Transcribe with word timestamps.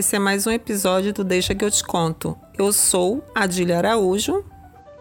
esse 0.00 0.16
é 0.16 0.18
mais 0.18 0.46
um 0.46 0.50
episódio 0.50 1.12
do 1.12 1.22
Deixa 1.22 1.54
que 1.54 1.62
eu 1.62 1.70
te 1.70 1.84
conto. 1.84 2.34
Eu 2.56 2.72
sou 2.72 3.22
Adília 3.34 3.76
Araújo. 3.76 4.42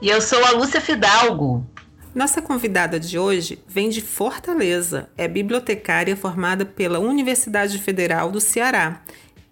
E 0.01 0.09
eu 0.09 0.19
sou 0.19 0.43
a 0.43 0.51
Lúcia 0.51 0.81
Fidalgo. 0.81 1.65
Nossa 2.13 2.41
convidada 2.41 2.99
de 2.99 3.17
hoje 3.17 3.63
vem 3.65 3.87
de 3.87 4.01
Fortaleza, 4.01 5.09
é 5.17 5.25
bibliotecária 5.25 6.17
formada 6.17 6.65
pela 6.65 6.99
Universidade 6.99 7.79
Federal 7.79 8.29
do 8.29 8.41
Ceará 8.41 9.01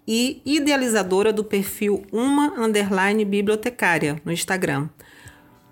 e 0.06 0.42
idealizadora 0.44 1.32
do 1.32 1.42
perfil 1.42 2.04
Uma 2.12 2.48
Underline 2.60 3.24
Bibliotecária 3.24 4.20
no 4.26 4.32
Instagram. 4.32 4.90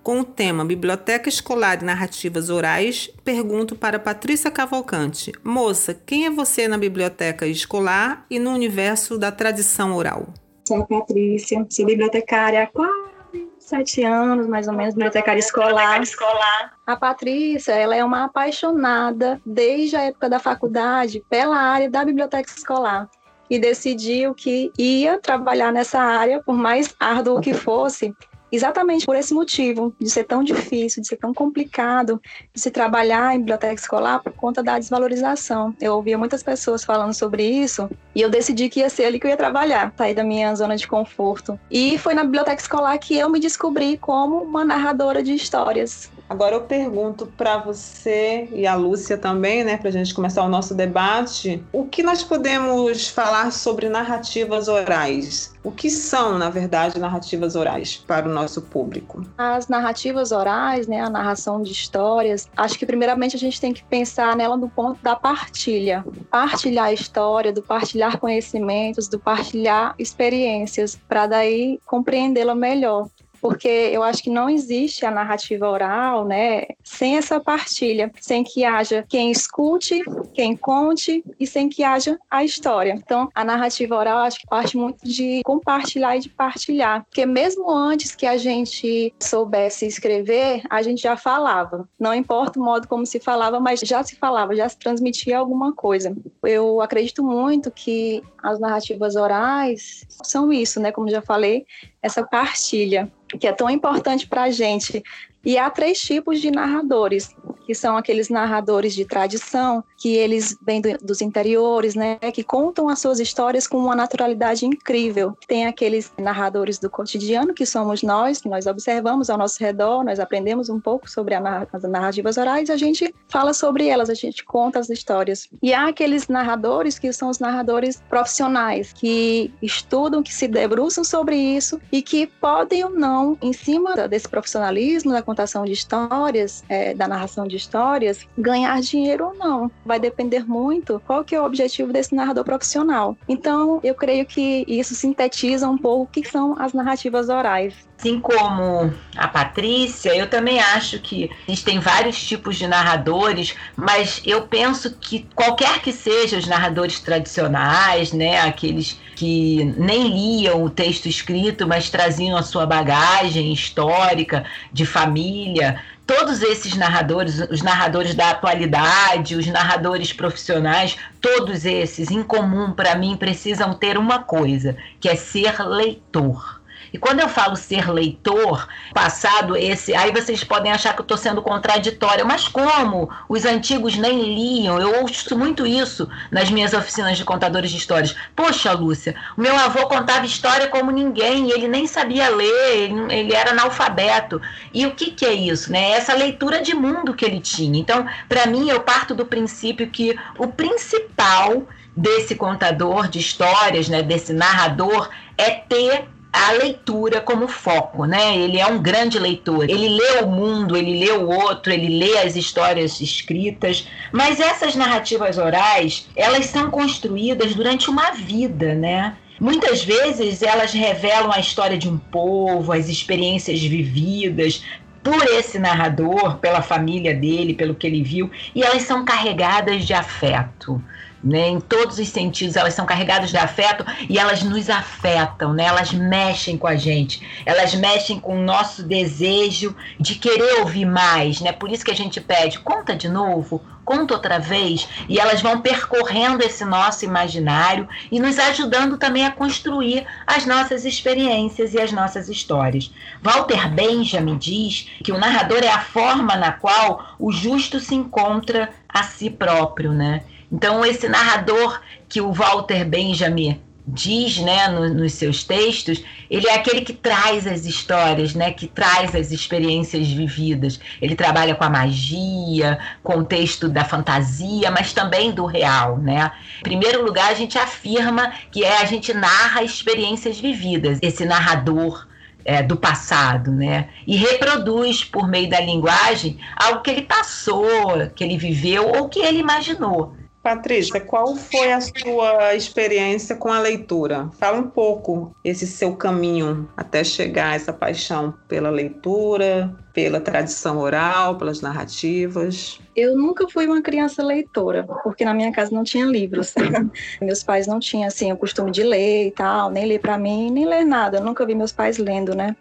Com 0.07 0.21
o 0.21 0.25
tema 0.25 0.65
Biblioteca 0.65 1.29
Escolar 1.29 1.83
e 1.83 1.85
Narrativas 1.85 2.49
Orais, 2.49 3.11
pergunto 3.25 3.75
para 3.75 3.99
Patrícia 3.99 4.53
Cavalcante: 4.53 5.33
Moça, 5.43 5.95
quem 6.07 6.27
é 6.27 6.31
você 6.31 6.69
na 6.69 6.79
biblioteca 6.79 7.45
escolar 7.45 8.25
e 8.31 8.39
no 8.39 8.53
universo 8.53 9.19
da 9.19 9.33
tradição 9.33 9.97
oral? 9.97 10.29
Sou 10.69 10.81
a 10.81 10.87
Patrícia, 10.87 11.67
sou 11.69 11.87
bibliotecária 11.87 12.63
há 12.63 12.67
quase 12.69 13.49
sete 13.59 14.05
anos, 14.05 14.47
mais 14.47 14.69
ou 14.69 14.75
menos, 14.75 14.95
bibliotecária 14.95 15.41
escolar. 15.41 16.01
escolar. 16.01 16.75
A 16.87 16.95
Patrícia, 16.95 17.73
ela 17.73 17.97
é 17.97 18.05
uma 18.05 18.27
apaixonada 18.27 19.41
desde 19.45 19.97
a 19.97 20.03
época 20.03 20.31
da 20.31 20.39
faculdade 20.39 21.21
pela 21.29 21.59
área 21.59 21.91
da 21.91 22.05
biblioteca 22.05 22.49
escolar 22.49 23.11
e 23.51 23.59
decidiu 23.59 24.35
que 24.35 24.71
ia 24.79 25.19
trabalhar 25.19 25.73
nessa 25.73 26.01
área, 26.01 26.41
por 26.45 26.55
mais 26.55 26.95
árduo 27.01 27.41
que 27.41 27.53
fosse, 27.53 28.15
exatamente 28.51 29.05
por 29.05 29.17
esse 29.17 29.35
motivo, 29.35 29.95
de 29.99 30.09
ser 30.09 30.25
tão 30.25 30.43
difícil, 30.43 31.03
de 31.03 31.09
ser 31.09 31.17
tão 31.17 31.33
complicado 31.33 32.21
de 32.55 32.61
se 32.61 32.71
trabalhar 32.71 33.35
em 33.35 33.39
biblioteca 33.39 33.75
escolar 33.75 34.23
por 34.23 34.33
conta 34.33 34.63
da 34.63 34.79
desvalorização. 34.79 35.75
Eu 35.81 35.95
ouvia 35.95 36.19
muitas 36.19 36.43
pessoas 36.43 36.85
falando 36.85 37.13
sobre 37.13 37.45
isso 37.45 37.89
e 38.15 38.23
eu 38.23 38.31
decidi 38.31 38.69
que 38.69 38.81
ia 38.81 38.91
ser 38.91 39.05
ali 39.05 39.19
que 39.19 39.27
eu 39.27 39.31
ia 39.31 39.37
trabalhar, 39.37 39.93
sair 39.97 40.15
da 40.15 40.25
minha 40.25 40.55
zona 40.55 40.77
de 40.77 40.87
conforto. 40.87 41.59
E 41.71 41.99
foi 41.99 42.15
na 42.15 42.25
biblioteca 42.25 42.61
escolar 42.61 42.97
que 42.99 43.17
eu 43.17 43.29
me 43.29 43.41
descobri 43.41 43.97
como 43.99 44.43
uma 44.43 44.65
narradora 44.65 45.23
de 45.23 45.35
histórias. 45.35 46.11
Agora 46.29 46.57
eu 46.57 46.63
pergunto 46.63 47.27
para 47.27 47.59
você 47.59 48.49
e 48.53 48.67
a 48.67 48.75
Lúcia 48.75 49.17
também, 49.17 49.63
né, 49.63 49.77
para 49.77 49.89
a 49.89 49.93
gente 49.93 50.13
começar 50.13 50.43
o 50.43 50.49
nosso 50.49 50.75
debate, 50.75 51.63
o 51.73 51.85
que 51.85 52.03
nós 52.03 52.23
podemos 52.23 53.09
falar 53.09 53.53
sobre 53.53 53.89
narrativas 53.89 54.67
orais? 54.67 55.55
O 55.63 55.71
que 55.71 55.91
são, 55.91 56.39
na 56.39 56.51
verdade, 56.51 56.99
narrativas 56.99 57.55
orais 57.57 57.97
para 57.97 58.29
o 58.29 58.33
nosso 58.33 58.63
público? 58.63 59.25
As 59.39 59.69
narrativas 59.69 60.33
orais, 60.33 60.87
né, 60.87 61.01
a 61.01 61.11
narração 61.11 61.63
de 61.63 61.73
histórias, 61.73 62.49
acho 62.57 62.79
que 62.79 62.87
primeiramente 62.87 63.37
a 63.37 63.39
gente 63.39 63.61
tem 63.61 63.73
que 63.73 63.85
pensar 63.85 64.37
nela 64.37 64.57
do 64.57 64.69
ponto 64.69 65.03
da 65.03 65.15
partilha. 65.15 66.05
Partilhar 66.31 66.87
a 66.87 66.93
história, 66.93 67.53
do 67.53 67.63
partilhar 67.63 68.19
conhecimentos, 68.19 69.09
do 69.09 69.19
partilhar 69.19 69.95
experiências, 69.99 70.99
para 71.09 71.27
daí 71.27 71.81
compreendê-la 71.85 72.55
melhor 72.55 73.09
porque 73.47 73.69
eu 73.69 74.03
acho 74.03 74.25
que 74.25 74.29
não 74.29 74.51
existe 74.51 75.07
a 75.07 75.11
narrativa 75.11 75.71
oral, 75.71 76.25
né, 76.25 76.65
sem 76.83 77.17
essa 77.17 77.39
partilha, 77.39 78.11
sem 78.21 78.43
que 78.43 78.65
haja 78.65 79.05
quem 79.09 79.31
escute, 79.31 80.03
quem 80.35 80.57
conte 80.57 81.23
e 81.39 81.47
sem 81.47 81.69
que 81.69 81.85
haja 81.85 82.19
a 82.29 82.43
história. 82.43 82.95
Então, 82.97 83.29
a 83.33 83.45
narrativa 83.45 83.95
oral 83.95 84.19
acho 84.19 84.41
que 84.41 84.49
parte 84.49 84.77
muito 84.77 84.99
de 85.07 85.43
compartilhar 85.45 86.17
e 86.17 86.21
de 86.21 86.29
partilhar, 86.29 87.05
porque 87.05 87.25
mesmo 87.25 87.71
antes 87.71 88.17
que 88.17 88.27
a 88.27 88.37
gente 88.37 89.15
soubesse 89.23 89.87
escrever, 89.87 90.63
a 90.69 90.83
gente 90.83 91.03
já 91.03 91.17
falava. 91.17 91.89
Não 92.01 92.13
importa 92.13 92.59
o 92.59 92.65
modo 92.65 92.89
como 92.89 93.07
se 93.07 93.21
falava, 93.21 93.61
mas 93.61 93.79
já 93.79 94.03
se 94.03 94.17
falava, 94.17 94.57
já 94.57 94.69
se 94.69 94.77
transmitia 94.77 95.39
alguma 95.39 95.73
coisa. 95.73 96.17
Eu 96.43 96.81
acredito 96.81 97.23
muito 97.23 97.71
que 97.71 98.25
as 98.43 98.59
narrativas 98.59 99.15
orais 99.15 100.05
são 100.25 100.53
isso, 100.53 100.81
né, 100.81 100.91
como 100.91 101.09
já 101.09 101.23
falei, 101.23 101.65
essa 102.03 102.25
partilha 102.25 103.11
que 103.41 103.47
é 103.47 103.53
tão 103.53 103.69
importante 103.69 104.27
para 104.27 104.45
a 104.45 104.51
gente. 104.51 105.03
E 105.45 105.59
há 105.59 105.71
três 105.71 106.01
tipos 106.01 106.41
de 106.41 106.51
narradores 106.51 107.35
que 107.67 107.75
são 107.75 107.97
aqueles 107.97 108.29
narradores 108.29 108.95
de 108.95 109.05
tradição, 109.05 109.83
que 109.97 110.15
eles 110.15 110.57
vêm 110.61 110.81
do, 110.81 110.97
dos 110.99 111.21
interiores, 111.21 111.95
né, 111.95 112.17
que 112.33 112.43
contam 112.43 112.89
as 112.89 112.99
suas 112.99 113.21
histórias 113.21 113.67
com 113.67 113.79
uma 113.79 113.97
naturalidade 113.97 114.67
incrível. 114.67 115.37
Tem 115.47 115.67
aqueles 115.67 116.13
narradores 116.19 116.79
do 116.79 116.91
cotidiano, 116.91 117.55
que 117.55 117.67
somos 117.67 118.03
nós, 118.03 118.41
que 118.41 118.49
nós 118.49 118.67
observamos 118.67 119.31
ao 119.31 119.39
nosso 119.39 119.63
redor, 119.63 120.05
nós 120.05 120.21
aprendemos 120.21 120.69
um 120.69 120.81
pouco 120.81 121.09
sobre 121.09 121.35
as 121.35 121.83
narrativas 121.83 122.37
orais, 122.37 122.71
a 122.71 122.77
gente 122.77 123.15
fala 123.29 123.53
sobre 123.53 123.89
elas, 123.89 124.11
a 124.11 124.15
gente 124.15 124.45
conta 124.45 124.79
as 124.79 124.91
histórias. 124.91 125.49
E 125.63 125.73
há 125.73 125.89
aqueles 125.89 126.29
narradores 126.29 126.99
que 126.99 127.13
são 127.13 127.31
os 127.31 127.39
narradores 127.39 128.03
profissionais, 128.09 128.93
que 128.93 129.53
estudam, 129.63 130.23
que 130.23 130.33
se 130.33 130.47
debruçam 130.49 131.05
sobre 131.05 131.37
isso 131.37 131.81
e 131.91 132.03
que 132.03 132.27
podem 132.27 132.85
ou 132.85 132.91
não, 132.91 133.39
em 133.41 133.53
cima 133.53 134.09
desse 134.09 134.29
profissionalismo, 134.29 135.13
da 135.13 135.23
contação 135.23 135.65
de 135.65 135.73
histórias, 135.73 136.65
é, 136.69 136.95
da 136.95 137.09
narração 137.09 137.47
de 137.47 137.57
histórias, 137.57 138.27
ganhar 138.37 138.81
dinheiro 138.81 139.27
ou 139.27 139.35
não. 139.35 139.71
Vai 139.87 140.01
depender 140.01 140.45
muito 140.45 141.01
qual 141.07 141.25
que 141.25 141.35
é 141.35 141.41
o 141.41 141.45
objetivo 141.45 141.93
desse 141.93 142.15
narrador 142.15 142.45
profissional. 142.45 143.17
Então, 143.29 143.81
eu 143.85 143.95
creio 143.95 144.27
que 144.27 144.65
isso 144.67 144.95
sintetiza 144.95 145.69
um 145.69 145.79
pouco 145.79 146.03
o 146.03 146.07
que 146.07 146.29
são 146.29 146.61
as 146.61 146.73
narrativas 146.73 147.29
orais. 147.29 147.87
Assim 147.99 148.21
como 148.21 148.93
a 149.17 149.29
Patrícia, 149.29 150.15
eu 150.15 150.29
também 150.29 150.61
acho 150.61 150.99
que 150.99 151.31
existem 151.49 151.79
vários 151.79 152.23
tipos 152.23 152.57
de 152.57 152.67
narradores, 152.67 153.55
mas 153.75 154.21
eu 154.27 154.43
penso 154.43 154.97
que 154.99 155.27
qualquer 155.35 155.81
que 155.81 155.93
sejam 155.93 156.39
os 156.39 156.47
narradores 156.47 157.01
tradicionais, 157.01 158.13
né, 158.13 158.41
aqueles 158.41 159.01
que 159.15 159.65
nem 159.79 160.09
liam 160.09 160.63
o 160.63 160.69
texto 160.69 161.07
escrito, 161.07 161.67
mas 161.67 161.89
traziam 161.89 162.37
a 162.37 162.43
sua 162.43 162.67
bagagem 162.67 163.51
histórica 163.51 164.45
de 164.71 164.85
família, 164.85 165.81
todos 166.07 166.41
esses 166.41 166.77
narradores, 166.77 167.41
os 167.51 167.63
narradores 167.63 168.15
da 168.15 168.31
atualidade, 168.31 169.35
os 169.35 169.47
narradores 169.47 170.13
profissionais, 170.13 170.97
todos 171.21 171.65
esses, 171.65 172.11
em 172.11 172.23
comum 172.23 172.73
para 172.73 172.95
mim, 172.95 173.17
precisam 173.17 173.75
ter 173.75 173.99
uma 173.99 174.21
coisa, 174.21 174.77
que 175.01 175.09
é 175.09 175.17
ser 175.17 175.61
leitor. 175.67 176.61
E 176.97 176.99
quando 176.99 177.21
eu 177.21 177.29
falo 177.29 177.55
ser 177.57 177.91
leitor, 177.93 178.67
passado 178.95 179.55
esse, 179.55 179.95
aí 179.95 180.11
vocês 180.11 180.43
podem 180.43 180.73
achar 180.73 180.95
que 180.95 181.01
eu 181.01 181.03
estou 181.03 181.19
sendo 181.19 181.43
contraditória, 181.43 182.25
mas 182.25 182.49
como? 182.49 183.11
Os 183.29 183.45
antigos 183.45 183.99
nem 183.99 184.35
liam, 184.35 184.81
eu 184.81 185.03
ouço 185.03 185.37
muito 185.37 185.67
isso 185.67 186.09
nas 186.31 186.51
minhas 186.51 186.73
oficinas 186.73 187.19
de 187.19 187.25
contadores 187.25 187.71
de 187.71 187.77
histórias. 187.77 188.17
Poxa, 188.35 188.73
Lúcia, 188.73 189.15
meu 189.37 189.55
avô 189.55 189.87
contava 189.89 190.25
história 190.25 190.69
como 190.69 190.91
ninguém, 190.91 191.51
ele 191.51 191.69
nem 191.69 191.87
sabia 191.87 192.31
ler, 192.31 192.79
ele, 192.79 193.15
ele 193.15 193.35
era 193.35 193.51
analfabeto. 193.51 194.41
E 194.73 194.87
o 194.87 194.93
que, 194.93 195.11
que 195.11 195.27
é 195.27 195.35
isso? 195.35 195.71
Né? 195.71 195.91
Essa 195.91 196.15
leitura 196.15 196.63
de 196.63 196.75
mundo 196.75 197.13
que 197.13 197.27
ele 197.27 197.41
tinha. 197.41 197.79
Então, 197.79 198.07
para 198.27 198.47
mim, 198.47 198.71
eu 198.71 198.81
parto 198.81 199.15
do 199.15 199.27
princípio 199.27 199.91
que 199.91 200.19
o 200.39 200.49
principal 200.49 201.69
desse 201.95 202.35
contador 202.35 203.07
de 203.07 203.19
histórias, 203.19 203.87
né, 203.87 204.03
desse 204.03 204.33
narrador, 204.33 205.11
é 205.37 205.51
ter 205.51 206.09
a 206.37 206.53
leitura 206.53 207.23
como 207.23 207.49
foco, 207.49 208.05
né? 208.05 208.37
Ele 208.37 208.59
é 208.59 208.67
um 208.67 208.79
grande 208.79 209.19
leitor. 209.19 209.65
Ele 209.65 209.89
lê 209.89 210.21
o 210.23 210.27
mundo, 210.27 210.77
ele 210.77 211.01
lê 211.03 211.11
o 211.13 211.27
outro, 211.27 211.73
ele 211.73 211.99
lê 211.99 212.19
as 212.19 212.37
histórias 212.37 213.01
escritas. 213.01 213.89
Mas 214.13 214.39
essas 214.39 214.75
narrativas 214.75 215.39
orais, 215.39 216.07
elas 216.15 216.45
são 216.47 216.71
construídas 216.71 217.55
durante 217.55 217.89
uma 217.89 218.11
vida, 218.11 218.75
né? 218.75 219.17
Muitas 219.41 219.83
vezes 219.83 220.43
elas 220.43 220.73
revelam 220.75 221.33
a 221.33 221.41
história 221.41 221.79
de 221.79 221.89
um 221.89 221.97
povo, 221.97 222.71
as 222.71 222.91
experiências 222.91 223.63
vividas, 223.63 224.63
por 225.03 225.23
esse 225.39 225.59
narrador, 225.59 226.37
pela 226.37 226.61
família 226.61 227.15
dele, 227.15 227.55
pelo 227.55 227.75
que 227.75 227.87
ele 227.87 228.03
viu, 228.03 228.31
e 228.55 228.63
elas 228.63 228.83
são 228.83 229.05
carregadas 229.05 229.87
de 229.87 229.95
afeto 229.95 230.83
né? 231.27 231.49
Em 231.49 231.61
todos 231.61 231.99
os 231.99 232.09
sentidos, 232.09 232.55
elas 232.55 232.75
são 232.75 232.87
carregadas 232.87 233.31
de 233.31 233.37
afeto 233.37 233.85
e 234.09 234.19
elas 234.19 234.45
nos 234.45 234.71
afetam, 234.71 235.53
né? 235.53 235.65
Elas 235.65 235.93
mexem 235.93 236.57
com 236.57 236.69
a 236.69 236.77
gente, 236.77 237.21
elas 237.45 237.75
mexem 237.75 238.21
com 238.21 238.39
o 238.39 238.43
nosso 238.43 238.85
desejo 238.85 239.75
de 239.99 240.15
querer 240.15 240.61
ouvir 240.61 240.85
mais, 240.85 241.41
né? 241.41 241.51
Por 241.51 241.71
isso 241.71 241.85
que 241.85 241.91
a 241.91 241.97
gente 241.97 242.21
pede, 242.21 242.61
conta 242.61 242.95
de 242.95 243.09
novo, 243.09 243.61
conta 243.85 244.15
outra 244.15 244.39
vez, 244.39 244.89
e 245.09 245.19
elas 245.19 245.43
vão 245.43 245.61
percorrendo 245.61 246.45
esse 246.45 246.65
nosso 246.65 247.05
imaginário 247.05 247.89
e 248.11 248.21
nos 248.21 248.39
ajudando 248.39 248.97
também 248.97 249.25
a 249.25 249.31
construir 249.31 250.07
as 250.27 250.47
nossas 250.47 250.85
experiências 250.85 251.75
e 251.75 251.81
as 251.81 251.93
nossas 251.93 252.29
histórias. 252.29 252.93
Walter 253.23 253.69
Benjamin 253.69 254.39
diz 254.39 254.89
que 255.03 255.13
o 255.13 255.19
narrador 255.19 255.63
é 255.63 255.71
a 255.71 255.81
forma 255.81 256.37
na 256.37 256.53
qual 256.53 257.15
o 257.19 257.33
justo 257.33 257.81
se 257.81 257.95
encontra 257.95 258.71
a 258.89 259.03
si 259.03 259.29
próprio, 259.29 259.93
né? 259.93 260.23
Então, 260.51 260.85
esse 260.85 261.09
narrador 261.09 261.81
que 262.09 262.21
o 262.21 262.33
Walter 262.33 262.85
Benjamin 262.85 263.61
diz, 263.87 264.39
né, 264.39 264.67
no, 264.69 264.93
nos 264.93 265.13
seus 265.13 265.45
textos, 265.45 266.03
ele 266.29 266.49
é 266.49 266.55
aquele 266.55 266.81
que 266.81 266.93
traz 266.93 267.47
as 267.47 267.65
histórias, 267.65 268.35
né, 268.35 268.51
que 268.51 268.67
traz 268.67 269.15
as 269.15 269.31
experiências 269.31 270.09
vividas. 270.09 270.81
Ele 271.01 271.15
trabalha 271.15 271.55
com 271.55 271.63
a 271.63 271.71
magia, 271.71 272.79
com 273.03 273.19
o 273.19 273.25
texto 273.25 273.69
da 273.69 273.85
fantasia, 273.85 274.71
mas 274.71 274.93
também 274.93 275.31
do 275.31 275.47
real, 275.47 275.99
né? 275.99 276.33
Em 276.61 276.63
primeiro 276.63 277.05
lugar, 277.05 277.31
a 277.31 277.35
gente 277.35 277.57
afirma 277.57 278.33
que 278.51 278.65
é 278.65 278.79
a 278.79 278.85
gente 278.85 279.15
narra 279.15 279.63
experiências 279.63 280.41
vividas. 280.41 280.99
Esse 281.01 281.25
narrador 281.25 282.09
é, 282.45 282.63
do 282.63 282.77
passado, 282.77 283.53
né? 283.53 283.89
E 284.07 284.17
reproduz 284.17 285.05
por 285.05 285.29
meio 285.29 285.49
da 285.49 285.61
linguagem 285.61 286.39
algo 286.57 286.81
que 286.81 286.91
ele 286.91 287.03
passou, 287.03 288.11
que 288.15 288.25
ele 288.25 288.37
viveu 288.37 288.89
ou 288.89 289.09
que 289.09 289.21
ele 289.21 289.39
imaginou. 289.39 290.17
Patrícia, 290.47 291.01
qual 291.01 291.35
foi 291.35 291.73
a 291.73 291.81
sua 291.81 292.55
experiência 292.55 293.35
com 293.35 293.49
a 293.49 293.59
leitura? 293.59 294.31
Fala 294.39 294.59
um 294.59 294.71
pouco 294.71 295.35
esse 295.43 295.67
seu 295.67 295.97
caminho 295.97 296.71
até 296.77 297.03
chegar 297.03 297.49
a 297.49 297.55
essa 297.57 297.73
paixão 297.73 298.33
pela 298.47 298.71
leitura, 298.71 299.75
pela 299.93 300.21
tradição 300.21 300.79
oral, 300.79 301.37
pelas 301.37 301.61
narrativas. 301.61 302.79
Eu 302.95 303.19
nunca 303.19 303.49
fui 303.49 303.67
uma 303.67 303.83
criança 303.83 304.23
leitora, 304.23 304.85
porque 305.03 305.25
na 305.25 305.35
minha 305.35 305.51
casa 305.51 305.75
não 305.75 305.83
tinha 305.83 306.07
livros. 306.07 306.55
meus 307.21 307.43
pais 307.43 307.67
não 307.67 307.81
tinham 307.81 308.07
assim 308.07 308.31
o 308.33 308.37
costume 308.37 308.71
de 308.71 308.85
ler 308.85 309.27
e 309.27 309.31
tal, 309.33 309.69
nem 309.69 309.85
ler 309.85 309.99
para 309.99 310.17
mim, 310.17 310.53
nem 310.53 310.65
ler 310.65 310.85
nada. 310.85 311.19
Eu 311.19 311.25
nunca 311.25 311.45
vi 311.45 311.57
meus 311.57 311.73
pais 311.73 311.99
lendo, 311.99 312.37
né? 312.37 312.55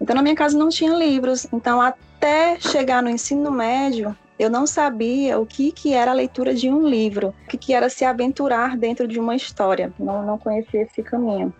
Então 0.00 0.16
na 0.16 0.22
minha 0.22 0.34
casa 0.34 0.56
não 0.56 0.70
tinha 0.70 0.94
livros. 0.94 1.46
Então 1.52 1.82
até 1.82 2.58
chegar 2.58 3.02
no 3.02 3.10
ensino 3.10 3.50
médio, 3.50 4.16
eu 4.38 4.50
não 4.50 4.66
sabia 4.66 5.38
o 5.38 5.46
que, 5.46 5.72
que 5.72 5.94
era 5.94 6.10
a 6.10 6.14
leitura 6.14 6.54
de 6.54 6.68
um 6.68 6.86
livro, 6.86 7.34
o 7.44 7.48
que, 7.48 7.56
que 7.56 7.72
era 7.72 7.88
se 7.88 8.04
aventurar 8.04 8.76
dentro 8.76 9.08
de 9.08 9.18
uma 9.18 9.34
história. 9.34 9.92
Não, 9.98 10.24
não 10.24 10.38
conhecia 10.38 10.82
esse 10.82 11.02
caminho. 11.02 11.52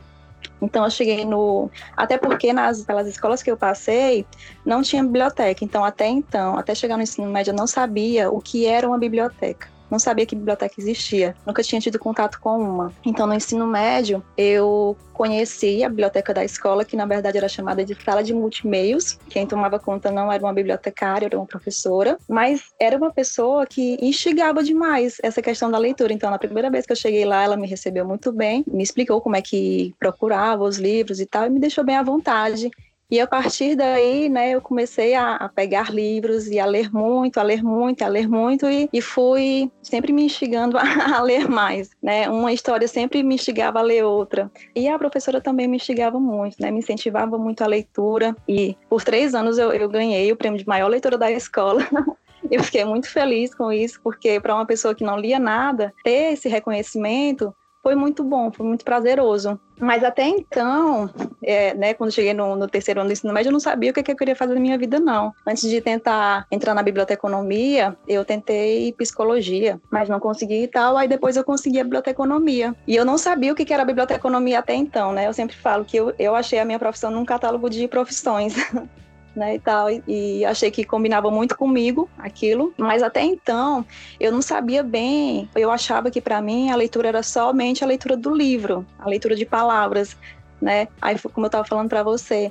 Então 0.61 0.85
eu 0.85 0.91
cheguei 0.91 1.25
no, 1.25 1.71
até 1.97 2.17
porque 2.17 2.53
nas 2.53 2.83
pelas 2.83 3.07
escolas 3.07 3.43
que 3.43 3.51
eu 3.51 3.57
passei 3.57 4.27
não 4.65 4.83
tinha 4.83 5.03
biblioteca. 5.03 5.65
Então 5.65 5.85
até 5.85 6.07
então, 6.07 6.57
até 6.57 6.75
chegar 6.75 6.97
no 6.97 7.03
ensino 7.03 7.31
médio, 7.31 7.51
eu 7.53 7.57
não 7.57 7.67
sabia 7.67 8.31
o 8.31 8.41
que 8.41 8.67
era 8.67 8.87
uma 8.87 8.99
biblioteca 8.99 9.76
não 9.91 9.99
sabia 9.99 10.27
que 10.27 10.35
biblioteca 10.35 10.75
existia, 10.79 11.35
nunca 11.47 11.63
tinha 11.63 11.81
tido 11.81 11.99
contato 11.99 12.41
com 12.41 12.59
uma. 12.59 12.93
Então, 13.05 13.27
no 13.27 13.35
ensino 13.35 13.67
médio, 13.67 14.23
eu 14.37 14.97
conheci 15.13 15.83
a 15.83 15.89
biblioteca 15.89 16.35
da 16.35 16.45
escola, 16.45 16.85
que 16.85 16.95
na 16.95 17.07
verdade 17.07 17.39
era 17.39 17.49
chamada 17.49 17.83
de 17.83 17.97
sala 18.05 18.23
de 18.23 18.35
multimeios. 18.35 19.19
Quem 19.31 19.47
tomava 19.47 19.79
conta 19.79 20.11
não 20.11 20.31
era 20.31 20.45
uma 20.45 20.53
bibliotecária, 20.53 21.27
era 21.27 21.39
uma 21.39 21.47
professora, 21.47 22.19
mas 22.29 22.65
era 22.79 22.99
uma 22.99 23.11
pessoa 23.11 23.67
que 23.67 23.97
instigava 24.03 24.63
demais 24.63 25.17
essa 25.23 25.41
questão 25.41 25.71
da 25.71 25.79
leitura. 25.79 26.13
Então, 26.13 26.31
na 26.31 26.39
primeira 26.39 26.71
vez 26.71 26.85
que 26.85 26.93
eu 26.93 26.97
cheguei 26.97 27.25
lá, 27.25 27.43
ela 27.43 27.57
me 27.57 27.67
recebeu 27.67 28.07
muito 28.07 28.31
bem, 28.31 28.63
me 28.67 28.83
explicou 28.83 29.21
como 29.21 29.37
é 29.37 29.43
que 29.43 29.95
procurava 29.99 30.65
os 30.65 30.77
livros 30.77 31.19
e 31.19 31.27
tal, 31.27 31.47
e 31.47 31.51
me 31.51 31.61
deixou 31.61 31.83
bem 31.83 31.97
à 31.97 32.03
vontade. 32.03 32.71
E 33.11 33.21
a 33.21 33.27
partir 33.27 33.77
daí, 33.77 34.29
né, 34.29 34.51
eu 34.51 34.61
comecei 34.61 35.15
a, 35.15 35.37
a, 35.37 35.49
pegar 35.49 35.93
livros 35.93 36.49
e 36.49 36.59
a 36.59 36.67
ler 36.67 36.93
muito, 36.93 37.39
a 37.39 37.43
ler 37.43 37.63
muito, 37.63 38.03
a 38.03 38.09
ler 38.09 38.29
muito 38.29 38.69
e, 38.69 38.89
e 38.93 39.01
fui 39.01 39.71
sempre 39.81 40.13
me 40.13 40.25
instigando 40.25 40.77
a, 40.79 41.19
a, 41.19 41.23
ler 41.23 41.49
mais, 41.49 41.91
né? 42.03 42.29
Uma 42.29 42.53
história 42.53 42.89
sempre 42.89 43.23
me 43.23 43.37
instigava 43.37 43.79
a 43.79 43.83
ler 43.83 44.05
outra. 44.05 44.51
E 44.75 44.89
a 44.89 44.99
professora 44.99 45.41
também 45.41 45.69
me 45.69 45.77
instigava 45.77 46.19
muito, 46.19 46.57
né? 46.61 46.71
Me 46.71 46.81
incentivava 46.81 47.39
muito 47.39 47.63
a 47.63 47.67
leitura 47.67 48.35
e 48.49 48.77
por 48.89 49.05
três 49.05 49.35
anos 49.35 49.57
eu, 49.57 49.73
eu 49.73 49.89
ganhei 49.89 50.33
o 50.33 50.37
prêmio 50.37 50.59
de 50.59 50.67
maior 50.67 50.89
leitora 50.89 51.17
da 51.17 51.31
escola. 51.31 51.87
Eu 52.49 52.63
fiquei 52.63 52.85
muito 52.85 53.11
feliz 53.11 53.53
com 53.53 53.73
isso, 53.73 54.01
porque 54.05 54.39
para 54.39 54.55
uma 54.55 54.65
pessoa 54.65 54.95
que 54.95 55.03
não 55.03 55.19
lia 55.19 55.37
nada, 55.37 55.93
ter 56.05 56.33
esse 56.33 56.49
reconhecimento 56.49 57.53
foi 57.87 57.95
muito 57.95 58.25
bom, 58.25 58.51
foi 58.51 58.67
muito 58.67 58.85
prazeroso. 58.85 59.61
Mas 59.79 60.03
até 60.03 60.27
então, 60.27 61.09
é, 61.41 61.73
né, 61.73 61.95
quando 61.95 62.11
cheguei 62.11 62.35
no, 62.35 62.57
no, 62.57 62.67
terceiro 62.67 62.99
ano 62.99 63.09
do 63.09 63.13
ensino 63.13 63.33
médio, 63.33 63.51
eu 63.51 63.53
não 63.53 63.61
sabia 63.61 63.93
o 63.93 63.95
que, 63.95 64.03
que, 64.03 64.11
eu 64.11 64.17
queria 64.17 64.35
fazer 64.35 64.55
na 64.55 64.61
minha 64.61 64.77
vida, 64.77 64.99
não. 64.99 65.33
Antes 65.47 65.71
de 65.71 65.81
tentar 65.81 66.49
entrar 66.51 66.75
na 66.75 66.83
biblioteconomia, 66.83 67.97
eu 68.09 68.25
tentei 68.25 68.93
psicologia, 68.95 69.81
mas 69.89 70.09
não 70.09 70.19
consegui 70.19 70.65
e 70.65 70.67
tal. 70.67 70.97
Aí 70.97 71.07
depois 71.07 71.37
eu 71.37 71.45
consegui 71.45 71.79
a 71.79 71.85
biblioteconomia. 71.85 72.75
E 72.89 72.97
eu 72.97 73.05
não 73.05 73.17
sabia 73.17 73.53
o 73.53 73.55
que, 73.55 73.65
que 73.65 73.73
era 73.73 73.85
biblioteconomia 73.85 74.59
até 74.59 74.75
então, 74.75 75.13
né? 75.13 75.29
Eu 75.29 75.33
sempre 75.33 75.55
falo 75.55 75.85
que 75.85 75.97
eu, 75.97 76.13
eu 76.19 76.35
achei 76.35 76.59
a 76.59 76.65
minha 76.65 76.81
profissão 76.81 77.13
num 77.13 77.25
catálogo 77.25 77.71
de 77.71 77.87
profissões. 77.87 78.57
né, 79.37 79.57
e 79.57 79.59
tal, 79.59 79.89
e, 80.09 80.45
achei 80.47 80.71
que 80.71 80.83
combinava 80.83 81.31
muito 81.31 81.57
comigo 81.57 82.09
aquilo, 82.19 82.73
mas 82.79 83.03
até 83.03 83.23
então 83.23 83.85
eu 84.19 84.33
não 84.33 84.41
sabia 84.41 84.83
bem, 84.83 85.49
eu 85.55 85.71
achava 85.71 86.11
que 86.11 86.23
para 86.23 86.41
mim 86.41 86.71
a 86.71 86.77
leitura 86.77 87.09
era 87.09 87.23
somente 87.23 87.85
a 87.85 87.87
leitura 87.87 88.17
do 88.17 88.35
livro, 88.35 88.87
a 88.99 89.07
leitura 89.07 89.37
de 89.37 89.45
palavras, 89.45 90.17
né? 90.61 90.89
Aí 91.03 91.19
como 91.19 91.45
eu 91.45 91.49
estava 91.49 91.65
falando 91.65 91.89
para 91.89 92.03
você, 92.03 92.51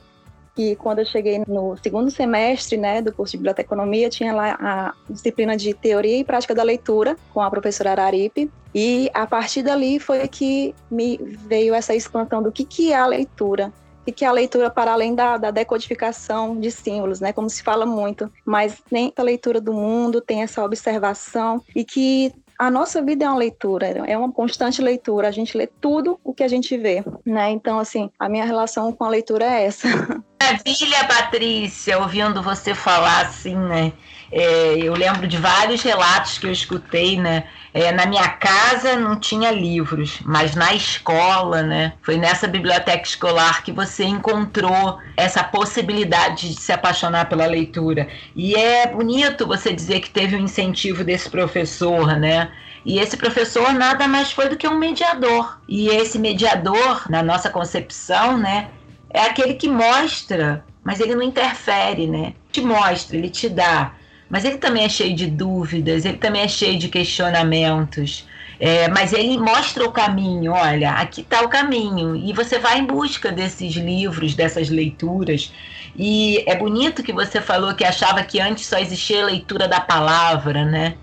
que 0.56 0.76
quando 0.78 1.00
eu 1.00 1.06
cheguei 1.06 1.44
no 1.48 1.76
segundo 1.84 2.10
semestre, 2.10 2.78
né, 2.78 3.02
do 3.02 3.12
curso 3.12 3.32
de 3.32 3.38
biblioteconomia, 3.40 4.10
tinha 4.10 4.34
lá 4.34 4.58
a 4.60 4.94
disciplina 5.10 5.58
de 5.58 5.74
teoria 5.74 6.20
e 6.20 6.24
prática 6.24 6.56
da 6.56 6.64
leitura 6.64 7.18
com 7.34 7.42
a 7.42 7.50
professora 7.50 7.92
Araripe, 7.92 8.50
e 8.74 9.10
a 9.14 9.28
partir 9.28 9.64
dali 9.64 10.00
foi 10.00 10.26
que 10.28 10.74
me 10.90 11.18
veio 11.18 11.74
essa 11.74 11.94
expansão 11.94 12.42
do 12.42 12.52
que 12.52 12.64
que 12.64 12.94
é 12.94 12.98
a 12.98 13.06
leitura, 13.06 13.74
e 14.06 14.12
que 14.12 14.26
a 14.26 14.32
leitura 14.32 14.70
para 14.70 14.94
além 14.94 15.16
da, 15.16 15.38
da, 15.38 15.52
decodificação 15.52 16.60
de 16.60 16.72
símbolos, 16.72 17.20
né, 17.20 17.34
como 17.34 17.50
se 17.50 17.64
fala 17.64 17.86
muito, 17.86 18.32
mas 18.46 18.82
nem 18.92 19.12
a 19.16 19.22
leitura 19.22 19.60
do 19.60 19.74
mundo 19.74 20.22
tem 20.22 20.44
essa 20.44 20.64
observação 20.64 21.62
e 21.76 21.84
que 21.84 22.34
a 22.58 22.72
nossa 22.72 23.02
vida 23.02 23.26
é 23.26 23.28
uma 23.28 23.38
leitura, 23.38 23.88
é 23.88 24.18
uma 24.18 24.32
constante 24.32 24.82
leitura. 24.82 25.28
A 25.28 25.32
gente 25.32 25.58
lê 25.58 25.68
tudo 25.68 26.20
o 26.24 26.34
que 26.34 26.44
a 26.44 26.48
gente 26.48 26.78
vê, 26.78 27.04
né? 27.26 27.52
Então, 27.52 27.80
assim, 27.80 28.10
a 28.18 28.30
minha 28.30 28.46
relação 28.46 28.94
com 28.94 29.04
a 29.04 29.10
leitura 29.10 29.46
é 29.46 29.66
essa. 29.66 29.88
Maravilha, 30.42 31.06
Patrícia, 31.08 32.00
ouvindo 32.00 32.42
você 32.42 32.74
falar 32.74 33.26
assim, 33.26 33.56
né? 33.56 33.92
É, 34.38 34.76
eu 34.78 34.94
lembro 34.94 35.26
de 35.30 35.38
vários 35.38 35.82
relatos 35.82 36.38
que 36.38 36.46
eu 36.46 36.52
escutei, 36.52 37.18
né? 37.18 37.46
É, 37.74 37.90
na 37.94 38.06
minha 38.06 38.28
casa 38.28 38.98
não 38.98 39.18
tinha 39.18 39.50
livros, 39.50 40.20
mas 40.26 40.56
na 40.56 40.74
escola, 40.74 41.64
né? 41.64 41.94
Foi 42.02 42.18
nessa 42.18 42.46
biblioteca 42.46 43.08
escolar 43.08 43.64
que 43.64 43.72
você 43.72 44.04
encontrou 44.04 45.00
essa 45.16 45.42
possibilidade 45.42 46.54
de 46.54 46.60
se 46.60 46.74
apaixonar 46.74 47.30
pela 47.30 47.46
leitura. 47.46 48.10
E 48.36 48.56
é 48.56 48.86
bonito 48.88 49.48
você 49.48 49.72
dizer 49.72 50.02
que 50.02 50.10
teve 50.10 50.36
um 50.36 50.40
incentivo 50.42 51.02
desse 51.02 51.30
professor, 51.30 52.20
né? 52.20 52.52
E 52.86 53.00
esse 53.00 53.16
professor 53.16 53.72
nada 53.72 54.06
mais 54.06 54.34
foi 54.34 54.50
do 54.50 54.58
que 54.58 54.68
um 54.68 54.78
mediador. 54.78 55.62
E 55.66 55.88
esse 55.88 56.20
mediador, 56.20 57.10
na 57.10 57.24
nossa 57.24 57.50
concepção, 57.50 58.38
né, 58.38 58.68
é 59.10 59.22
aquele 59.22 59.54
que 59.54 59.70
mostra, 59.70 60.66
mas 60.84 61.00
ele 61.00 61.16
não 61.16 61.24
interfere, 61.24 62.06
né? 62.06 62.34
Te 62.52 62.60
mostra, 62.60 63.16
ele 63.16 63.30
te 63.30 63.48
dá 63.48 63.94
mas 64.30 64.46
ele 64.46 64.58
também 64.58 64.84
é 64.84 64.90
cheio 64.90 65.16
de 65.16 65.28
dúvidas, 65.28 66.06
ele 66.06 66.18
também 66.18 66.42
é 66.42 66.48
cheio 66.48 66.78
de 66.78 66.90
questionamentos. 66.90 68.28
É, 68.60 68.88
mas 68.88 69.12
ele 69.12 69.38
mostra 69.38 69.86
o 69.86 69.92
caminho, 69.92 70.54
olha, 70.54 70.92
aqui 70.92 71.22
está 71.22 71.42
o 71.42 71.50
caminho, 71.50 72.16
e 72.16 72.32
você 72.32 72.58
vai 72.58 72.80
em 72.80 72.86
busca 72.86 73.32
desses 73.32 73.74
livros, 73.74 74.34
dessas 74.34 74.70
leituras. 74.70 75.52
E 75.96 76.44
é 76.48 76.56
bonito 76.56 77.04
que 77.04 77.12
você 77.12 77.42
falou 77.42 77.74
que 77.76 77.84
achava 77.84 78.24
que 78.24 78.40
antes 78.40 78.66
só 78.66 78.78
existia 78.78 79.26
leitura 79.26 79.68
da 79.68 79.82
palavra, 79.82 80.64
né? 80.64 80.96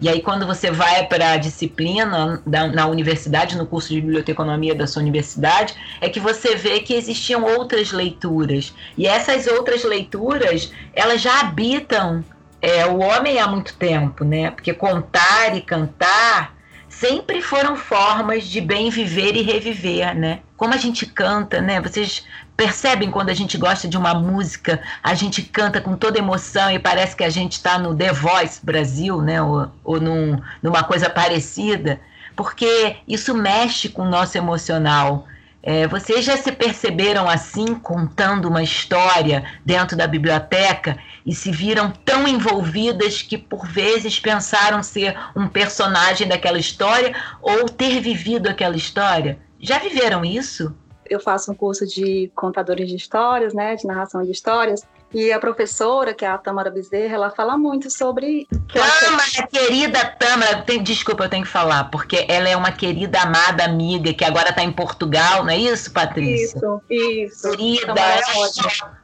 E 0.00 0.08
aí, 0.08 0.22
quando 0.22 0.46
você 0.46 0.70
vai 0.70 1.06
para 1.06 1.32
a 1.32 1.36
disciplina 1.36 2.40
da, 2.46 2.68
na 2.68 2.86
universidade, 2.86 3.58
no 3.58 3.66
curso 3.66 3.88
de 3.88 4.00
biblioteconomia 4.00 4.72
da 4.72 4.86
sua 4.86 5.02
universidade, 5.02 5.74
é 6.00 6.08
que 6.08 6.20
você 6.20 6.54
vê 6.54 6.78
que 6.80 6.94
existiam 6.94 7.42
outras 7.42 7.90
leituras. 7.90 8.72
E 8.96 9.08
essas 9.08 9.48
outras 9.48 9.82
leituras, 9.82 10.72
elas 10.94 11.20
já 11.20 11.40
habitam 11.40 12.24
é, 12.60 12.86
o 12.86 12.98
homem 12.98 13.38
há 13.38 13.46
muito 13.46 13.74
tempo, 13.74 14.24
né? 14.24 14.50
Porque 14.50 14.72
contar 14.74 15.56
e 15.56 15.60
cantar 15.60 16.56
sempre 16.88 17.40
foram 17.40 17.76
formas 17.76 18.44
de 18.44 18.60
bem 18.60 18.90
viver 18.90 19.36
e 19.36 19.42
reviver, 19.42 20.16
né? 20.16 20.40
Como 20.56 20.74
a 20.74 20.76
gente 20.76 21.06
canta, 21.06 21.60
né? 21.60 21.80
Vocês 21.80 22.26
percebem 22.56 23.10
quando 23.10 23.30
a 23.30 23.34
gente 23.34 23.56
gosta 23.56 23.86
de 23.86 23.96
uma 23.96 24.14
música, 24.14 24.82
a 25.00 25.14
gente 25.14 25.42
canta 25.42 25.80
com 25.80 25.94
toda 25.94 26.18
emoção 26.18 26.70
e 26.72 26.78
parece 26.78 27.14
que 27.14 27.22
a 27.22 27.30
gente 27.30 27.52
está 27.52 27.78
no 27.78 27.94
The 27.94 28.12
Voice 28.12 28.58
Brasil, 28.64 29.22
né? 29.22 29.40
Ou, 29.40 29.70
ou 29.84 30.00
num, 30.00 30.40
numa 30.60 30.82
coisa 30.82 31.08
parecida, 31.08 32.00
porque 32.34 32.96
isso 33.06 33.32
mexe 33.32 33.88
com 33.88 34.02
o 34.02 34.10
nosso 34.10 34.36
emocional. 34.36 35.26
É, 35.70 35.86
vocês 35.86 36.24
já 36.24 36.34
se 36.34 36.50
perceberam 36.50 37.28
assim, 37.28 37.74
contando 37.74 38.48
uma 38.48 38.62
história 38.62 39.44
dentro 39.66 39.98
da 39.98 40.06
biblioteca 40.06 40.96
e 41.26 41.34
se 41.34 41.52
viram 41.52 41.90
tão 42.06 42.26
envolvidas 42.26 43.20
que 43.20 43.36
por 43.36 43.66
vezes 43.66 44.18
pensaram 44.18 44.82
ser 44.82 45.14
um 45.36 45.46
personagem 45.46 46.26
daquela 46.26 46.58
história 46.58 47.14
ou 47.42 47.68
ter 47.68 48.00
vivido 48.00 48.48
aquela 48.48 48.76
história? 48.76 49.38
Já 49.60 49.78
viveram 49.78 50.24
isso? 50.24 50.74
Eu 51.04 51.20
faço 51.20 51.52
um 51.52 51.54
curso 51.54 51.86
de 51.86 52.32
contadores 52.34 52.88
de 52.88 52.96
histórias, 52.96 53.52
né, 53.52 53.76
de 53.76 53.86
narração 53.86 54.22
de 54.22 54.30
histórias, 54.30 54.88
E 55.12 55.32
a 55.32 55.38
professora, 55.38 56.12
que 56.12 56.24
é 56.24 56.28
a 56.28 56.36
Tamara 56.36 56.70
Bezerra, 56.70 57.14
ela 57.14 57.30
fala 57.30 57.56
muito 57.56 57.90
sobre. 57.90 58.46
Tamara, 58.72 59.48
querida 59.50 60.04
Tamara, 60.04 60.62
tem, 60.62 60.82
desculpa, 60.82 61.24
eu 61.24 61.28
tenho 61.30 61.44
que 61.44 61.50
falar, 61.50 61.84
porque 61.84 62.26
ela 62.28 62.48
é 62.48 62.54
uma 62.54 62.70
querida, 62.70 63.20
amada 63.20 63.64
amiga 63.64 64.12
que 64.12 64.24
agora 64.24 64.50
está 64.50 64.62
em 64.62 64.70
Portugal, 64.70 65.44
não 65.44 65.50
é 65.50 65.56
isso, 65.56 65.90
Patrícia? 65.92 66.58
Isso, 66.58 66.82
isso. 66.90 67.50
Querida, 67.50 67.94
é 67.98 68.20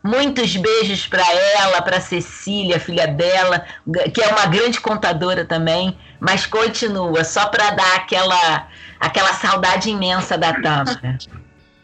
muitos 0.02 0.54
beijos 0.56 1.06
para 1.06 1.24
ela, 1.32 1.80
para 1.80 2.00
Cecília, 2.00 2.78
filha 2.78 3.06
dela, 3.06 3.64
que 4.12 4.22
é 4.22 4.28
uma 4.28 4.44
grande 4.44 4.80
contadora 4.80 5.46
também, 5.46 5.98
mas 6.20 6.44
continua, 6.44 7.24
só 7.24 7.46
para 7.46 7.70
dar 7.70 7.96
aquela, 7.96 8.68
aquela 9.00 9.32
saudade 9.32 9.88
imensa 9.88 10.36
da 10.36 10.52
Tamara. 10.52 11.18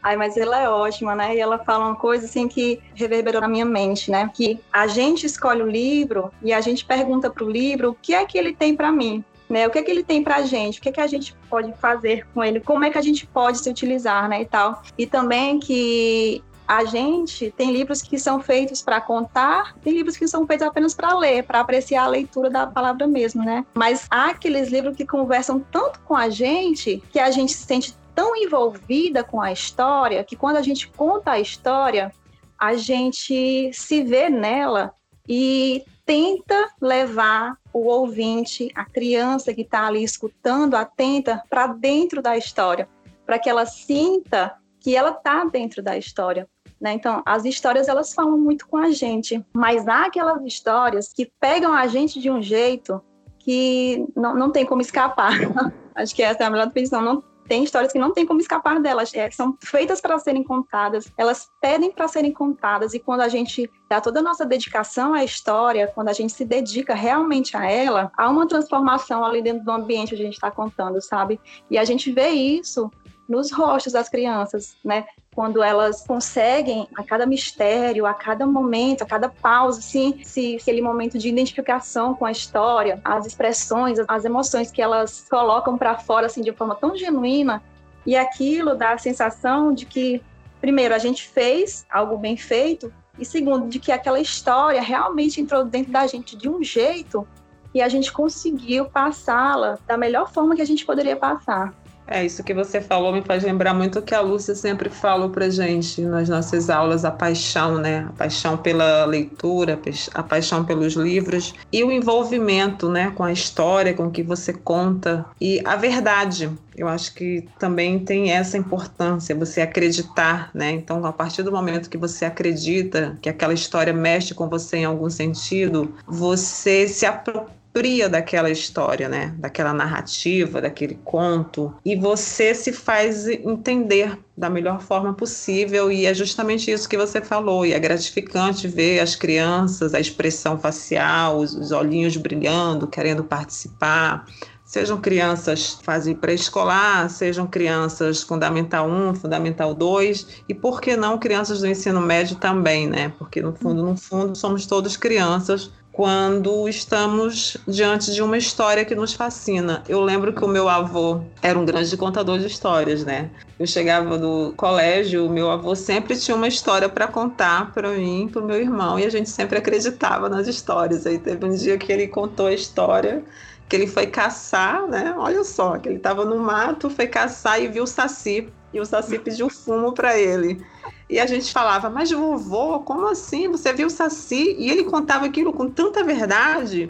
Ai, 0.03 0.17
mas 0.17 0.37
ela 0.37 0.61
é 0.61 0.69
ótima, 0.69 1.15
né? 1.15 1.37
E 1.37 1.41
ela 1.41 1.59
fala 1.59 1.87
uma 1.87 1.97
coisa 1.97 2.27
assim 2.27 2.49
que 2.49 2.81
reverberou 2.95 3.41
na 3.41 3.49
minha 3.49 3.65
mente, 3.65 4.11
né? 4.11 4.31
Que 4.33 4.59
a 4.73 4.87
gente 4.87 5.27
escolhe 5.27 5.63
o 5.63 5.71
livro 5.71 6.33
e 6.43 6.53
a 6.53 6.61
gente 6.61 6.85
pergunta 6.85 7.31
para 7.31 7.45
o 7.45 7.51
livro 7.51 7.91
o 7.91 7.95
que 7.95 8.15
é 8.15 8.25
que 8.25 8.39
ele 8.39 8.55
tem 8.55 8.75
para 8.75 8.91
mim, 8.91 9.25
né? 9.49 9.67
O 9.67 9.71
que 9.71 9.79
é 9.79 9.83
que 9.83 9.91
ele 9.91 10.03
tem 10.03 10.23
para 10.23 10.37
a 10.37 10.43
gente? 10.43 10.79
O 10.79 10.83
que 10.83 10.89
é 10.89 10.93
que 10.93 11.01
a 11.01 11.07
gente 11.07 11.35
pode 11.49 11.73
fazer 11.75 12.27
com 12.33 12.43
ele? 12.43 12.61
Como 12.61 12.85
é 12.85 12.91
que 12.91 12.99
a 12.99 13.03
gente 13.03 13.27
pode 13.27 13.59
se 13.59 13.69
utilizar, 13.69 14.29
né? 14.29 14.43
E 14.43 14.47
tal. 14.47 14.83
E 14.97 15.07
também 15.07 15.59
que 15.59 16.43
a 16.71 16.85
gente 16.85 17.53
tem 17.57 17.73
livros 17.73 18.01
que 18.01 18.17
são 18.17 18.41
feitos 18.41 18.81
para 18.81 19.01
contar, 19.01 19.75
tem 19.83 19.93
livros 19.93 20.17
que 20.17 20.29
são 20.29 20.47
feitos 20.47 20.65
apenas 20.65 20.95
para 20.95 21.19
ler, 21.19 21.43
para 21.43 21.59
apreciar 21.59 22.05
a 22.05 22.07
leitura 22.07 22.49
da 22.49 22.65
palavra 22.65 23.09
mesmo, 23.09 23.45
né? 23.45 23.67
Mas 23.75 24.07
há 24.09 24.27
aqueles 24.27 24.69
livros 24.69 24.97
que 24.97 25.05
conversam 25.05 25.59
tanto 25.73 25.99
com 26.03 26.15
a 26.15 26.31
gente 26.31 27.03
que 27.11 27.19
a 27.19 27.29
gente 27.33 27.53
se 27.53 27.65
sente 27.65 27.93
tão 28.15 28.37
envolvida 28.37 29.23
com 29.23 29.41
a 29.41 29.53
história 29.53 30.25
que 30.25 30.37
quando 30.37 30.57
a 30.57 30.63
gente 30.63 30.89
conta 30.89 31.33
a 31.33 31.41
história, 31.41 32.13
a 32.59 32.75
gente 32.75 33.71
se 33.73 34.03
vê 34.03 34.29
nela 34.29 34.93
e 35.29 35.85
tenta 36.05 36.69
levar 36.81 37.57
o 37.73 37.87
ouvinte, 37.87 38.71
a 38.75 38.85
criança 38.85 39.55
que 39.55 39.63
está 39.63 39.87
ali 39.87 40.03
escutando, 40.03 40.75
atenta, 40.75 41.43
para 41.49 41.69
dentro 41.69 42.21
da 42.21 42.37
história, 42.37 42.89
para 43.25 43.39
que 43.39 43.49
ela 43.49 43.65
sinta 43.65 44.57
que 44.81 44.97
ela 44.97 45.11
está 45.11 45.45
dentro 45.45 45.83
da 45.83 45.97
história. 45.97 46.49
Né? 46.81 46.95
Então, 46.95 47.23
as 47.25 47.45
histórias 47.45 47.89
elas 47.89 48.13
falam 48.13 48.39
muito 48.39 48.67
com 48.67 48.79
a 48.79 48.91
gente, 48.91 49.45
mas 49.53 49.87
há 49.87 50.07
aquelas 50.07 50.43
histórias 50.45 51.13
que 51.13 51.31
pegam 51.39 51.73
a 51.73 51.87
gente 51.87 52.19
de 52.19 52.31
um 52.31 52.43
jeito 52.43 53.01
que 53.39 54.07
não, 54.17 54.35
não 54.35 54.51
tem 54.51 54.65
como 54.65 54.81
escapar. 54.81 55.33
Acho 55.95 56.15
que 56.15 56.23
essa 56.23 56.43
é 56.43 56.47
a 56.47 56.51
melhor 56.51 56.67
definição. 56.67 57.03
Não, 57.03 57.23
tem 57.51 57.65
histórias 57.65 57.93
que 57.93 57.99
não 57.99 58.13
tem 58.13 58.25
como 58.25 58.41
escapar 58.41 58.81
delas, 58.81 59.13
é, 59.13 59.29
são 59.29 59.59
feitas 59.61 60.01
para 60.01 60.17
serem 60.21 60.45
contadas, 60.45 61.11
elas 61.17 61.51
pedem 61.61 61.91
para 61.91 62.07
serem 62.07 62.33
contadas, 62.33 62.95
e 62.95 63.01
quando 63.01 63.23
a 63.23 63.29
gente 63.29 63.69
dá 63.89 64.01
toda 64.01 64.21
a 64.21 64.23
nossa 64.23 64.47
dedicação 64.47 65.13
à 65.13 65.25
história, 65.25 65.91
quando 65.93 66.11
a 66.11 66.13
gente 66.13 66.33
se 66.33 66.45
dedica 66.45 66.95
realmente 66.95 67.57
a 67.57 67.69
ela, 67.69 68.13
há 68.17 68.31
uma 68.31 68.47
transformação 68.47 69.25
ali 69.25 69.43
dentro 69.43 69.65
do 69.65 69.73
ambiente 69.73 70.11
que 70.11 70.23
a 70.23 70.25
gente 70.25 70.35
está 70.35 70.49
contando, 70.49 71.03
sabe? 71.03 71.41
E 71.69 71.77
a 71.77 71.85
gente 71.85 72.13
vê 72.13 72.29
isso 72.29 72.89
nos 73.31 73.53
rostos 73.53 73.93
das 73.93 74.09
crianças, 74.09 74.77
né? 74.85 75.07
Quando 75.33 75.63
elas 75.63 76.05
conseguem, 76.05 76.89
a 76.97 77.05
cada 77.05 77.25
mistério, 77.25 78.05
a 78.05 78.13
cada 78.13 78.45
momento, 78.45 79.03
a 79.03 79.07
cada 79.07 79.29
pausa, 79.29 79.79
assim, 79.79 80.21
se, 80.25 80.57
aquele 80.57 80.83
momento 80.83 81.17
de 81.17 81.29
identificação 81.29 82.13
com 82.13 82.27
a 82.27 82.33
história, 82.33 83.01
as 83.05 83.27
expressões, 83.27 83.99
as 84.09 84.25
emoções 84.25 84.73
que 84.73 84.83
elas 84.83 85.29
colocam 85.31 85.79
para 85.79 85.97
fora, 85.97 86.27
assim, 86.27 86.43
de 86.43 86.53
forma 86.53 86.75
tão 86.75 86.97
genuína, 86.97 87.63
e 88.05 88.17
aquilo 88.17 88.75
dá 88.75 88.93
a 88.93 88.99
sensação 88.99 89.73
de 89.73 89.87
que, 89.87 90.21
primeiro, 90.61 90.93
a 90.93 90.99
gente 90.99 91.29
fez 91.29 91.87
algo 91.89 92.19
bem 92.19 92.37
feito, 92.37 92.93
e 93.17 93.25
segundo, 93.25 93.69
de 93.69 93.79
que 93.79 93.93
aquela 93.93 94.19
história 94.19 94.83
realmente 94.83 95.41
entrou 95.41 95.65
dentro 95.65 95.93
da 95.93 96.05
gente 96.07 96.37
de 96.37 96.49
um 96.49 96.65
jeito 96.65 97.27
e 97.73 97.81
a 97.81 97.89
gente 97.89 98.13
conseguiu 98.13 98.87
passá-la 98.87 99.79
da 99.87 99.97
melhor 99.97 100.33
forma 100.33 100.57
que 100.57 100.63
a 100.63 100.67
gente 100.67 100.85
poderia 100.85 101.17
passar. 101.17 101.73
É, 102.13 102.27
isso 102.27 102.43
que 102.43 102.53
você 102.53 102.81
falou 102.81 103.13
me 103.13 103.23
faz 103.23 103.45
lembrar 103.45 103.73
muito 103.73 104.01
o 104.01 104.03
que 104.03 104.17
a 104.17 104.21
Lúcia 104.21 104.53
sempre 104.57 104.91
falou 104.91 105.31
pra 105.31 105.49
gente 105.49 106.03
nas 106.03 106.29
nossas 106.29 106.69
aulas, 106.69 107.05
a 107.05 107.11
paixão, 107.13 107.79
né? 107.79 108.05
A 108.09 108.13
paixão 108.13 108.57
pela 108.57 109.05
leitura, 109.05 109.79
a 110.13 110.23
paixão 110.25 110.65
pelos 110.65 110.95
livros 110.95 111.55
e 111.73 111.85
o 111.85 111.93
envolvimento, 111.93 112.89
né, 112.89 113.13
com 113.13 113.23
a 113.23 113.31
história, 113.31 113.95
com 113.95 114.07
o 114.07 114.11
que 114.11 114.25
você 114.25 114.53
conta 114.53 115.25
e 115.41 115.63
a 115.65 115.77
verdade. 115.77 116.51
Eu 116.77 116.89
acho 116.89 117.15
que 117.15 117.47
também 117.59 118.01
tem 118.01 118.33
essa 118.33 118.59
importância, 118.59 119.35
você 119.35 119.61
acreditar, 119.61 120.51
né? 120.53 120.73
Então, 120.73 121.05
a 121.05 121.13
partir 121.13 121.45
do 121.45 121.53
momento 121.53 121.91
que 121.91 121.99
você 121.99 122.25
acredita 122.25 123.19
que 123.23 123.29
aquela 123.29 123.53
história 123.55 123.93
mexe 123.93 124.35
com 124.35 124.49
você 124.49 124.79
em 124.79 124.85
algum 124.85 125.11
sentido, 125.11 125.95
você 126.07 126.89
se 126.89 127.07
apropria 127.07 127.60
apropria 127.71 128.09
daquela 128.09 128.51
história, 128.51 129.09
né? 129.09 129.35
Daquela 129.39 129.73
narrativa, 129.73 130.61
daquele 130.61 130.99
conto, 131.05 131.73
e 131.85 131.95
você 131.97 132.55
se 132.55 132.73
faz 132.73 133.29
entender 133.29 134.19
da 134.37 134.51
melhor 134.51 134.81
forma 134.81 135.15
possível, 135.15 135.91
e 135.91 136.05
é 136.05 136.13
justamente 136.13 136.71
isso 136.71 136.89
que 136.89 136.97
você 136.97 137.21
falou, 137.21 137.65
e 137.65 137.73
é 137.73 137.79
gratificante 137.79 138.67
ver 138.67 139.01
as 139.01 139.15
crianças, 139.15 139.95
a 139.95 140.01
expressão 140.01 140.59
facial, 140.59 141.39
os, 141.39 141.55
os 141.55 141.71
olhinhos 141.71 142.17
brilhando, 142.17 142.87
querendo 142.87 143.23
participar, 143.23 144.27
sejam 144.65 145.01
crianças 145.01 145.79
fase 145.83 146.15
pré-escolar, 146.15 147.11
sejam 147.11 147.47
crianças 147.47 148.23
fundamental 148.23 148.89
1, 148.89 149.17
fundamental 149.17 149.75
2 149.75 150.45
e 150.49 150.55
por 150.55 150.81
que 150.81 150.97
não 150.97 151.19
crianças 151.19 151.61
do 151.61 151.67
ensino 151.67 152.01
médio 152.01 152.37
também, 152.37 152.89
né? 152.89 153.13
Porque 153.19 153.43
no 153.43 153.53
fundo, 153.53 153.83
no 153.83 153.97
fundo 153.97 154.37
somos 154.37 154.67
todos 154.67 154.97
crianças 154.97 155.73
quando 156.01 156.67
estamos 156.67 157.59
diante 157.69 158.11
de 158.15 158.23
uma 158.23 158.39
história 158.39 158.87
que 158.87 158.95
nos 158.95 159.13
fascina. 159.13 159.85
Eu 159.87 160.01
lembro 160.01 160.33
que 160.33 160.43
o 160.43 160.49
meu 160.49 160.67
avô 160.67 161.21
era 161.43 161.59
um 161.59 161.65
grande 161.67 161.95
contador 161.95 162.39
de 162.39 162.47
histórias, 162.47 163.05
né? 163.05 163.29
Eu 163.59 163.67
chegava 163.67 164.17
do 164.17 164.55
colégio, 164.57 165.27
o 165.27 165.29
meu 165.29 165.51
avô 165.51 165.75
sempre 165.75 166.19
tinha 166.19 166.35
uma 166.35 166.49
história 166.49 166.89
para 166.89 167.07
contar 167.07 167.71
para 167.75 167.91
mim, 167.91 168.31
para 168.33 168.41
o 168.41 168.47
meu 168.47 168.59
irmão, 168.59 168.99
e 168.99 169.05
a 169.05 169.11
gente 169.11 169.29
sempre 169.29 169.59
acreditava 169.59 170.31
nas 170.31 170.49
histórias. 170.49 171.07
Aí 171.07 171.19
teve 171.19 171.45
um 171.45 171.55
dia 171.55 171.77
que 171.77 171.93
ele 171.93 172.09
contou 172.09 172.47
a 172.47 172.55
história 172.55 173.23
que 173.69 173.77
ele 173.77 173.87
foi 173.87 174.07
caçar, 174.07 174.89
né? 174.89 175.15
Olha 175.19 175.45
só, 175.45 175.77
que 175.77 175.87
ele 175.87 175.99
estava 175.99 176.25
no 176.25 176.39
mato, 176.39 176.89
foi 176.89 177.09
caçar 177.09 177.63
e 177.63 177.69
viu 177.69 177.85
o 177.85 177.87
saci, 177.87 178.49
e 178.73 178.81
o 178.81 178.87
saci 178.87 179.19
pediu 179.19 179.51
fumo 179.51 179.93
para 179.93 180.19
ele. 180.19 180.65
E 181.11 181.19
a 181.19 181.27
gente 181.27 181.53
falava, 181.53 181.91
mas 181.91 182.11
vovô, 182.11 182.79
como 182.81 183.09
assim? 183.09 183.49
Você 183.49 183.73
viu 183.73 183.89
o 183.89 183.91
Saci? 183.91 184.55
E 184.57 184.71
ele 184.71 184.85
contava 184.85 185.27
aquilo 185.27 185.53
com 185.53 185.69
tanta 185.69 186.05
verdade 186.05 186.89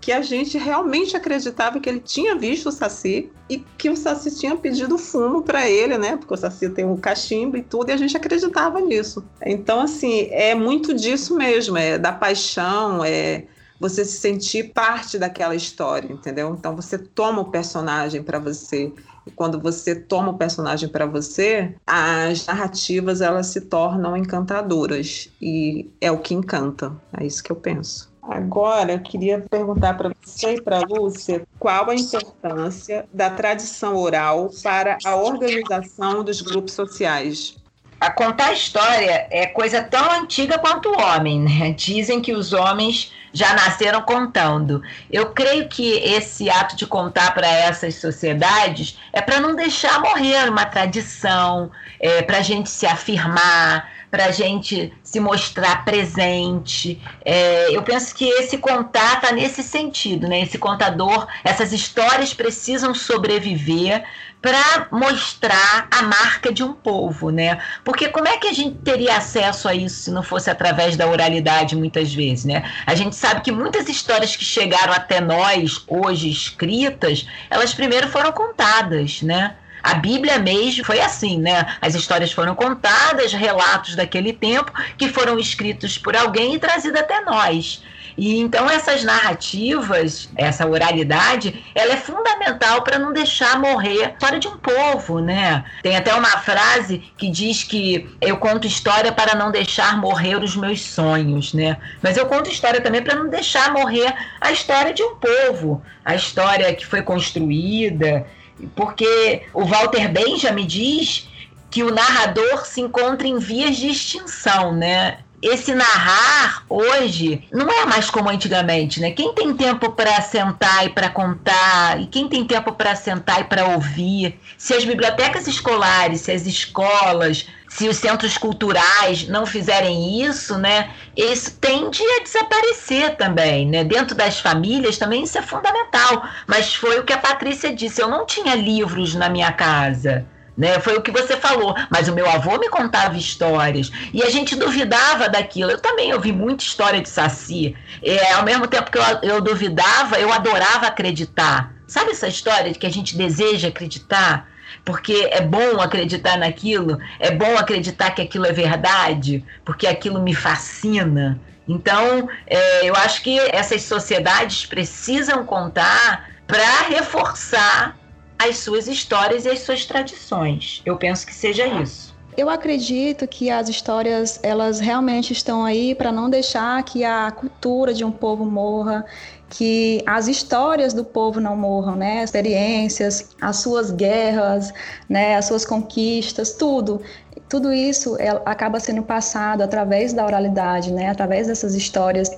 que 0.00 0.12
a 0.12 0.22
gente 0.22 0.56
realmente 0.56 1.16
acreditava 1.16 1.78
que 1.78 1.88
ele 1.88 2.00
tinha 2.00 2.34
visto 2.36 2.68
o 2.68 2.72
Saci 2.72 3.30
e 3.50 3.58
que 3.76 3.90
o 3.90 3.96
Saci 3.96 4.38
tinha 4.38 4.56
pedido 4.56 4.96
fumo 4.96 5.42
para 5.42 5.68
ele, 5.68 5.98
né? 5.98 6.16
Porque 6.16 6.32
o 6.32 6.36
Saci 6.36 6.70
tem 6.70 6.84
um 6.84 6.96
cachimbo 6.96 7.56
e 7.56 7.62
tudo, 7.62 7.90
e 7.90 7.92
a 7.92 7.96
gente 7.96 8.16
acreditava 8.16 8.80
nisso. 8.80 9.24
Então, 9.44 9.80
assim, 9.80 10.28
é 10.30 10.54
muito 10.54 10.94
disso 10.94 11.36
mesmo, 11.36 11.76
é 11.76 11.98
da 11.98 12.12
paixão, 12.12 13.04
é 13.04 13.44
você 13.80 14.04
se 14.04 14.18
sentir 14.18 14.72
parte 14.72 15.18
daquela 15.18 15.54
história, 15.54 16.12
entendeu? 16.12 16.54
Então 16.58 16.74
você 16.74 16.98
toma 16.98 17.42
o 17.42 17.50
personagem 17.50 18.22
para 18.22 18.38
você 18.38 18.92
quando 19.34 19.60
você 19.60 19.94
toma 19.94 20.30
o 20.30 20.38
personagem 20.38 20.88
para 20.88 21.06
você, 21.06 21.74
as 21.86 22.46
narrativas 22.46 23.20
elas 23.20 23.48
se 23.48 23.62
tornam 23.62 24.16
encantadoras 24.16 25.30
e 25.40 25.90
é 26.00 26.10
o 26.10 26.18
que 26.18 26.34
encanta. 26.34 26.92
É 27.18 27.26
isso 27.26 27.42
que 27.42 27.52
eu 27.52 27.56
penso. 27.56 28.08
Agora, 28.28 28.92
eu 28.92 29.00
queria 29.00 29.42
perguntar 29.50 29.94
para 29.94 30.12
você 30.22 30.56
e 30.56 30.60
para 30.60 30.80
Lúcia 30.80 31.46
qual 31.58 31.88
a 31.88 31.94
importância 31.94 33.08
da 33.12 33.30
tradição 33.30 33.96
oral 33.96 34.50
para 34.62 34.98
a 35.02 35.16
organização 35.16 36.22
dos 36.22 36.42
grupos 36.42 36.74
sociais. 36.74 37.56
A 38.00 38.10
contar 38.10 38.52
história 38.52 39.26
é 39.30 39.46
coisa 39.46 39.82
tão 39.82 40.10
antiga 40.12 40.58
quanto 40.58 40.88
o 40.88 41.00
homem, 41.00 41.40
né? 41.40 41.72
Dizem 41.72 42.20
que 42.20 42.32
os 42.32 42.52
homens 42.52 43.12
já 43.32 43.54
nasceram 43.54 44.02
contando. 44.02 44.82
Eu 45.10 45.32
creio 45.32 45.68
que 45.68 45.94
esse 45.94 46.48
ato 46.48 46.76
de 46.76 46.86
contar 46.86 47.34
para 47.34 47.48
essas 47.48 47.96
sociedades 47.96 48.98
é 49.12 49.20
para 49.20 49.40
não 49.40 49.54
deixar 49.54 50.00
morrer 50.00 50.48
uma 50.48 50.64
tradição, 50.64 51.70
é, 51.98 52.22
para 52.22 52.38
a 52.38 52.42
gente 52.42 52.70
se 52.70 52.86
afirmar, 52.86 53.90
para 54.10 54.26
a 54.26 54.30
gente 54.30 54.92
se 55.02 55.20
mostrar 55.20 55.84
presente. 55.84 57.00
É, 57.24 57.74
eu 57.74 57.82
penso 57.82 58.14
que 58.14 58.24
esse 58.24 58.58
contar 58.58 59.16
está 59.16 59.32
nesse 59.32 59.62
sentido, 59.62 60.28
né? 60.28 60.40
Esse 60.42 60.56
contador, 60.56 61.26
essas 61.44 61.72
histórias 61.72 62.32
precisam 62.32 62.94
sobreviver 62.94 64.04
para 64.40 64.86
mostrar 64.92 65.88
a 65.90 66.02
marca 66.02 66.52
de 66.52 66.62
um 66.62 66.72
povo, 66.72 67.30
né? 67.30 67.58
Porque 67.84 68.08
como 68.08 68.28
é 68.28 68.36
que 68.36 68.46
a 68.46 68.52
gente 68.52 68.76
teria 68.78 69.16
acesso 69.16 69.68
a 69.68 69.74
isso 69.74 69.96
se 70.04 70.10
não 70.10 70.22
fosse 70.22 70.48
através 70.48 70.96
da 70.96 71.06
oralidade 71.06 71.74
muitas 71.74 72.14
vezes, 72.14 72.44
né? 72.44 72.70
A 72.86 72.94
gente 72.94 73.16
sabe 73.16 73.40
que 73.40 73.50
muitas 73.50 73.88
histórias 73.88 74.36
que 74.36 74.44
chegaram 74.44 74.92
até 74.92 75.20
nós 75.20 75.84
hoje 75.88 76.30
escritas, 76.30 77.26
elas 77.50 77.74
primeiro 77.74 78.08
foram 78.08 78.30
contadas, 78.32 79.22
né? 79.22 79.56
A 79.82 79.94
Bíblia 79.94 80.38
mesmo 80.38 80.84
foi 80.84 81.00
assim, 81.00 81.38
né? 81.38 81.76
As 81.80 81.94
histórias 81.94 82.32
foram 82.32 82.54
contadas, 82.54 83.32
relatos 83.32 83.94
daquele 83.94 84.32
tempo 84.32 84.72
que 84.96 85.08
foram 85.08 85.38
escritos 85.38 85.96
por 85.96 86.16
alguém 86.16 86.54
e 86.54 86.58
trazidos 86.58 87.00
até 87.00 87.20
nós. 87.22 87.82
E 88.18 88.40
então 88.40 88.68
essas 88.68 89.04
narrativas, 89.04 90.28
essa 90.34 90.66
oralidade, 90.66 91.64
ela 91.72 91.92
é 91.92 91.96
fundamental 91.96 92.82
para 92.82 92.98
não 92.98 93.12
deixar 93.12 93.60
morrer 93.60 94.06
a 94.06 94.08
história 94.10 94.40
de 94.40 94.48
um 94.48 94.56
povo, 94.56 95.20
né? 95.20 95.64
Tem 95.84 95.96
até 95.96 96.12
uma 96.12 96.36
frase 96.38 96.98
que 97.16 97.30
diz 97.30 97.62
que 97.62 98.10
eu 98.20 98.36
conto 98.36 98.66
história 98.66 99.12
para 99.12 99.36
não 99.36 99.52
deixar 99.52 99.96
morrer 99.96 100.34
os 100.34 100.56
meus 100.56 100.80
sonhos, 100.82 101.54
né? 101.54 101.76
Mas 102.02 102.16
eu 102.16 102.26
conto 102.26 102.50
história 102.50 102.80
também 102.80 103.02
para 103.02 103.14
não 103.14 103.28
deixar 103.28 103.72
morrer 103.72 104.12
a 104.40 104.50
história 104.50 104.92
de 104.92 105.02
um 105.02 105.14
povo, 105.14 105.80
a 106.04 106.16
história 106.16 106.74
que 106.74 106.84
foi 106.84 107.02
construída, 107.02 108.26
porque 108.74 109.42
o 109.54 109.64
Walter 109.64 110.08
Benjamin 110.08 110.66
diz 110.66 111.28
que 111.70 111.84
o 111.84 111.94
narrador 111.94 112.66
se 112.66 112.80
encontra 112.80 113.28
em 113.28 113.38
vias 113.38 113.76
de 113.76 113.88
extinção, 113.88 114.74
né? 114.74 115.18
Esse 115.40 115.74
narrar 115.74 116.64
hoje 116.68 117.44
não 117.52 117.70
é 117.70 117.86
mais 117.86 118.10
como 118.10 118.28
antigamente, 118.28 119.00
né? 119.00 119.12
Quem 119.12 119.32
tem 119.32 119.54
tempo 119.54 119.92
para 119.92 120.20
sentar 120.20 120.86
e 120.86 120.90
para 120.90 121.08
contar, 121.08 122.00
e 122.00 122.06
quem 122.06 122.28
tem 122.28 122.44
tempo 122.44 122.72
para 122.72 122.96
sentar 122.96 123.40
e 123.40 123.44
para 123.44 123.66
ouvir? 123.66 124.38
Se 124.56 124.74
as 124.74 124.84
bibliotecas 124.84 125.46
escolares, 125.46 126.22
se 126.22 126.32
as 126.32 126.46
escolas, 126.46 127.46
se 127.68 127.88
os 127.88 127.96
centros 127.96 128.36
culturais 128.36 129.28
não 129.28 129.46
fizerem 129.46 130.22
isso, 130.22 130.58
né? 130.58 130.90
Isso 131.16 131.56
tende 131.60 132.02
a 132.02 132.22
desaparecer 132.22 133.16
também, 133.16 133.66
né? 133.66 133.84
Dentro 133.84 134.16
das 134.16 134.40
famílias 134.40 134.98
também 134.98 135.22
isso 135.22 135.38
é 135.38 135.42
fundamental. 135.42 136.26
Mas 136.46 136.74
foi 136.74 136.98
o 136.98 137.04
que 137.04 137.12
a 137.12 137.18
Patrícia 137.18 137.74
disse, 137.74 138.00
eu 138.00 138.08
não 138.08 138.26
tinha 138.26 138.54
livros 138.54 139.14
na 139.14 139.28
minha 139.28 139.52
casa 139.52 140.26
né? 140.58 140.80
Foi 140.80 140.96
o 140.96 141.00
que 141.00 141.12
você 141.12 141.36
falou. 141.36 141.74
Mas 141.88 142.08
o 142.08 142.12
meu 142.12 142.28
avô 142.28 142.58
me 142.58 142.68
contava 142.68 143.16
histórias 143.16 143.92
e 144.12 144.24
a 144.24 144.28
gente 144.28 144.56
duvidava 144.56 145.28
daquilo. 145.28 145.70
Eu 145.70 145.78
também 145.78 146.12
ouvi 146.12 146.32
muita 146.32 146.64
história 146.64 147.00
de 147.00 147.08
Saci. 147.08 147.76
É, 148.02 148.32
ao 148.32 148.42
mesmo 148.42 148.66
tempo 148.66 148.90
que 148.90 148.98
eu, 148.98 149.04
eu 149.22 149.40
duvidava, 149.40 150.18
eu 150.18 150.32
adorava 150.32 150.88
acreditar. 150.88 151.72
Sabe 151.86 152.10
essa 152.10 152.26
história 152.26 152.72
de 152.72 152.78
que 152.78 152.86
a 152.86 152.90
gente 152.90 153.16
deseja 153.16 153.68
acreditar? 153.68 154.48
Porque 154.84 155.28
é 155.30 155.40
bom 155.40 155.80
acreditar 155.80 156.36
naquilo, 156.36 156.98
é 157.18 157.30
bom 157.30 157.56
acreditar 157.56 158.10
que 158.10 158.22
aquilo 158.22 158.46
é 158.46 158.52
verdade, 158.52 159.44
porque 159.64 159.86
aquilo 159.86 160.20
me 160.20 160.34
fascina. 160.34 161.40
Então, 161.66 162.28
é, 162.46 162.88
eu 162.88 162.94
acho 162.96 163.22
que 163.22 163.38
essas 163.52 163.82
sociedades 163.82 164.66
precisam 164.66 165.44
contar 165.44 166.30
para 166.46 166.88
reforçar 166.88 167.96
as 168.38 168.58
suas 168.58 168.86
histórias 168.86 169.44
e 169.44 169.48
as 169.48 169.60
suas 169.60 169.84
tradições. 169.84 170.80
Eu 170.86 170.96
penso 170.96 171.26
que 171.26 171.34
seja 171.34 171.66
isso. 171.66 172.16
Eu 172.36 172.48
acredito 172.48 173.26
que 173.26 173.50
as 173.50 173.68
histórias 173.68 174.38
elas 174.44 174.78
realmente 174.78 175.32
estão 175.32 175.64
aí 175.64 175.92
para 175.92 176.12
não 176.12 176.30
deixar 176.30 176.80
que 176.84 177.04
a 177.04 177.32
cultura 177.32 177.92
de 177.92 178.04
um 178.04 178.12
povo 178.12 178.44
morra, 178.44 179.04
que 179.50 180.04
as 180.06 180.28
histórias 180.28 180.94
do 180.94 181.04
povo 181.04 181.40
não 181.40 181.56
morram, 181.56 181.96
né? 181.96 182.18
As 182.18 182.26
experiências, 182.26 183.30
as 183.40 183.56
suas 183.56 183.90
guerras, 183.90 184.72
né? 185.08 185.34
As 185.34 185.46
suas 185.46 185.64
conquistas, 185.64 186.52
tudo. 186.52 187.02
Tudo 187.48 187.72
isso 187.72 188.16
é, 188.20 188.28
acaba 188.44 188.78
sendo 188.78 189.02
passado 189.02 189.62
através 189.62 190.12
da 190.12 190.24
oralidade, 190.24 190.92
né? 190.92 191.08
Através 191.10 191.48
dessas 191.48 191.74
histórias. 191.74 192.30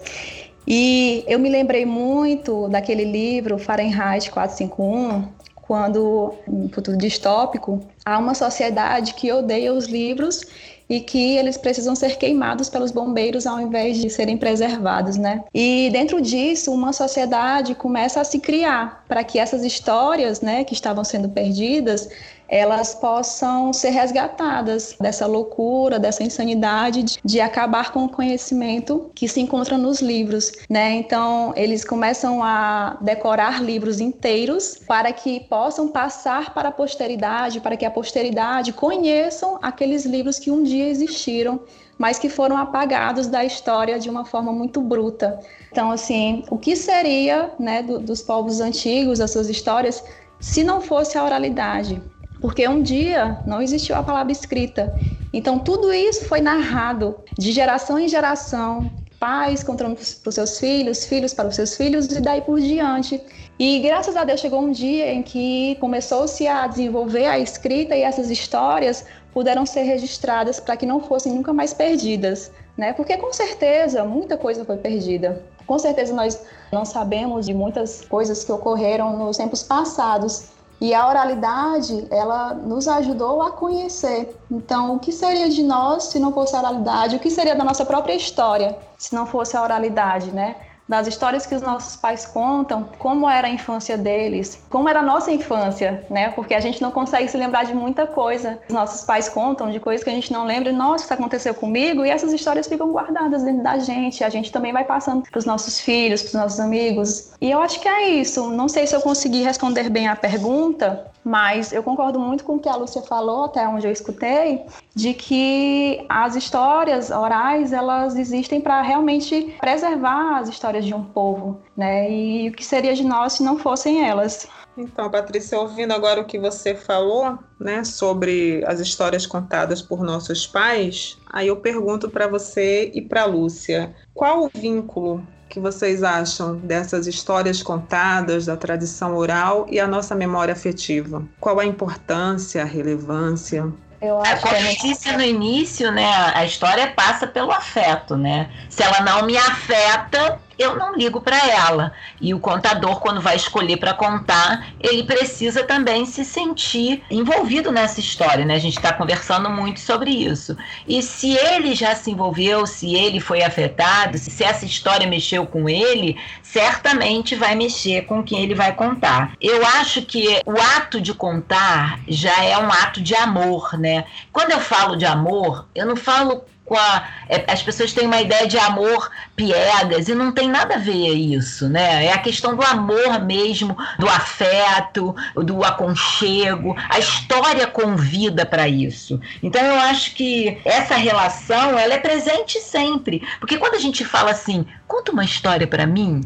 E 0.67 1.25
eu 1.27 1.39
me 1.39 1.51
lembrei 1.51 1.85
muito 1.85 2.69
daquele 2.69 3.05
livro 3.05 3.59
Fahrenheit 3.59 4.31
451, 4.31 5.29
quando, 5.71 6.35
um 6.49 6.69
futuro 6.69 6.97
distópico, 6.97 7.81
há 8.05 8.19
uma 8.19 8.35
sociedade 8.35 9.15
que 9.15 9.31
odeia 9.31 9.73
os 9.73 9.87
livros 9.87 10.45
e 10.89 10.99
que 10.99 11.37
eles 11.37 11.57
precisam 11.57 11.95
ser 11.95 12.19
queimados 12.19 12.69
pelos 12.69 12.91
bombeiros 12.91 13.47
ao 13.47 13.61
invés 13.61 13.99
de 13.99 14.11
serem 14.11 14.37
preservados, 14.37 15.17
né? 15.17 15.45
E 15.55 15.89
dentro 15.93 16.21
disso, 16.21 16.73
uma 16.73 16.93
sociedade 16.93 17.77
começa 17.77 18.21
a 18.21 18.25
se 18.25 18.41
criar 18.41 19.05
para 19.07 19.23
que 19.23 19.39
essas 19.39 19.63
histórias, 19.63 20.41
né, 20.41 20.65
que 20.65 20.75
estavam 20.75 21.05
sendo 21.05 21.29
perdidas, 21.29 22.09
elas 22.51 22.97
possam 22.97 23.73
ser 23.73 23.91
resgatadas 23.91 24.97
dessa 25.01 25.25
loucura, 25.25 26.01
dessa 26.01 26.25
insanidade 26.25 27.05
de, 27.05 27.21
de 27.25 27.41
acabar 27.41 27.93
com 27.93 28.05
o 28.05 28.09
conhecimento 28.09 29.09
que 29.15 29.29
se 29.29 29.41
encontra 29.41 29.79
nos 29.79 30.01
livros, 30.01 30.51
né? 30.69 30.95
Então, 30.95 31.53
eles 31.57 31.85
começam 31.85 32.43
a 32.43 32.99
decorar 33.01 33.63
livros 33.63 34.01
inteiros 34.01 34.77
para 34.77 35.13
que 35.13 35.41
possam 35.49 35.89
passar 35.89 36.53
para 36.53 36.71
a 36.71 36.73
posteridade, 36.73 37.61
para 37.61 37.77
que 37.77 37.87
a 37.87 37.91
posteridade 37.91 38.73
conheçam 38.73 39.57
aqueles 39.63 40.05
livros 40.05 40.37
que 40.37 40.51
um 40.51 40.65
dia 40.65 40.89
existiram, 40.89 41.61
mas 41.97 42.19
que 42.19 42.29
foram 42.29 42.57
apagados 42.57 43.29
da 43.29 43.45
história 43.45 44.01
de 44.01 44.11
uma 44.11 44.25
forma 44.25 44.51
muito 44.51 44.81
bruta. 44.81 45.39
Então, 45.71 45.93
assim, 45.93 46.43
o 46.51 46.59
que 46.59 46.75
seria, 46.75 47.53
né, 47.61 47.81
do, 47.81 48.01
dos 48.01 48.23
povos 48.23 48.61
antigos, 48.61 49.21
as 49.21 49.31
suas 49.31 49.49
histórias, 49.49 50.03
se 50.41 50.65
não 50.65 50.81
fosse 50.81 51.17
a 51.17 51.23
oralidade? 51.23 52.03
Porque 52.41 52.67
um 52.67 52.83
dia 52.83 53.39
não 53.47 53.61
existiu 53.61 53.97
a 53.97 54.03
palavra 54.03 54.33
escrita. 54.33 54.95
Então, 55.33 55.59
tudo 55.59 55.93
isso 55.93 56.25
foi 56.25 56.41
narrado 56.41 57.17
de 57.39 57.53
geração 57.53 57.99
em 57.99 58.09
geração, 58.09 58.91
pais 59.21 59.63
contando 59.63 59.95
para 59.95 60.29
os 60.29 60.35
seus 60.35 60.59
filhos, 60.59 61.05
filhos 61.05 61.35
para 61.35 61.47
os 61.47 61.55
seus 61.55 61.77
filhos 61.77 62.07
e 62.07 62.21
daí 62.21 62.41
por 62.41 62.59
diante. 62.59 63.21
E 63.59 63.79
graças 63.81 64.17
a 64.17 64.25
Deus 64.25 64.41
chegou 64.41 64.61
um 64.63 64.73
dia 64.73 65.13
em 65.13 65.23
que 65.23 65.77
começou-se 65.79 66.49
a 66.49 66.67
desenvolver 66.67 67.27
a 67.27 67.39
escrita 67.39 67.95
e 67.95 68.01
essas 68.01 68.31
histórias 68.31 69.05
puderam 69.33 69.67
ser 69.67 69.83
registradas 69.83 70.59
para 70.59 70.77
que 70.77 70.87
não 70.87 71.01
fossem 71.01 71.33
nunca 71.33 71.53
mais 71.53 71.75
perdidas, 71.75 72.51
né? 72.77 72.95
Porque 72.95 73.17
com 73.19 73.33
certeza 73.33 74.03
muita 74.05 74.39
coisa 74.39 74.65
foi 74.65 74.79
perdida. 74.79 75.45
Com 75.67 75.79
certeza 75.79 76.15
nós 76.15 76.41
não 76.73 76.85
sabemos 76.85 77.47
de 77.47 77.55
muitas 77.55 78.01
coisas 78.07 78.43
que 78.43 78.51
ocorreram 78.51 79.17
nos 79.17 79.37
tempos 79.37 79.63
passados 79.63 80.47
e 80.81 80.95
a 80.95 81.07
oralidade, 81.07 82.07
ela 82.11 82.55
nos 82.55 82.89
ajudou 82.89 83.43
a 83.43 83.51
conhecer. 83.51 84.35
Então, 84.51 84.95
o 84.95 84.99
que 84.99 85.13
seria 85.13 85.49
de 85.51 85.63
nós 85.63 86.05
se 86.05 86.19
não 86.19 86.33
fosse 86.33 86.57
a 86.57 86.61
oralidade? 86.61 87.17
O 87.17 87.19
que 87.19 87.31
seria 87.31 87.55
da 87.55 87.63
nossa 87.63 87.85
própria 87.85 88.15
história 88.15 88.79
se 88.97 89.15
não 89.15 89.27
fosse 89.27 89.57
a 89.57 89.63
oralidade, 89.63 90.31
né? 90.31 90.57
Das 90.91 91.07
histórias 91.07 91.47
que 91.47 91.55
os 91.55 91.63
nossos 91.63 91.95
pais 91.95 92.27
contam, 92.27 92.89
como 92.99 93.31
era 93.31 93.47
a 93.47 93.51
infância 93.51 93.97
deles, 93.97 94.61
como 94.69 94.89
era 94.89 94.99
a 94.99 95.03
nossa 95.03 95.31
infância, 95.31 96.05
né? 96.11 96.31
Porque 96.31 96.53
a 96.53 96.59
gente 96.59 96.83
não 96.83 96.91
consegue 96.91 97.29
se 97.29 97.37
lembrar 97.37 97.65
de 97.65 97.73
muita 97.73 98.09
coisa. 98.09 98.59
Os 98.69 98.75
nossos 98.75 99.05
pais 99.05 99.29
contam 99.29 99.71
de 99.71 99.79
coisas 99.79 100.03
que 100.03 100.11
a 100.11 100.13
gente 100.13 100.33
não 100.33 100.45
lembra, 100.45 100.73
nossa, 100.73 101.05
isso 101.05 101.15
aconteceu 101.15 101.55
comigo, 101.55 102.05
e 102.05 102.11
essas 102.11 102.33
histórias 102.33 102.67
ficam 102.67 102.91
guardadas 102.91 103.45
dentro 103.45 103.63
da 103.63 103.79
gente. 103.79 104.25
A 104.25 104.29
gente 104.29 104.51
também 104.51 104.73
vai 104.73 104.83
passando 104.83 105.23
para 105.23 105.39
os 105.39 105.45
nossos 105.45 105.79
filhos, 105.79 106.23
para 106.23 106.29
os 106.29 106.35
nossos 106.35 106.59
amigos. 106.59 107.31
E 107.41 107.49
eu 107.49 107.61
acho 107.63 107.79
que 107.81 107.87
é 107.89 108.09
isso. 108.09 108.51
Não 108.51 108.69
sei 108.69 108.85
se 108.85 108.97
eu 108.97 109.01
consegui 109.01 109.45
responder 109.45 109.89
bem 109.89 110.09
a 110.09 110.17
pergunta, 110.17 111.07
mas 111.25 111.73
eu 111.73 111.83
concordo 111.83 112.19
muito 112.19 112.45
com 112.45 112.55
o 112.55 112.59
que 112.59 112.69
a 112.69 112.77
Lúcia 112.77 113.03
falou, 113.03 113.45
até 113.45 113.67
onde 113.69 113.87
eu 113.87 113.93
escutei, 113.93 114.65
de 114.95 115.15
que 115.15 116.05
as 116.09 116.35
histórias 116.35 117.11
orais, 117.11 117.73
elas 117.73 118.17
existem 118.17 118.61
para 118.61 118.83
realmente 118.83 119.55
preservar 119.61 120.39
as 120.39 120.49
histórias 120.49 120.80
de 120.81 120.95
um 120.95 121.05
povo, 121.05 121.61
né? 121.77 122.11
E 122.11 122.49
o 122.49 122.53
que 122.53 122.65
seria 122.65 122.95
de 122.95 123.05
nós 123.05 123.35
se 123.35 123.43
não 123.43 123.59
fossem 123.59 124.09
elas? 124.09 124.49
Então, 124.77 125.11
Patrícia, 125.11 125.59
ouvindo 125.59 125.93
agora 125.93 126.21
o 126.21 126.25
que 126.25 126.39
você 126.39 126.75
falou, 126.75 127.39
né, 127.59 127.85
sobre 127.85 128.65
as 128.67 128.81
histórias 128.81 129.27
contadas 129.27 129.83
por 129.83 130.03
nossos 130.03 130.47
pais, 130.47 131.19
aí 131.31 131.49
eu 131.49 131.57
pergunto 131.57 132.09
para 132.09 132.27
você 132.27 132.91
e 132.95 133.03
para 133.03 133.25
Lúcia, 133.25 133.95
qual 134.15 134.45
o 134.45 134.51
vínculo 134.53 135.27
que 135.51 135.59
vocês 135.59 136.03
acham 136.03 136.57
dessas 136.57 137.07
histórias 137.07 137.63
contadas, 137.63 138.47
da 138.47 138.57
tradição 138.57 139.17
oral 139.17 139.67
e 139.69 139.81
a 139.81 139.87
nossa 139.87 140.15
memória 140.15 140.53
afetiva? 140.53 141.23
Qual 141.41 141.59
a 141.59 141.67
importância, 141.67 142.63
a 142.63 142.65
relevância? 142.65 143.71
Eu 144.01 144.19
acho 144.19 144.41
Como 144.41 144.57
eu 144.57 144.77
disse 144.81 145.13
no 145.13 145.23
início, 145.23 145.93
né, 145.93 146.11
a 146.35 146.45
história 146.45 146.91
passa 146.93 147.27
pelo 147.27 147.51
afeto, 147.51 148.17
né? 148.17 148.51
Se 148.71 148.83
ela 148.83 149.01
não 149.03 149.27
me 149.27 149.37
afeta, 149.37 150.41
eu 150.61 150.77
não 150.77 150.95
ligo 150.95 151.21
para 151.21 151.39
ela. 151.49 151.93
E 152.21 152.35
o 152.35 152.39
contador, 152.39 153.01
quando 153.01 153.21
vai 153.21 153.37
escolher 153.37 153.79
para 153.79 153.95
contar, 153.95 154.75
ele 154.79 155.03
precisa 155.05 155.65
também 155.65 156.05
se 156.05 156.25
sentir 156.25 157.03
envolvido 157.11 157.73
nessa 157.73 157.99
história, 157.99 158.45
né? 158.45 158.55
A 158.55 158.59
gente 158.59 158.77
está 158.77 158.93
conversando 158.93 159.49
muito 159.49 159.81
sobre 159.81 160.11
isso. 160.11 160.57
E 160.87 161.03
se 161.03 161.33
ele 161.33 161.75
já 161.75 161.95
se 161.95 162.11
envolveu, 162.11 162.67
se 162.67 162.95
ele 162.95 163.21
foi 163.21 163.43
afetado, 163.43 164.19
se 164.19 164.45
essa 164.45 164.67
história 164.67 165.07
mexeu 165.07 165.47
com 165.47 165.69
ele, 165.69 166.19
certamente 166.43 167.35
vai 167.35 167.55
mexer 167.55 168.03
com 168.03 168.23
quem 168.23 168.43
ele 168.43 168.55
vai 168.55 168.75
contar. 168.75 169.33
Eu 169.41 169.65
acho 169.65 170.03
que 170.03 170.41
o 170.45 170.61
ato 170.77 171.01
de 171.01 171.15
contar 171.15 172.01
já 172.07 172.45
é 172.45 172.59
um 172.59 172.71
ato 172.71 173.01
de 173.01 173.15
amor, 173.15 173.79
né? 173.79 174.05
Quando 174.31 174.51
eu 174.51 174.61
falo 174.61 174.97
de 174.97 175.07
amor, 175.07 175.67
eu 175.75 175.87
não 175.87 175.97
falo 175.97 176.45
com 176.71 176.77
a. 176.77 177.09
É, 177.29 177.45
as 177.53 177.61
pessoas 177.65 177.93
têm 177.93 178.07
uma 178.07 178.21
ideia 178.21 178.47
de 178.47 178.57
amor 178.57 179.11
piegas 179.35 180.09
e 180.09 180.15
não 180.15 180.31
tem 180.31 180.49
nada 180.49 180.77
a 180.77 180.79
ver 180.79 181.13
isso, 181.13 181.69
né? 181.69 182.07
É 182.07 182.13
a 182.13 182.19
questão 182.19 182.55
do 182.55 182.63
amor 182.63 183.21
mesmo, 183.25 183.77
do 183.99 184.09
afeto, 184.09 185.15
do 185.35 185.65
aconchego. 185.65 186.77
A 186.89 187.01
história 187.01 187.67
convida 187.67 188.47
para 188.47 188.69
isso. 188.69 189.21
Então 189.43 189.61
eu 189.61 189.81
acho 189.81 190.15
que 190.15 190.61
essa 190.65 190.95
relação 190.95 191.77
ela 191.77 191.95
é 191.95 191.99
presente 191.99 192.61
sempre, 192.61 193.27
porque 193.41 193.59
quando 193.59 193.75
a 193.75 193.81
gente 193.81 194.05
fala 194.05 194.31
assim, 194.31 194.65
conta 194.87 195.11
uma 195.11 195.25
história 195.25 195.67
para 195.67 195.89
mim, 195.89 196.21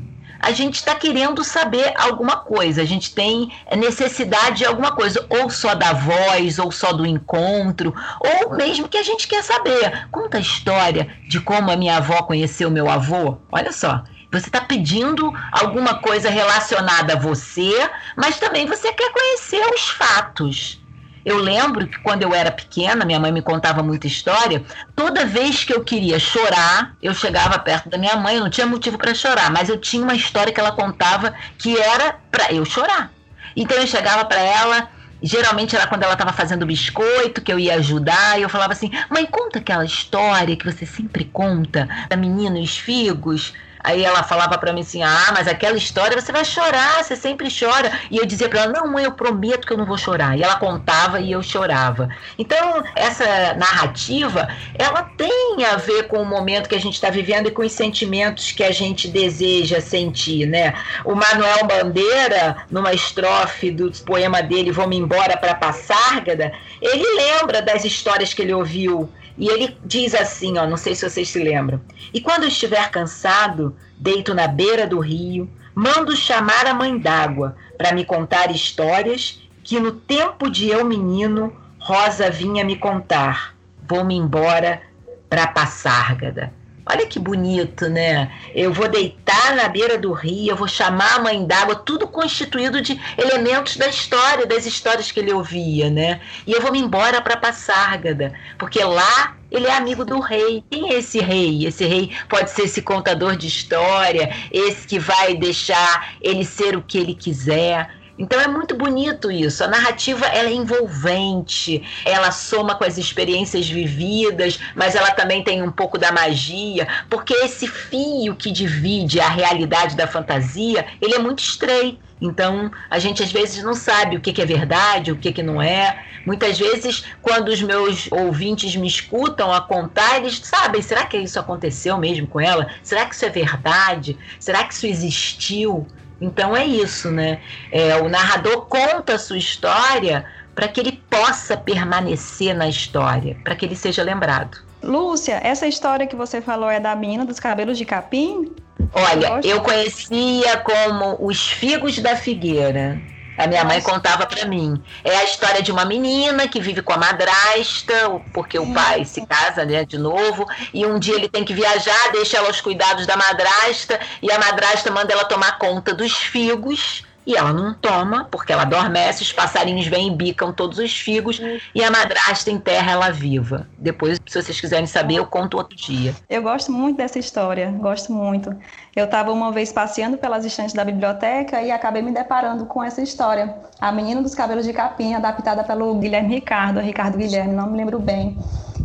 a 0.45 0.53
gente 0.53 0.75
está 0.75 0.95
querendo 0.95 1.43
saber 1.43 1.93
alguma 1.97 2.37
coisa, 2.37 2.83
a 2.83 2.85
gente 2.85 3.15
tem 3.15 3.51
necessidade 3.77 4.59
de 4.59 4.67
alguma 4.67 4.93
coisa, 4.93 5.25
ou 5.31 5.49
só 5.49 5.75
da 5.75 5.93
voz, 5.93 6.59
ou 6.59 6.71
só 6.71 6.93
do 6.93 7.07
encontro, 7.07 7.95
ou 8.21 8.55
mesmo 8.55 8.89
que 8.89 8.99
a 8.99 9.03
gente 9.03 9.27
quer 9.27 9.43
saber. 9.43 10.07
Conta 10.11 10.37
a 10.37 10.41
história 10.41 11.09
de 11.29 11.41
como 11.41 11.71
a 11.71 11.77
minha 11.77 11.97
avó 11.97 12.23
conheceu 12.23 12.71
meu 12.71 12.89
avô. 12.89 13.39
Olha 13.51 13.73
só. 13.73 14.05
Você 14.31 14.49
está 14.49 14.61
pedindo 14.61 15.33
alguma 15.53 16.01
coisa 16.01 16.29
relacionada 16.29 17.13
a 17.13 17.19
você, 17.19 17.89
mas 18.17 18.39
também 18.39 18.67
você 18.67 18.93
quer 18.93 19.13
conhecer 19.13 19.65
os 19.73 19.89
fatos. 19.91 20.84
Eu 21.25 21.39
lembro 21.39 21.87
que 21.87 21.99
quando 22.01 22.23
eu 22.23 22.35
era 22.35 22.53
pequena, 22.53 23.05
minha 23.05 23.19
mãe 23.19 23.33
me 23.33 23.41
contava 23.41 23.83
muita 23.83 24.07
história. 24.07 24.63
Toda 24.95 25.25
vez 25.25 25.65
que 25.65 25.73
eu 25.73 25.83
queria 25.83 26.19
chorar, 26.19 26.95
eu 27.03 27.15
chegava 27.15 27.59
perto 27.59 27.89
da 27.89 27.97
minha 27.97 28.17
mãe, 28.17 28.37
eu 28.37 28.43
não 28.43 28.51
tinha 28.51 28.67
motivo 28.67 28.99
para 28.99 29.15
chorar, 29.15 29.51
mas 29.51 29.69
eu 29.69 29.79
tinha 29.79 30.03
uma 30.03 30.15
história 30.15 30.53
que 30.53 30.61
ela 30.61 30.73
contava 30.73 31.33
que 31.57 31.79
era 31.79 32.17
para 32.31 32.53
eu 32.53 32.65
chorar. 32.65 33.11
Então 33.57 33.77
eu 33.77 33.87
chegava 33.87 34.25
para 34.27 34.41
ela, 34.41 34.89
geralmente 35.23 35.75
era 35.75 35.87
quando 35.87 36.03
ela 36.03 36.13
estava 36.13 36.33
fazendo 36.33 36.67
biscoito, 36.67 37.41
que 37.41 37.53
eu 37.53 37.59
ia 37.59 37.77
ajudar, 37.77 38.39
e 38.39 38.43
eu 38.43 38.49
falava 38.49 38.75
assim: 38.75 38.91
"Mãe, 39.09 39.25
conta 39.25 39.61
aquela 39.61 39.85
história 39.85 40.57
que 40.57 40.71
você 40.71 40.85
sempre 40.85 41.25
conta 41.25 41.89
da 42.09 42.17
menina 42.17 42.59
os 42.59 42.77
figos". 42.77 43.55
Aí 43.85 44.03
ela 44.03 44.23
falava 44.23 44.57
para 44.57 44.73
mim 44.73 44.81
assim: 44.81 45.03
Ah, 45.03 45.31
mas 45.35 45.47
aquela 45.47 45.77
história 45.77 46.18
você 46.18 46.33
vai 46.33 46.44
chorar, 46.44 47.05
você 47.05 47.14
sempre 47.14 47.49
chora. 47.49 47.92
E 48.11 48.16
eu 48.16 48.25
dizia 48.25 48.49
para 48.49 48.62
ela: 48.62 48.73
Não, 48.73 48.90
mãe, 48.90 49.05
eu 49.05 49.12
prometo 49.12 49.66
que 49.66 49.73
eu 49.75 49.77
não 49.77 49.85
vou 49.85 49.99
chorar. 49.99 50.38
E 50.38 50.42
ela 50.42 50.57
contava 50.57 51.20
e 51.20 51.31
eu 51.31 51.42
chorava. 51.42 52.09
Então, 52.38 52.83
essa 52.97 53.55
narrativa, 53.55 54.49
ela 54.75 55.03
tem 55.03 55.64
a 55.70 55.77
ver 55.77 56.05
com 56.05 56.16
o 56.16 56.25
momento 56.25 56.68
que 56.68 56.75
a 56.75 56.81
gente 56.81 56.94
está 56.94 57.11
vivendo 57.11 57.49
e 57.49 57.51
com 57.51 57.62
os 57.62 57.73
sentimentos 57.73 58.53
que 58.53 58.64
a 58.64 58.70
gente 58.70 59.07
deseja 59.07 59.83
sentir, 59.83 60.47
né? 60.47 60.73
O 61.05 61.14
Manuel 61.14 61.66
Bandeira, 61.66 62.57
numa 62.70 62.94
estrofe 62.94 63.70
do 63.70 63.90
poema 64.05 64.42
dele, 64.42 64.73
Vou-me 64.73 64.97
embora 64.97 65.37
para 65.37 65.55
Passárgada, 65.55 66.53
ele 66.81 67.05
lembra 67.16 67.61
das 67.61 67.85
histórias 67.85 68.33
que 68.33 68.42
ele 68.42 68.55
ouviu 68.55 69.11
e 69.37 69.49
ele 69.49 69.77
diz 69.85 70.14
assim, 70.14 70.59
ó, 70.59 70.66
não 70.66 70.77
sei 70.77 70.94
se 70.94 71.09
vocês 71.09 71.29
se 71.29 71.42
lembram. 71.42 71.81
E 72.12 72.20
quando 72.20 72.47
estiver 72.47 72.90
cansado, 72.90 73.75
deito 73.99 74.33
na 74.35 74.47
beira 74.47 74.87
do 74.87 75.01
rio, 75.01 75.51
mando 75.75 76.16
chamar 76.16 76.66
a 76.66 76.75
mãe 76.75 76.97
d'água 76.97 77.57
para 77.77 77.92
me 77.92 78.05
contar 78.05 78.51
histórias 78.51 79.40
que 79.62 79.81
no 79.81 79.92
tempo 79.92 80.49
de 80.51 80.68
eu 80.68 80.85
menino 80.85 81.53
Rosa 81.79 82.31
vinha 82.31 82.64
me 82.64 82.77
contar. 82.77 83.55
Vou-me 83.87 84.14
embora 84.14 84.81
para 85.29 85.49
Passárgada. 85.49 86.53
Olha 86.87 87.07
que 87.07 87.18
bonito, 87.18 87.88
né? 87.88 88.31
Eu 88.55 88.70
vou 88.70 88.88
deitar 88.88 89.57
na 89.57 89.68
beira 89.68 89.97
do 89.97 90.12
rio, 90.12 90.51
eu 90.51 90.57
vou 90.57 90.68
chamar 90.68 91.14
a 91.14 91.18
mãe 91.18 91.47
d'água, 91.47 91.77
tudo 91.77 92.07
constituído 92.07 92.83
de 92.83 93.01
elementos 93.16 93.79
da 93.79 93.88
história, 93.88 94.47
das 94.47 94.66
histórias 94.66 95.11
que 95.11 95.18
ele 95.18 95.33
ouvia, 95.33 95.88
né? 95.88 96.20
E 96.47 96.53
eu 96.53 96.61
vou 96.61 96.70
me 96.70 96.79
embora 96.79 97.23
para 97.23 97.38
Passárgada, 97.38 98.35
porque 98.59 98.85
lá 98.85 99.35
ele 99.51 99.66
é 99.66 99.73
amigo 99.73 100.05
do 100.05 100.20
rei. 100.20 100.62
Quem 100.70 100.92
é 100.92 100.99
esse 100.99 101.20
rei? 101.20 101.64
Esse 101.64 101.87
rei 101.87 102.11
pode 102.29 102.51
ser 102.51 102.64
esse 102.64 102.83
contador 102.83 103.35
de 103.35 103.47
história, 103.47 104.35
esse 104.53 104.87
que 104.87 104.99
vai 104.99 105.35
deixar 105.35 106.14
ele 106.20 106.44
ser 106.44 106.77
o 106.77 106.83
que 106.83 106.99
ele 106.99 107.14
quiser. 107.14 107.88
Então 108.18 108.40
é 108.40 108.46
muito 108.46 108.77
bonito 108.77 109.31
isso. 109.31 109.64
A 109.64 109.68
narrativa 109.68 110.27
ela 110.27 110.48
é 110.48 110.53
envolvente, 110.53 111.83
ela 112.05 112.31
soma 112.31 112.77
com 112.77 112.85
as 112.85 112.96
experiências 112.96 113.68
vividas, 113.68 114.59
mas 114.74 114.94
ela 114.94 115.11
também 115.11 115.42
tem 115.42 115.62
um 115.62 115.72
pouco 115.72 115.98
da 115.98 116.12
magia, 116.12 116.87
porque 117.11 117.35
esse 117.35 117.66
fio 117.66 118.37
que 118.37 118.53
divide 118.53 119.20
a 119.20 119.29
realidade 119.29 119.96
da 119.96 120.07
fantasia, 120.07 120.87
ele 121.00 121.14
é 121.14 121.18
muito 121.18 121.40
estreito. 121.40 122.05
Então, 122.20 122.70
a 122.88 122.98
gente 122.98 123.22
às 123.22 123.33
vezes 123.33 123.62
não 123.62 123.74
sabe 123.74 124.16
o 124.16 124.20
que, 124.20 124.40
é 124.40 124.46
verdade, 124.46 125.11
o 125.11 125.16
que, 125.16 125.33
que 125.33 125.42
não 125.42 125.61
é. 125.61 126.05
Muitas 126.24 126.59
vezes, 126.59 127.05
quando 127.20 127.48
os 127.48 127.61
meus 127.61 128.11
ouvintes 128.11 128.74
me 128.77 128.87
escutam 128.87 129.53
a 129.53 129.61
contar, 129.61 130.18
eles 130.18 130.40
sabem: 130.42 130.81
será 130.81 131.05
que 131.05 131.18
isso 131.18 131.38
aconteceu 131.38 131.98
mesmo 131.98 132.27
com 132.27 132.40
ela? 132.40 132.68
Será 132.83 133.05
que 133.05 133.14
isso 133.14 133.27
é 133.27 133.29
verdade? 133.29 134.16
Será 134.38 134.64
que 134.64 134.72
isso 134.72 134.87
existiu? 134.87 135.87
Então 136.20 136.57
é 136.57 136.64
isso, 136.64 137.11
né? 137.11 137.40
É, 137.70 137.96
o 137.96 138.09
narrador 138.09 138.66
conta 138.66 139.14
a 139.14 139.18
sua 139.18 139.38
história 139.38 140.24
para 140.55 140.68
que 140.68 140.81
ele 140.81 141.03
possa 141.11 141.57
permanecer 141.57 142.55
na 142.55 142.68
história, 142.68 143.37
para 143.42 143.57
que 143.57 143.64
ele 143.64 143.77
seja 143.77 144.03
lembrado. 144.03 144.59
Lúcia, 144.83 145.40
essa 145.42 145.66
história 145.66 146.07
que 146.07 146.14
você 146.14 146.40
falou 146.40 146.70
é 146.70 146.79
da 146.79 146.94
menina 146.94 147.24
dos 147.24 147.40
cabelos 147.40 147.79
de 147.79 147.85
capim? 147.85 148.55
Olha, 148.92 149.40
eu 149.42 149.61
conhecia 149.62 150.59
como 150.59 151.16
os 151.20 151.48
figos 151.48 151.98
da 151.98 152.14
figueira. 152.14 153.00
A 153.37 153.47
minha 153.47 153.64
mãe 153.64 153.81
contava 153.81 154.27
para 154.27 154.47
mim. 154.47 154.81
É 155.03 155.16
a 155.16 155.25
história 155.25 155.62
de 155.62 155.73
uma 155.73 155.85
menina 155.85 156.47
que 156.47 156.61
vive 156.61 156.83
com 156.83 156.92
a 156.92 156.97
madrasta, 156.97 157.94
porque 158.33 158.59
o 158.59 158.73
pai 158.73 159.05
se 159.05 159.27
casa, 159.27 159.64
né, 159.64 159.85
de 159.85 159.99
novo, 159.99 160.47
e 160.73 160.87
um 160.87 160.99
dia 160.99 161.16
ele 161.16 161.29
tem 161.29 161.44
que 161.44 161.53
viajar, 161.53 162.12
deixa 162.12 162.37
ela 162.37 162.47
aos 162.47 162.61
cuidados 162.61 163.07
da 163.07 163.16
madrasta, 163.16 163.99
e 164.23 164.31
a 164.31 164.38
madrasta 164.38 164.90
manda 164.90 165.12
ela 165.12 165.25
tomar 165.25 165.59
conta 165.59 165.92
dos 165.92 166.12
figos 166.12 167.03
e 167.27 167.37
ela 167.37 167.53
não 167.53 167.75
toma, 167.75 168.27
porque 168.31 168.53
ela 168.53 168.63
adormece, 168.63 169.23
os 169.23 169.33
passarinhos 169.33 169.87
vêm 169.87 170.09
e 170.09 170.17
bicam 170.17 170.53
todos 170.53 170.79
os 170.79 170.93
figos, 170.93 171.41
e 171.75 171.83
a 171.83 171.91
madrasta 171.91 172.51
enterra 172.51 172.93
ela 172.93 173.11
viva. 173.11 173.67
Depois, 173.79 174.21
se 174.27 174.43
vocês 174.43 174.61
quiserem 174.61 174.87
saber, 174.87 175.17
eu 175.17 175.27
conto 175.27 175.57
outro 175.57 175.77
dia. 175.77 176.15
Eu 176.29 176.43
gosto 176.43 176.71
muito 176.73 176.97
dessa 176.97 177.19
história, 177.19 177.71
gosto 177.71 178.13
muito. 178.13 178.55
Eu 178.95 179.07
estava 179.07 179.33
uma 179.33 179.51
vez 179.51 179.73
passeando 179.73 180.17
pelas 180.17 180.45
estantes 180.45 180.75
da 180.75 180.85
biblioteca 180.85 181.61
e 181.63 181.71
acabei 181.71 182.03
me 182.03 182.13
deparando 182.13 182.67
com 182.67 182.83
essa 182.83 183.03
história. 183.03 183.55
A 183.81 183.91
Menina 183.91 184.23
dos 184.23 184.35
Cabelos 184.35 184.65
de 184.65 184.73
Capim, 184.73 185.15
adaptada 185.15 185.65
pelo 185.65 185.95
Guilherme 185.97 186.35
Ricardo, 186.37 186.81
Ricardo 186.81 187.19
Guilherme, 187.19 187.55
não 187.55 187.69
me 187.69 187.77
lembro 187.77 187.99
bem. 187.99 188.39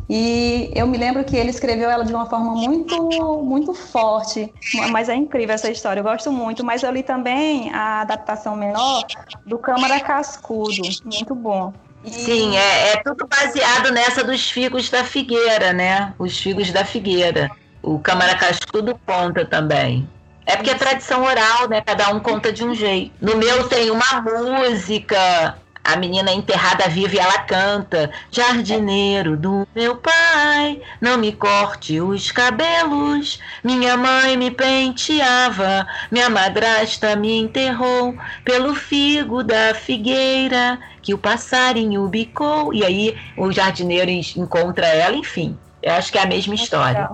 E 0.09 0.71
eu 0.73 0.87
me 0.87 0.97
lembro 0.97 1.23
que 1.23 1.37
ele 1.37 1.51
escreveu 1.51 1.87
ela 1.87 2.03
de 2.03 2.11
uma 2.11 2.25
forma 2.25 2.53
muito, 2.53 3.43
muito 3.43 3.75
forte. 3.75 4.51
Mas 4.89 5.07
é 5.07 5.15
incrível 5.15 5.53
essa 5.53 5.69
história, 5.69 5.99
eu 5.99 6.03
gosto 6.03 6.31
muito. 6.31 6.65
Mas 6.65 6.81
eu 6.81 6.91
li 6.91 7.03
também 7.03 7.71
a 7.71 8.01
adaptação 8.01 8.55
menor 8.55 9.05
do 9.45 9.59
Câmara 9.59 9.99
Cascudo, 9.99 10.81
muito 11.05 11.35
bom. 11.35 11.71
E... 12.03 12.09
Sim, 12.09 12.57
é, 12.57 12.93
é 12.93 13.03
tudo 13.03 13.27
baseado 13.27 13.91
nessa 13.91 14.23
dos 14.23 14.49
figos 14.49 14.89
da 14.89 15.03
figueira, 15.03 15.73
né? 15.73 16.13
Os 16.17 16.39
figos 16.39 16.71
da 16.71 16.83
figueira. 16.83 17.51
O 17.83 17.99
Câmara 17.99 18.35
Cascudo 18.35 18.99
conta 19.05 19.45
também. 19.45 20.09
É 20.43 20.55
porque 20.55 20.71
é 20.71 20.75
tradição 20.75 21.23
oral, 21.23 21.69
né? 21.69 21.81
Cada 21.81 22.09
um 22.09 22.19
conta 22.19 22.51
de 22.51 22.63
um 22.63 22.73
jeito. 22.73 23.11
No 23.21 23.37
meu 23.37 23.69
tem 23.69 23.91
uma 23.91 24.21
música 24.21 25.55
a 25.83 25.95
menina 25.95 26.29
é 26.29 26.33
enterrada 26.33 26.87
viva 26.87 27.15
e 27.15 27.19
ela 27.19 27.39
canta: 27.39 28.11
Jardineiro 28.31 29.37
do 29.37 29.67
meu 29.73 29.95
pai, 29.95 30.81
não 31.01 31.17
me 31.17 31.31
corte 31.31 31.99
os 31.99 32.31
cabelos. 32.31 33.39
Minha 33.63 33.97
mãe 33.97 34.37
me 34.37 34.51
penteava, 34.51 35.87
minha 36.11 36.29
madrasta 36.29 37.15
me 37.15 37.39
enterrou 37.39 38.15
pelo 38.43 38.75
figo 38.75 39.43
da 39.43 39.73
figueira 39.73 40.79
que 41.01 41.13
o 41.13 41.17
passarinho 41.17 42.07
bicou. 42.07 42.73
E 42.73 42.85
aí 42.85 43.17
o 43.37 43.51
jardineiro 43.51 44.11
encontra 44.11 44.87
ela, 44.87 45.15
enfim. 45.15 45.57
Eu 45.81 45.93
acho 45.93 46.11
que 46.11 46.17
é 46.17 46.23
a 46.23 46.27
mesma 46.27 46.55
história. 46.55 47.09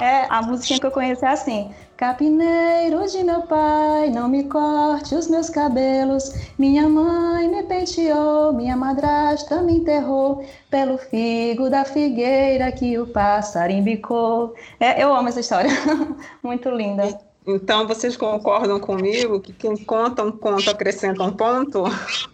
É, 0.00 0.26
a 0.30 0.40
musiquinha 0.40 0.80
que 0.80 0.86
eu 0.86 0.90
conheço 0.90 1.24
é 1.24 1.28
assim. 1.28 1.74
Capineiro 1.96 3.06
de 3.06 3.22
meu 3.22 3.42
pai, 3.42 4.10
não 4.10 4.28
me 4.28 4.44
corte 4.44 5.14
os 5.14 5.28
meus 5.28 5.48
cabelos. 5.48 6.32
Minha 6.58 6.88
mãe 6.88 7.46
me 7.46 7.62
penteou, 7.62 8.52
minha 8.52 8.76
madrasta 8.76 9.62
me 9.62 9.74
enterrou 9.74 10.44
pelo 10.68 10.98
figo 10.98 11.70
da 11.70 11.84
figueira 11.84 12.72
que 12.72 12.98
o 12.98 13.06
passarinho 13.06 13.84
bicou. 13.84 14.54
É, 14.80 15.00
eu 15.00 15.14
amo 15.14 15.28
essa 15.28 15.38
história, 15.38 15.70
muito 16.42 16.68
linda. 16.68 17.16
Então, 17.46 17.86
vocês 17.86 18.16
concordam 18.16 18.80
comigo 18.80 19.38
que 19.38 19.52
quem 19.52 19.76
conta 19.76 20.22
um 20.24 20.32
conto 20.32 20.70
acrescenta 20.70 21.22
um 21.22 21.30
ponto? 21.30 21.84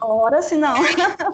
Ora, 0.00 0.40
se 0.40 0.56
não. 0.56 0.76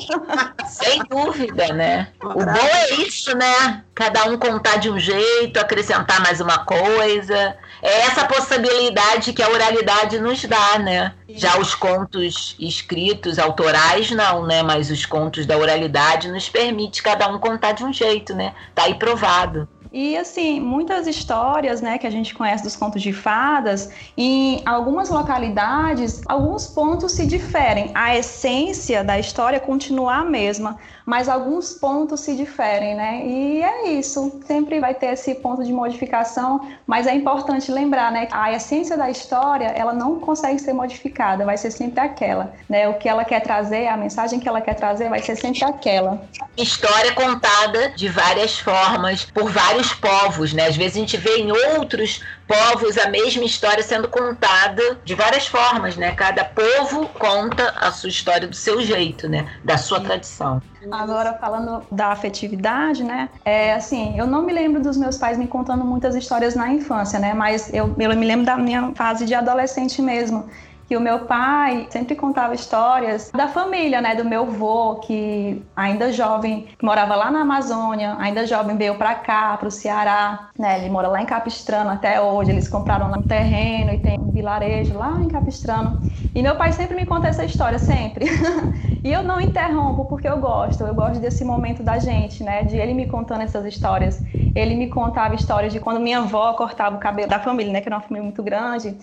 Sem 0.66 1.02
dúvida, 1.10 1.74
né? 1.74 2.08
O 2.22 2.32
bom 2.32 2.50
é 2.50 2.94
isso, 2.94 3.36
né? 3.36 3.84
Cada 3.94 4.24
um 4.24 4.38
contar 4.38 4.76
de 4.78 4.88
um 4.88 4.98
jeito, 4.98 5.60
acrescentar 5.60 6.22
mais 6.22 6.40
uma 6.40 6.64
coisa. 6.64 7.54
É 7.82 8.00
essa 8.02 8.24
possibilidade 8.24 9.32
que 9.32 9.42
a 9.42 9.48
oralidade 9.48 10.18
nos 10.18 10.44
dá, 10.44 10.78
né? 10.78 11.14
Já 11.28 11.58
os 11.58 11.74
contos 11.74 12.56
escritos, 12.58 13.38
autorais, 13.38 14.10
não, 14.10 14.46
né? 14.46 14.62
Mas 14.62 14.90
os 14.90 15.04
contos 15.04 15.46
da 15.46 15.56
oralidade 15.56 16.30
nos 16.30 16.48
permite 16.48 17.02
cada 17.02 17.28
um 17.28 17.38
contar 17.38 17.72
de 17.72 17.84
um 17.84 17.92
jeito, 17.92 18.34
né? 18.34 18.54
Tá 18.74 18.84
aí 18.84 18.94
provado. 18.94 19.68
E 19.92 20.14
assim, 20.14 20.60
muitas 20.60 21.06
histórias, 21.06 21.80
né, 21.80 21.96
que 21.96 22.06
a 22.06 22.10
gente 22.10 22.34
conhece 22.34 22.62
dos 22.62 22.76
contos 22.76 23.00
de 23.00 23.14
fadas, 23.14 23.90
em 24.14 24.60
algumas 24.66 25.08
localidades, 25.08 26.20
alguns 26.26 26.66
pontos 26.66 27.12
se 27.12 27.24
diferem. 27.24 27.92
A 27.94 28.14
essência 28.14 29.02
da 29.02 29.18
história 29.18 29.58
continua 29.58 30.16
a 30.16 30.24
mesma, 30.24 30.76
mas 31.06 31.28
alguns 31.28 31.72
pontos 31.72 32.20
se 32.20 32.34
diferem, 32.34 32.96
né? 32.96 33.24
E 33.24 33.62
é 33.62 33.90
isso. 33.92 34.40
Sempre 34.44 34.80
vai 34.80 34.92
ter 34.92 35.12
esse 35.12 35.36
ponto 35.36 35.62
de 35.62 35.72
modificação, 35.72 36.68
mas 36.84 37.06
é 37.06 37.14
importante 37.14 37.70
lembrar, 37.70 38.10
né, 38.10 38.26
a 38.32 38.52
essência 38.52 38.96
da 38.96 39.08
história, 39.08 39.66
ela 39.68 39.92
não 39.92 40.18
consegue 40.18 40.58
ser 40.58 40.72
modificada, 40.72 41.44
vai 41.44 41.56
ser 41.56 41.70
sempre 41.70 42.00
aquela, 42.00 42.52
né? 42.68 42.88
O 42.88 42.94
que 42.94 43.08
ela 43.08 43.24
quer 43.24 43.40
trazer, 43.40 43.86
a 43.86 43.96
mensagem 43.96 44.40
que 44.40 44.48
ela 44.48 44.60
quer 44.60 44.74
trazer 44.74 45.08
vai 45.08 45.22
ser 45.22 45.36
sempre 45.36 45.64
aquela. 45.64 46.20
História 46.56 47.12
contada 47.14 47.90
de 47.90 48.08
várias 48.08 48.58
formas 48.58 49.24
por 49.26 49.48
vários 49.52 49.94
povos, 49.94 50.52
né? 50.52 50.66
Às 50.66 50.76
vezes 50.76 50.96
a 50.96 51.00
gente 51.00 51.16
vê 51.16 51.36
em 51.36 51.52
outros 51.52 52.20
povos 52.46 52.96
a 52.98 53.08
mesma 53.08 53.44
história 53.44 53.82
sendo 53.82 54.08
contada 54.08 54.98
de 55.04 55.14
várias 55.14 55.46
formas, 55.46 55.96
né? 55.96 56.12
Cada 56.12 56.44
povo 56.44 57.08
conta 57.08 57.74
a 57.80 57.90
sua 57.90 58.08
história 58.08 58.46
do 58.46 58.54
seu 58.54 58.80
jeito, 58.82 59.28
né? 59.28 59.48
Da 59.64 59.76
sua 59.76 60.00
tradição. 60.00 60.62
Agora, 60.90 61.34
falando 61.34 61.84
da 61.90 62.08
afetividade, 62.08 63.02
né? 63.02 63.28
É 63.44 63.74
assim, 63.74 64.16
eu 64.18 64.26
não 64.26 64.42
me 64.42 64.52
lembro 64.52 64.80
dos 64.80 64.96
meus 64.96 65.18
pais 65.18 65.36
me 65.36 65.48
contando 65.48 65.84
muitas 65.84 66.14
histórias 66.14 66.54
na 66.54 66.72
infância, 66.72 67.18
né? 67.18 67.34
Mas 67.34 67.72
eu, 67.74 67.94
eu 67.98 68.16
me 68.16 68.26
lembro 68.26 68.46
da 68.46 68.56
minha 68.56 68.92
fase 68.94 69.26
de 69.26 69.34
adolescente 69.34 70.00
mesmo 70.00 70.48
que 70.86 70.96
o 70.96 71.00
meu 71.00 71.20
pai 71.26 71.86
sempre 71.90 72.14
contava 72.14 72.54
histórias 72.54 73.30
da 73.32 73.48
família, 73.48 74.00
né, 74.00 74.14
do 74.14 74.24
meu 74.24 74.42
avô, 74.42 74.96
que 74.96 75.62
ainda 75.74 76.12
jovem, 76.12 76.68
que 76.78 76.84
morava 76.84 77.16
lá 77.16 77.30
na 77.30 77.40
Amazônia, 77.40 78.16
ainda 78.18 78.46
jovem 78.46 78.76
veio 78.76 78.96
para 78.96 79.14
cá, 79.16 79.56
para 79.56 79.68
o 79.68 79.70
Ceará, 79.70 80.50
né, 80.58 80.78
ele 80.78 80.90
mora 80.90 81.08
lá 81.08 81.20
em 81.20 81.26
Capistrano 81.26 81.90
até 81.90 82.20
hoje, 82.20 82.52
eles 82.52 82.68
compraram 82.68 83.12
um 83.12 83.22
terreno 83.22 83.92
e 83.92 83.98
tem 83.98 84.16
um 84.18 84.30
vilarejo 84.30 84.94
lá 84.96 85.20
em 85.20 85.28
Capistrano. 85.28 85.98
E 86.34 86.42
meu 86.42 86.54
pai 86.54 86.70
sempre 86.72 86.94
me 86.94 87.06
conta 87.06 87.28
essa 87.28 87.44
história, 87.44 87.78
sempre. 87.78 88.26
e 89.02 89.10
eu 89.10 89.22
não 89.22 89.40
interrompo 89.40 90.04
porque 90.04 90.28
eu 90.28 90.38
gosto, 90.38 90.84
eu 90.84 90.94
gosto 90.94 91.18
desse 91.18 91.44
momento 91.44 91.82
da 91.82 91.98
gente, 91.98 92.44
né, 92.44 92.62
de 92.62 92.76
ele 92.76 92.94
me 92.94 93.06
contando 93.06 93.40
essas 93.40 93.64
histórias. 93.64 94.22
Ele 94.54 94.74
me 94.74 94.88
contava 94.88 95.34
histórias 95.34 95.72
de 95.72 95.80
quando 95.80 95.98
minha 95.98 96.18
avó 96.18 96.52
cortava 96.52 96.96
o 96.96 97.00
cabelo 97.00 97.28
da 97.28 97.40
família, 97.40 97.72
né, 97.72 97.80
que 97.80 97.88
era 97.88 97.96
uma 97.96 98.02
família 98.02 98.22
muito 98.22 98.42
grande, 98.42 98.96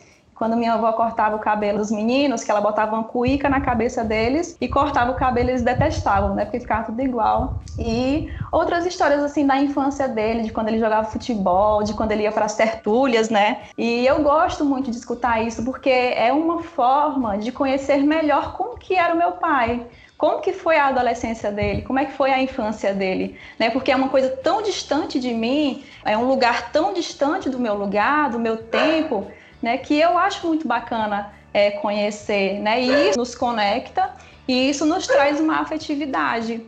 quando 0.44 0.58
minha 0.58 0.74
avó 0.74 0.92
cortava 0.92 1.38
o 1.38 1.40
cabelo 1.40 1.78
dos 1.78 1.90
meninos, 1.90 2.44
que 2.44 2.52
ela 2.52 2.60
botava 2.60 2.98
uma 2.98 3.06
cuíca 3.06 3.48
na 3.48 3.62
cabeça 3.62 4.04
deles 4.04 4.58
e 4.60 4.68
cortava 4.68 5.10
o 5.12 5.16
cabelo, 5.16 5.52
eles 5.52 5.62
detestavam, 5.62 6.36
né? 6.36 6.44
Porque 6.44 6.60
ficava 6.60 6.84
tudo 6.84 7.02
igual. 7.02 7.62
E 7.80 8.30
outras 8.52 8.86
histórias, 8.86 9.24
assim, 9.24 9.48
da 9.48 9.58
infância 9.58 10.06
dele, 10.06 10.44
de 10.44 10.52
quando 10.52 10.68
ele 10.68 10.80
jogava 10.80 11.08
futebol, 11.08 11.82
de 11.82 11.94
quando 11.94 12.12
ele 12.12 12.24
ia 12.24 12.32
para 12.34 12.44
as 12.44 12.56
tertúlias, 12.56 13.30
né? 13.30 13.62
E 13.78 14.06
eu 14.06 14.22
gosto 14.22 14.66
muito 14.66 14.92
de 14.92 14.98
escutar 14.98 15.42
isso, 15.42 15.64
porque 15.64 15.90
é 15.90 16.34
uma 16.34 16.62
forma 16.62 17.38
de 17.38 17.50
conhecer 17.50 18.04
melhor 18.04 18.52
como 18.58 18.78
que 18.78 18.96
era 18.96 19.14
o 19.14 19.18
meu 19.18 19.32
pai 19.34 19.88
como 20.16 20.40
que 20.40 20.54
foi 20.54 20.78
a 20.78 20.88
adolescência 20.88 21.52
dele, 21.52 21.82
como 21.82 22.00
é 22.00 22.06
que 22.06 22.14
foi 22.14 22.32
a 22.32 22.42
infância 22.42 22.94
dele, 22.94 23.38
né? 23.60 23.70
Porque 23.70 23.92
é 23.92 23.96
uma 23.96 24.08
coisa 24.08 24.30
tão 24.30 24.62
distante 24.62 25.20
de 25.20 25.34
mim, 25.34 25.84
é 26.06 26.18
um 26.18 26.26
lugar 26.30 26.72
tão 26.72 26.94
distante 26.94 27.50
do 27.50 27.60
meu 27.60 27.74
lugar, 27.74 28.30
do 28.30 28.40
meu 28.40 28.56
tempo, 28.56 29.28
né, 29.64 29.78
que 29.78 29.98
eu 29.98 30.18
acho 30.18 30.46
muito 30.46 30.68
bacana 30.68 31.34
é, 31.54 31.72
conhecer, 31.72 32.60
né, 32.60 32.82
e 32.82 33.10
isso 33.10 33.18
nos 33.18 33.34
conecta 33.34 34.12
e 34.48 34.70
isso 34.70 34.86
nos 34.86 35.08
traz 35.08 35.40
uma 35.40 35.60
afetividade. 35.60 36.64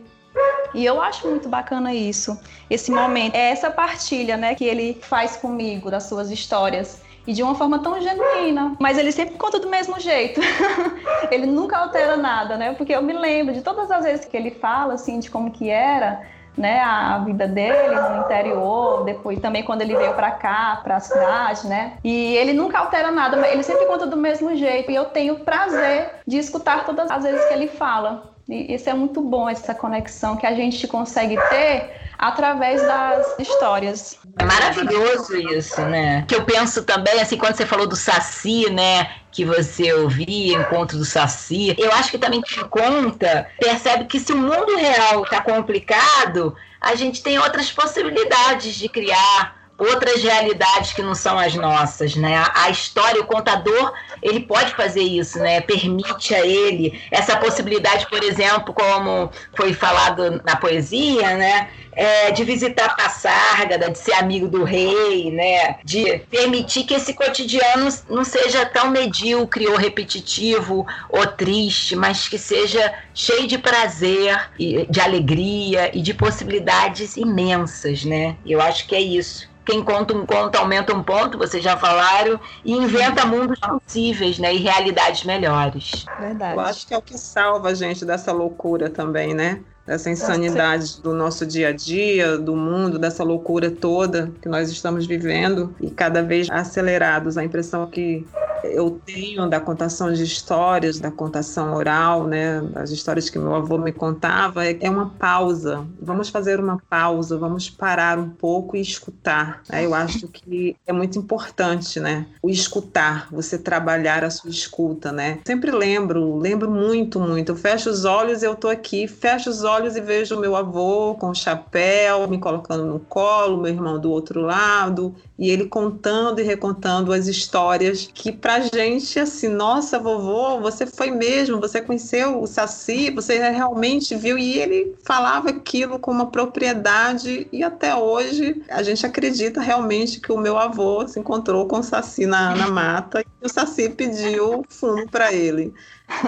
E 0.74 0.84
eu 0.84 1.00
acho 1.00 1.28
muito 1.28 1.48
bacana 1.48 1.94
isso, 1.94 2.38
esse 2.68 2.90
momento, 2.90 3.34
é 3.34 3.50
essa 3.50 3.70
partilha, 3.70 4.36
né, 4.36 4.54
que 4.54 4.64
ele 4.64 4.98
faz 5.02 5.36
comigo 5.36 5.90
das 5.90 6.04
suas 6.04 6.30
histórias 6.30 7.02
e 7.26 7.32
de 7.32 7.42
uma 7.42 7.54
forma 7.54 7.78
tão 7.80 8.00
genuína. 8.00 8.76
Mas 8.78 8.96
ele 8.98 9.10
sempre 9.12 9.36
conta 9.36 9.58
do 9.58 9.68
mesmo 9.68 9.98
jeito. 9.98 10.40
ele 11.30 11.46
nunca 11.46 11.76
altera 11.76 12.16
nada, 12.16 12.56
né? 12.56 12.72
Porque 12.74 12.94
eu 12.94 13.02
me 13.02 13.12
lembro 13.12 13.52
de 13.52 13.62
todas 13.62 13.90
as 13.90 14.04
vezes 14.04 14.26
que 14.26 14.36
ele 14.36 14.52
fala 14.52 14.94
assim 14.94 15.18
de 15.18 15.30
como 15.30 15.50
que 15.50 15.68
era, 15.68 16.22
né, 16.56 16.80
a 16.80 17.18
vida 17.18 17.46
dele 17.46 17.94
no 17.94 18.20
interior, 18.24 19.04
depois 19.04 19.38
também 19.40 19.62
quando 19.62 19.82
ele 19.82 19.94
veio 19.94 20.14
para 20.14 20.30
cá, 20.30 20.80
para 20.82 20.96
a 20.96 21.00
cidade, 21.00 21.66
né? 21.66 21.98
E 22.02 22.34
ele 22.36 22.52
nunca 22.52 22.78
altera 22.78 23.10
nada, 23.10 23.46
ele 23.48 23.62
sempre 23.62 23.86
conta 23.86 24.06
do 24.06 24.16
mesmo 24.16 24.56
jeito. 24.56 24.90
E 24.90 24.94
eu 24.94 25.06
tenho 25.06 25.40
prazer 25.40 26.10
de 26.26 26.38
escutar 26.38 26.84
todas 26.84 27.10
as 27.10 27.22
vezes 27.22 27.44
que 27.46 27.54
ele 27.54 27.68
fala. 27.68 28.35
E 28.48 28.74
isso 28.74 28.88
é 28.88 28.94
muito 28.94 29.20
bom, 29.20 29.48
essa 29.48 29.74
conexão 29.74 30.36
que 30.36 30.46
a 30.46 30.54
gente 30.54 30.86
consegue 30.86 31.36
ter 31.48 31.90
através 32.16 32.80
das 32.80 33.38
histórias. 33.38 34.18
É 34.38 34.44
maravilhoso 34.44 35.36
isso, 35.36 35.80
né? 35.82 36.24
Que 36.28 36.34
eu 36.36 36.44
penso 36.44 36.84
também, 36.84 37.20
assim, 37.20 37.36
quando 37.36 37.56
você 37.56 37.66
falou 37.66 37.86
do 37.86 37.96
Saci, 37.96 38.70
né? 38.70 39.10
Que 39.32 39.44
você 39.44 39.92
ouvia, 39.92 40.56
encontro 40.56 40.96
do 40.96 41.04
Saci, 41.04 41.74
eu 41.76 41.90
acho 41.92 42.10
que 42.10 42.18
também 42.18 42.40
te 42.40 42.64
conta, 42.66 43.48
percebe 43.58 44.04
que 44.04 44.20
se 44.20 44.32
o 44.32 44.36
mundo 44.36 44.76
real 44.76 45.24
está 45.24 45.42
complicado, 45.42 46.54
a 46.80 46.94
gente 46.94 47.22
tem 47.22 47.38
outras 47.38 47.70
possibilidades 47.70 48.76
de 48.76 48.88
criar 48.88 49.55
outras 49.78 50.22
realidades 50.22 50.92
que 50.92 51.02
não 51.02 51.14
são 51.14 51.38
as 51.38 51.54
nossas, 51.54 52.16
né? 52.16 52.44
A 52.54 52.70
história, 52.70 53.20
o 53.20 53.26
contador, 53.26 53.92
ele 54.22 54.40
pode 54.40 54.74
fazer 54.74 55.02
isso, 55.02 55.38
né? 55.38 55.60
Permite 55.60 56.34
a 56.34 56.44
ele 56.44 57.00
essa 57.10 57.36
possibilidade, 57.36 58.06
por 58.08 58.22
exemplo, 58.22 58.72
como 58.72 59.30
foi 59.54 59.74
falado 59.74 60.40
na 60.44 60.56
poesia, 60.56 61.36
né? 61.36 61.68
É, 61.92 62.30
de 62.30 62.44
visitar 62.44 62.86
a 62.86 62.94
Passárgada, 62.94 63.90
de 63.90 63.98
ser 63.98 64.12
amigo 64.12 64.48
do 64.48 64.64
rei, 64.64 65.30
né? 65.30 65.78
De 65.82 66.18
permitir 66.30 66.84
que 66.84 66.94
esse 66.94 67.14
cotidiano 67.14 67.88
não 68.08 68.22
seja 68.22 68.66
tão 68.66 68.90
medíocre 68.90 69.66
ou 69.66 69.76
repetitivo 69.76 70.86
ou 71.08 71.26
triste, 71.26 71.96
mas 71.96 72.28
que 72.28 72.38
seja 72.38 72.92
cheio 73.14 73.46
de 73.46 73.56
prazer, 73.56 74.50
de 74.90 75.00
alegria 75.00 75.90
e 75.96 76.02
de 76.02 76.12
possibilidades 76.12 77.16
imensas, 77.16 78.04
né? 78.04 78.36
Eu 78.44 78.60
acho 78.60 78.86
que 78.86 78.94
é 78.94 79.00
isso 79.00 79.55
quem 79.66 79.82
conta 79.82 80.16
um 80.16 80.24
conto 80.24 80.56
aumenta 80.56 80.94
um 80.94 81.02
ponto, 81.02 81.36
vocês 81.36 81.62
já 81.62 81.76
falaram, 81.76 82.38
e 82.64 82.72
inventa 82.72 83.26
mundos 83.26 83.58
possíveis, 83.58 84.38
né? 84.38 84.54
E 84.54 84.58
realidades 84.58 85.24
melhores. 85.24 86.06
Verdade. 86.20 86.54
Eu 86.54 86.60
acho 86.60 86.86
que 86.86 86.94
é 86.94 86.96
o 86.96 87.02
que 87.02 87.18
salva 87.18 87.70
a 87.70 87.74
gente 87.74 88.04
dessa 88.04 88.32
loucura 88.32 88.88
também, 88.88 89.34
né? 89.34 89.60
Dessa 89.84 90.10
insanidade 90.10 91.00
do 91.00 91.12
nosso 91.12 91.44
dia 91.44 91.68
a 91.68 91.72
dia, 91.72 92.38
do 92.38 92.56
mundo, 92.56 92.98
dessa 92.98 93.22
loucura 93.22 93.70
toda 93.70 94.32
que 94.40 94.48
nós 94.48 94.70
estamos 94.70 95.06
vivendo 95.06 95.74
e 95.80 95.90
cada 95.90 96.22
vez 96.22 96.48
acelerados. 96.50 97.36
A 97.36 97.44
impressão 97.44 97.86
que 97.86 98.26
eu 98.72 99.00
tenho 99.04 99.48
da 99.48 99.60
contação 99.60 100.12
de 100.12 100.22
histórias, 100.22 100.98
da 100.98 101.10
contação 101.10 101.74
oral, 101.74 102.26
né, 102.26 102.62
as 102.74 102.90
histórias 102.90 103.30
que 103.30 103.38
meu 103.38 103.54
avô 103.54 103.78
me 103.78 103.92
contava, 103.92 104.66
é, 104.66 104.76
é 104.80 104.90
uma 104.90 105.10
pausa. 105.10 105.86
Vamos 106.00 106.28
fazer 106.28 106.60
uma 106.60 106.80
pausa, 106.88 107.36
vamos 107.36 107.70
parar 107.70 108.18
um 108.18 108.28
pouco 108.28 108.76
e 108.76 108.80
escutar. 108.80 109.62
Né? 109.70 109.84
Eu 109.84 109.94
acho 109.94 110.28
que 110.28 110.76
é 110.86 110.92
muito 110.92 111.18
importante, 111.18 112.00
né, 112.00 112.26
o 112.42 112.50
escutar, 112.50 113.28
você 113.30 113.58
trabalhar 113.58 114.24
a 114.24 114.30
sua 114.30 114.50
escuta, 114.50 115.12
né. 115.12 115.38
Sempre 115.46 115.70
lembro, 115.70 116.36
lembro 116.36 116.70
muito, 116.70 117.20
muito. 117.20 117.52
Eu 117.52 117.56
fecho 117.56 117.90
os 117.90 118.04
olhos, 118.04 118.42
eu 118.42 118.54
tô 118.54 118.68
aqui, 118.68 119.06
fecho 119.06 119.50
os 119.50 119.64
olhos 119.64 119.96
e 119.96 120.00
vejo 120.00 120.38
meu 120.38 120.56
avô 120.56 121.14
com 121.14 121.30
o 121.30 121.34
chapéu, 121.34 122.28
me 122.28 122.38
colocando 122.38 122.84
no 122.84 123.00
colo, 123.00 123.60
meu 123.60 123.72
irmão 123.72 123.98
do 123.98 124.10
outro 124.10 124.40
lado, 124.40 125.14
e 125.38 125.50
ele 125.50 125.66
contando 125.66 126.40
e 126.40 126.44
recontando 126.44 127.12
as 127.12 127.26
histórias 127.26 128.08
que 128.12 128.32
pra 128.32 128.60
gente 128.60 129.18
assim, 129.18 129.48
nossa, 129.48 129.98
vovô, 129.98 130.60
você 130.60 130.86
foi 130.86 131.10
mesmo, 131.10 131.60
você 131.60 131.80
conheceu 131.80 132.40
o 132.40 132.46
Saci, 132.46 133.10
você 133.10 133.38
realmente 133.50 134.14
viu 134.14 134.38
e 134.38 134.58
ele 134.58 134.96
falava 135.04 135.50
aquilo 135.50 135.98
com 135.98 136.10
uma 136.10 136.30
propriedade 136.30 137.46
e 137.52 137.62
até 137.62 137.94
hoje 137.94 138.62
a 138.68 138.82
gente 138.82 139.04
acredita 139.04 139.60
realmente 139.60 140.20
que 140.20 140.32
o 140.32 140.38
meu 140.38 140.56
avô 140.56 141.06
se 141.06 141.20
encontrou 141.20 141.66
com 141.66 141.80
o 141.80 141.82
Saci 141.82 142.24
na, 142.24 142.54
na 142.54 142.68
mata 142.72 143.20
e 143.20 143.46
o 143.46 143.48
Saci 143.48 143.90
pediu 143.90 144.64
fumo 144.68 145.08
para 145.10 145.32
ele. 145.32 145.74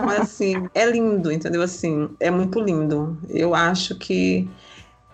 Mas 0.05 0.21
assim, 0.21 0.69
é 0.75 0.85
lindo, 0.85 1.31
entendeu? 1.31 1.63
Assim, 1.63 2.11
é 2.21 2.31
muito 2.31 2.61
lindo. 2.61 3.17
Eu 3.29 3.55
acho 3.55 3.95
que 3.95 4.49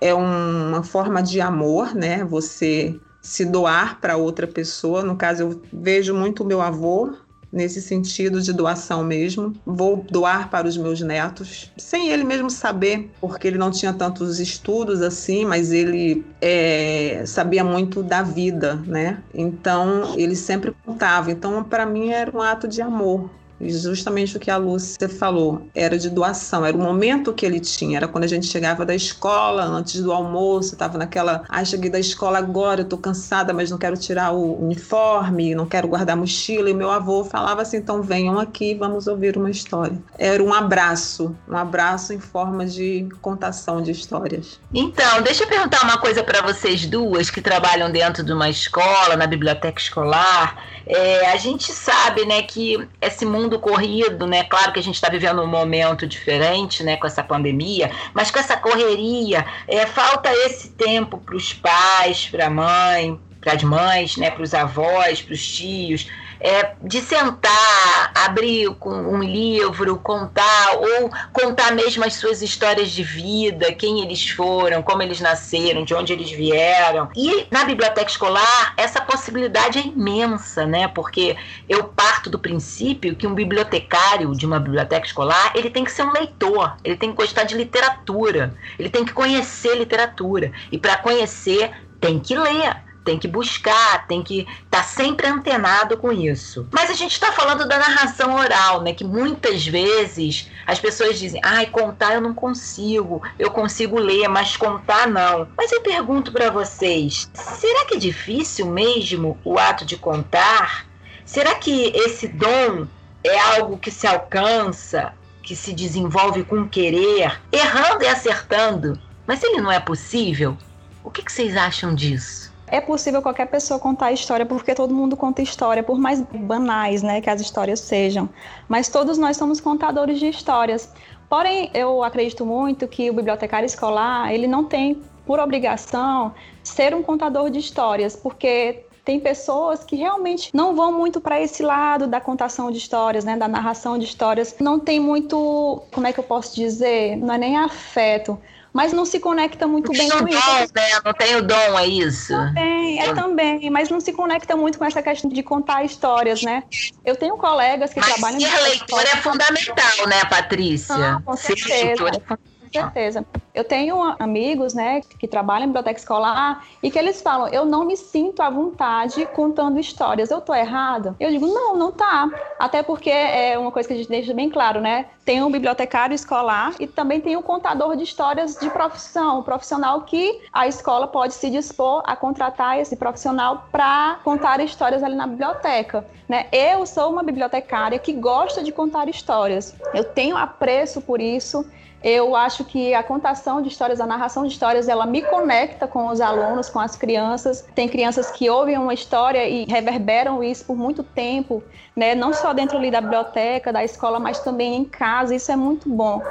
é 0.01 0.13
uma 0.13 0.83
forma 0.83 1.23
de 1.23 1.41
amor, 1.41 1.95
né? 1.95 2.25
Você 2.25 2.99
se 3.25 3.45
doar 3.45 4.01
para 4.01 4.19
outra 4.19 4.47
pessoa. 4.47 5.03
No 5.03 5.17
caso, 5.17 5.43
eu 5.43 5.63
vejo 5.73 6.15
muito 6.15 6.45
o 6.45 6.47
meu 6.47 6.61
avô 6.61 7.15
nesse 7.51 7.81
sentido 7.81 8.43
de 8.43 8.53
doação 8.53 9.03
mesmo. 9.03 9.55
Vou 9.65 10.05
doar 10.11 10.51
para 10.51 10.69
os 10.69 10.77
meus 10.77 11.01
netos, 11.01 11.73
sem 11.79 12.11
ele 12.11 12.23
mesmo 12.23 12.51
saber, 12.51 13.11
porque 13.21 13.49
ele 13.49 13.57
não 13.57 13.71
tinha 13.71 13.95
tantos 13.95 14.39
estudos 14.39 15.01
assim, 15.01 15.47
mas 15.47 15.73
ele 15.73 16.25
é, 16.41 17.23
sabia 17.27 17.65
muito 17.65 18.03
da 18.03 18.23
vida, 18.23 18.75
né? 18.87 19.23
Então 19.33 20.15
ele 20.19 20.37
sempre 20.37 20.75
contava. 20.85 21.31
Então, 21.31 21.65
para 21.65 21.87
mim, 21.87 22.11
era 22.11 22.31
um 22.37 22.43
ato 22.43 22.69
de 22.69 22.83
amor 22.83 23.31
justamente 23.69 24.37
o 24.37 24.41
que 24.41 24.51
a 24.51 24.57
Lúcia 24.57 25.09
falou, 25.09 25.69
era 25.75 25.99
de 25.99 26.11
doação, 26.11 26.65
era 26.65 26.77
o 26.77 26.81
momento 26.81 27.33
que 27.33 27.45
ele 27.45 27.61
tinha, 27.61 27.97
era 27.97 28.09
quando 28.09 28.25
a 28.25 28.29
gente 28.29 28.47
chegava 28.47 28.85
da 28.85 28.95
escola, 28.95 29.65
antes 29.65 30.03
do 30.03 30.13
almoço, 30.13 30.75
estava 30.75 30.99
naquela, 30.99 31.43
ah, 31.49 31.65
cheguei 31.65 31.91
da 31.91 31.99
escola 31.99 32.39
agora, 32.39 32.83
eu 32.83 32.89
tô 32.89 32.99
cansada, 32.99 33.53
mas 33.53 33.71
não 33.71 33.79
quero 33.79 33.97
tirar 33.97 34.33
o 34.33 34.63
uniforme, 34.65 35.55
não 35.55 35.67
quero 35.67 35.89
guardar 35.89 36.17
a 36.17 36.21
mochila, 36.21 36.71
e 36.71 36.75
meu 36.75 36.91
avô 36.91 37.25
falava 37.25 37.63
assim, 37.63 37.79
então 37.79 38.03
venham 38.03 38.39
aqui, 38.39 38.75
vamos 38.75 39.07
ouvir 39.07 39.37
uma 39.37 39.51
história. 39.51 39.97
Era 40.19 40.43
um 40.43 40.53
abraço, 40.53 41.35
um 41.49 41.57
abraço 41.57 42.13
em 42.13 42.21
forma 42.21 42.67
de 42.67 43.09
contação 43.21 43.83
de 43.83 43.91
histórias. 43.91 44.61
Então, 44.73 45.23
deixa 45.23 45.45
eu 45.45 45.49
perguntar 45.49 45.83
uma 45.85 45.99
coisa 45.99 46.23
para 46.23 46.43
vocês 46.43 46.87
duas 46.87 47.31
que 47.31 47.41
trabalham 47.41 47.91
dentro 47.91 48.23
de 48.25 48.33
uma 48.33 48.49
escola, 48.49 49.17
na 49.17 49.27
biblioteca 49.27 49.81
escolar. 49.81 50.65
É, 50.87 51.31
a 51.31 51.37
gente 51.37 51.73
sabe, 51.73 52.25
né, 52.25 52.43
que 52.43 52.87
esse 53.01 53.25
mundo 53.25 53.54
corrido, 53.59 54.27
né, 54.27 54.45
claro 54.45 54.73
que 54.73 54.79
a 54.79 54.83
gente 54.83 54.95
está 54.95 55.09
vivendo 55.09 55.43
um 55.43 55.47
momento 55.47 56.07
diferente, 56.07 56.83
né, 56.83 56.97
com 56.97 57.07
essa 57.07 57.23
pandemia, 57.23 57.91
mas 58.13 58.31
com 58.31 58.39
essa 58.39 58.57
correria, 58.57 59.45
é, 59.67 59.87
falta 59.87 60.33
esse 60.33 60.71
tempo 60.71 61.19
para 61.19 61.37
os 61.37 61.53
pais, 61.53 62.29
para 62.31 62.47
a 62.47 62.51
mãe, 62.51 63.19
para 63.41 63.53
as 63.53 63.63
mães, 63.63 64.17
né, 64.17 64.31
para 64.31 64.43
os 64.43 64.55
avós, 64.55 65.21
para 65.21 65.35
os 65.35 65.47
tios, 65.47 66.09
é, 66.45 66.75
de 66.83 67.01
sentar, 67.01 68.13
abrir 68.15 68.69
um 68.85 69.23
livro, 69.23 69.97
contar, 69.97 70.77
ou 70.77 71.11
contar 71.33 71.73
mesmo 71.73 72.05
as 72.05 72.17
suas 72.17 72.43
histórias 72.43 72.91
de 72.91 73.03
vida, 73.03 73.73
quem 73.73 74.03
eles 74.03 74.29
foram, 74.29 74.83
como 74.83 75.03
eles 75.03 75.23
nasceram, 75.23 75.85
de 75.85 75.95
onde 75.95 76.13
eles 76.13 76.31
vieram. 76.31 77.09
E 77.17 77.47
na 77.51 77.65
biblioteca 77.65 78.11
escolar, 78.11 78.75
essa 78.77 79.01
possibilidade 79.01 79.79
é 79.79 79.87
imensa, 79.87 80.67
né? 80.67 80.87
Porque 80.87 81.35
eu 81.67 81.85
parto 81.85 82.29
do 82.29 82.39
princípio 82.39 83.17
que 83.17 83.27
um 83.27 83.35
bibliotecário 83.35 84.31
de 84.37 84.45
uma 84.45 84.61
biblioteca 84.61 85.07
escolar, 85.07 85.53
ele 85.55 85.71
tem 85.71 85.83
que 85.83 85.93
ser 85.93 86.03
um 86.03 86.13
leitor, 86.13 86.77
ele 86.85 86.97
tem 86.97 87.09
que 87.09 87.17
gostar 87.17 87.45
de 87.45 87.57
literatura, 87.57 88.55
ele 88.79 88.91
tem 88.91 89.03
que 89.03 89.15
conhecer 89.15 89.79
literatura. 89.79 90.53
E 90.71 90.77
para 90.77 90.99
conhecer, 90.99 91.71
tem 91.99 92.21
que 92.21 92.37
ler 92.37 92.77
tem 93.05 93.19
que 93.19 93.29
buscar, 93.29 94.07
tem 94.07 94.23
que 94.23 94.41
estar 94.41 94.79
tá 94.79 94.83
sempre 94.83 95.27
antenado 95.27 95.97
com 95.97 96.11
isso. 96.11 96.67
Mas 96.73 96.91
a 96.91 96.95
gente 96.95 97.13
está 97.13 97.31
falando 97.31 97.69
da 97.69 97.79
narração 97.79 98.35
oral, 98.35 98.81
né? 98.81 98.95
Que 98.95 99.05
muitas 99.05 99.67
vezes 99.67 100.51
as 100.67 100.81
pessoas 100.81 101.19
dizem, 101.19 101.41
ai, 101.45 101.67
contar 101.67 102.15
eu 102.15 102.21
não 102.21 102.35
consigo, 102.35 103.23
eu 103.39 103.51
consigo 103.51 103.99
ler, 103.99 104.27
mas 104.29 104.57
contar 104.57 105.07
não. 105.07 105.47
Mas 105.57 105.71
eu 105.71 105.83
pergunto 105.83 106.33
para 106.33 106.51
vocês, 106.51 107.29
será 107.35 107.85
que 107.85 107.95
é 107.95 107.99
difícil 107.99 108.67
mesmo 108.67 109.39
o 109.45 109.59
ato 109.59 109.85
de 109.85 109.97
contar? 109.97 110.87
Será 111.27 111.55
que 111.55 111.93
esse 111.95 112.27
dom 112.29 112.87
é 113.23 113.39
algo 113.39 113.79
que 113.79 113.91
se 113.91 114.07
alcança, 114.07 115.13
que 115.43 115.55
se 115.55 115.75
desenvolve 115.75 116.43
com 116.45 116.67
querer, 116.67 117.41
errando 117.53 118.05
e 118.05 118.09
acertando? 118.09 118.99
Mas 119.27 119.43
ele 119.43 119.61
não 119.61 119.73
é 119.73 119.81
possível? 119.81 120.57
O 121.03 121.11
que, 121.11 121.23
que 121.23 121.33
vocês 121.33 121.57
acham 121.57 121.95
disso? 121.95 122.54
É 122.75 122.81
possível 122.81 123.23
qualquer 123.23 123.47
pessoa 123.47 123.79
contar 123.79 124.11
história, 124.11 124.45
porque 124.45 124.75
todo 124.75 124.93
mundo 124.93 125.17
conta 125.17 125.41
história, 125.41 125.81
por 125.81 125.97
mais 125.97 126.21
banais 126.21 127.05
né, 127.05 127.21
que 127.21 127.31
as 127.31 127.41
histórias 127.41 127.79
sejam. 127.79 128.29
Mas 128.69 128.89
todos 128.89 129.17
nós 129.17 129.37
somos 129.37 129.61
contadores 129.61 130.19
de 130.19 130.27
histórias. 130.27 130.93
Porém, 131.29 131.71
eu 131.73 132.03
acredito 132.03 132.45
muito 132.45 132.89
que 132.89 133.09
o 133.09 133.15
bibliotecário 133.15 133.65
escolar, 133.65 134.35
ele 134.35 134.49
não 134.49 134.65
tem 134.65 135.01
por 135.25 135.39
obrigação 135.39 136.35
ser 136.65 136.97
um 136.97 137.01
contador 137.01 137.49
de 137.49 137.61
histórias, 137.61 138.17
porque 138.17 138.85
tem 139.05 139.21
pessoas 139.21 139.85
que 139.85 139.95
realmente 139.95 140.51
não 140.53 140.75
vão 140.75 140.91
muito 140.91 141.21
para 141.21 141.41
esse 141.41 141.63
lado 141.63 142.09
da 142.09 142.21
contação 142.21 142.73
de 142.73 142.79
histórias, 142.79 143.25
né, 143.25 143.37
da 143.37 143.47
narração 143.47 143.97
de 143.97 144.05
histórias. 144.05 144.53
Não 144.59 144.81
tem 144.81 144.99
muito, 144.99 145.81
como 145.93 146.09
é 146.09 146.13
que 146.13 146.19
eu 146.19 146.25
posso 146.25 146.57
dizer, 146.57 147.17
não 147.19 147.35
é 147.35 147.39
nem 147.39 147.57
afeto, 147.57 148.37
mas 148.75 148.93
não 148.93 149.07
se 149.07 149.21
conecta 149.21 149.69
muito 149.69 149.93
bem 149.93 150.11
com 150.11 150.27
isso. 150.27 150.75
Né? 150.75 151.01
Não 151.05 151.15
tem 151.15 151.37
o 151.37 151.43
dom, 151.43 151.79
é 151.79 151.87
isso? 151.87 152.33
Também, 152.33 153.01
é 153.01 153.15
também, 153.15 153.71
mas 153.71 153.89
não 153.89 154.01
se 154.01 154.13
conecta 154.13 154.57
muito 154.57 154.79
com 154.79 154.85
essa 154.85 155.01
questão 155.01 155.31
de 155.31 155.43
contar 155.45 155.85
histórias, 155.85 156.43
né? 156.43 156.65
Eu 157.05 157.15
tenho 157.15 157.37
colegas 157.37 157.95
que 157.95 158.01
mas 158.01 158.13
trabalham... 158.13 158.41
Ser 158.41 158.61
leitor 158.63 159.01
é 159.01 159.17
fundamental, 159.19 160.09
né, 160.09 160.25
Patrícia? 160.29 160.99
Não, 160.99 161.23
com 161.23 161.37
certeza. 161.37 162.03
Com 162.27 162.37
certeza. 162.81 163.25
Eu 163.55 163.65
tenho 163.65 164.03
amigos, 164.19 164.75
né, 164.75 165.01
que 165.19 165.29
trabalham 165.29 165.65
em 165.65 165.69
biblioteca 165.69 165.99
escolar 165.99 166.65
e 166.83 166.91
que 166.91 166.99
eles 166.99 167.23
falam: 167.23 167.49
eu 167.49 167.65
não 167.65 167.85
me 167.85 167.97
sinto 167.97 168.43
à 168.43 168.51
vontade 168.51 169.27
contando 169.27 169.79
histórias. 169.79 170.31
Eu 170.31 170.41
tô 170.41 170.55
errada? 170.55 171.15
Eu 171.21 171.31
digo: 171.31 171.47
não, 171.47 171.77
não 171.77 171.93
tá. 171.93 172.29
Até 172.59 172.83
porque 172.83 173.11
é 173.11 173.59
uma 173.59 173.71
coisa 173.71 173.89
que 173.89 173.95
a 173.95 173.97
gente 173.97 174.09
deixa 174.09 174.35
bem 174.35 174.51
claro, 174.51 174.81
né? 174.81 175.07
Tem 175.25 175.43
um 175.43 175.51
bibliotecário 175.51 176.15
escolar 176.15 176.75
e 176.79 176.87
também 176.87 177.21
tem 177.21 177.37
um 177.37 177.43
contador 177.43 177.97
de 177.97 178.03
histórias 178.03 178.57
de 178.57 178.69
profissão, 178.69 179.39
um 179.39 179.43
profissional 179.43 180.03
que 180.03 180.43
a 180.53 180.67
escola 180.67 181.07
pode 181.07 181.35
se 181.35 181.49
dispor 181.49 182.03
a 182.05 182.15
contratar 182.15 182.79
esse 182.79 182.97
profissional 182.97 183.67
para 183.73 184.19
contar 184.23 184.61
histórias 184.61 185.03
ali 185.03 185.15
na 185.15 185.27
biblioteca. 185.27 186.05
Né? 186.29 186.47
Eu 186.53 186.85
sou 186.87 187.11
uma 187.11 187.23
bibliotecária 187.23 187.99
que 187.99 188.13
gosta 188.13 188.63
de 188.63 188.73
contar 188.73 189.09
histórias. 189.09 189.75
Eu 189.95 190.05
tenho 190.05 190.37
apreço 190.37 191.01
por 191.01 191.21
isso. 191.21 191.65
Eu 192.05 192.37
acho 192.37 192.67
que 192.67 192.93
a 192.93 193.03
contação 193.03 193.63
de 193.63 193.69
histórias, 193.69 193.99
a 193.99 194.07
narração 194.07 194.43
de 194.43 194.53
histórias, 194.53 194.89
ela 194.91 195.07
me 195.07 195.23
conecta 195.23 195.89
com 195.89 196.09
os 196.09 196.21
alunos, 196.21 196.69
com 196.69 196.79
as 196.79 196.95
crianças. 196.95 197.67
Tem 197.75 197.89
crianças 197.89 198.31
que 198.31 198.51
ouvem 198.51 198.77
uma 198.77 198.93
história 198.93 199.49
e 199.49 199.65
reverberam 199.65 200.45
isso 200.45 200.67
por 200.67 200.77
muito 200.77 201.03
tempo, 201.03 201.63
né? 201.97 202.15
Não 202.15 202.35
só 202.35 202.53
dentro 202.53 202.77
ali 202.77 202.91
da 202.91 203.01
biblioteca, 203.01 203.73
da 203.73 203.83
escola, 203.83 204.21
mas 204.21 204.39
também 204.41 204.77
em 204.77 204.85
casa. 204.85 205.35
Isso 205.35 205.51
é 205.51 205.57
muito 205.57 205.89
bom 205.89 206.23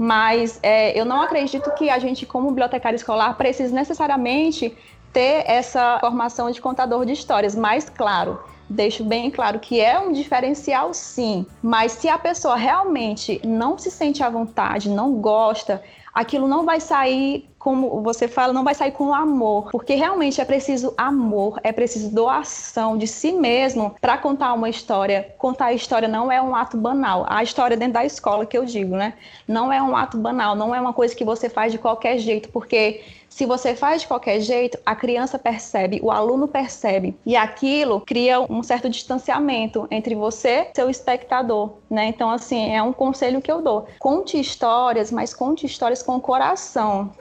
mas 0.00 0.60
é, 0.62 0.96
eu 0.98 1.04
não 1.04 1.20
acredito 1.20 1.72
que 1.72 1.90
a 1.90 1.98
gente, 1.98 2.24
como 2.24 2.46
bibliotecário 2.50 2.94
escolar, 2.94 3.36
precise 3.36 3.74
necessariamente 3.74 4.72
ter 5.12 5.42
essa 5.44 5.98
formação 5.98 6.52
de 6.52 6.60
contador 6.60 7.04
de 7.04 7.12
histórias. 7.12 7.56
Mas, 7.56 7.90
claro, 7.90 8.38
deixo 8.68 9.04
bem 9.04 9.30
claro 9.30 9.58
que 9.58 9.80
é 9.80 9.98
um 9.98 10.12
diferencial 10.12 10.92
sim, 10.92 11.46
mas 11.62 11.92
se 11.92 12.08
a 12.08 12.18
pessoa 12.18 12.56
realmente 12.56 13.40
não 13.44 13.78
se 13.78 13.90
sente 13.90 14.22
à 14.22 14.28
vontade, 14.28 14.88
não 14.88 15.14
gosta, 15.14 15.82
aquilo 16.12 16.48
não 16.48 16.64
vai 16.64 16.80
sair 16.80 17.48
como 17.58 18.02
você 18.02 18.26
fala, 18.26 18.52
não 18.52 18.64
vai 18.64 18.74
sair 18.74 18.92
com 18.92 19.12
amor, 19.12 19.70
porque 19.70 19.94
realmente 19.94 20.40
é 20.40 20.44
preciso 20.44 20.94
amor, 20.96 21.60
é 21.62 21.72
preciso 21.72 22.14
doação 22.14 22.96
de 22.96 23.06
si 23.06 23.32
mesmo 23.32 23.94
para 24.00 24.16
contar 24.16 24.52
uma 24.52 24.68
história. 24.68 25.34
Contar 25.38 25.66
a 25.66 25.72
história 25.72 26.08
não 26.08 26.30
é 26.30 26.40
um 26.40 26.54
ato 26.54 26.76
banal. 26.76 27.26
A 27.28 27.42
história 27.42 27.76
dentro 27.76 27.94
da 27.94 28.04
escola 28.04 28.46
que 28.46 28.56
eu 28.56 28.64
digo, 28.64 28.96
né? 28.96 29.14
Não 29.46 29.72
é 29.72 29.82
um 29.82 29.96
ato 29.96 30.16
banal, 30.16 30.54
não 30.54 30.74
é 30.74 30.80
uma 30.80 30.92
coisa 30.92 31.14
que 31.14 31.24
você 31.24 31.48
faz 31.48 31.72
de 31.72 31.78
qualquer 31.78 32.18
jeito, 32.18 32.48
porque 32.48 33.02
se 33.28 33.46
você 33.46 33.74
faz 33.74 34.02
de 34.02 34.08
qualquer 34.08 34.40
jeito, 34.40 34.78
a 34.84 34.96
criança 34.96 35.38
percebe, 35.38 36.00
o 36.02 36.10
aluno 36.10 36.48
percebe, 36.48 37.16
e 37.24 37.36
aquilo 37.36 38.00
cria 38.00 38.40
um 38.40 38.62
certo 38.62 38.88
distanciamento 38.88 39.86
entre 39.90 40.14
você 40.14 40.68
e 40.72 40.76
seu 40.76 40.90
espectador, 40.90 41.74
né? 41.88 42.06
Então, 42.06 42.30
assim, 42.30 42.74
é 42.74 42.82
um 42.82 42.92
conselho 42.92 43.40
que 43.40 43.50
eu 43.50 43.62
dou. 43.62 43.86
Conte 43.98 44.40
histórias, 44.40 45.12
mas 45.12 45.34
conte 45.34 45.66
histórias 45.66 46.02
com 46.02 46.16
o 46.16 46.20
coração. 46.20 47.12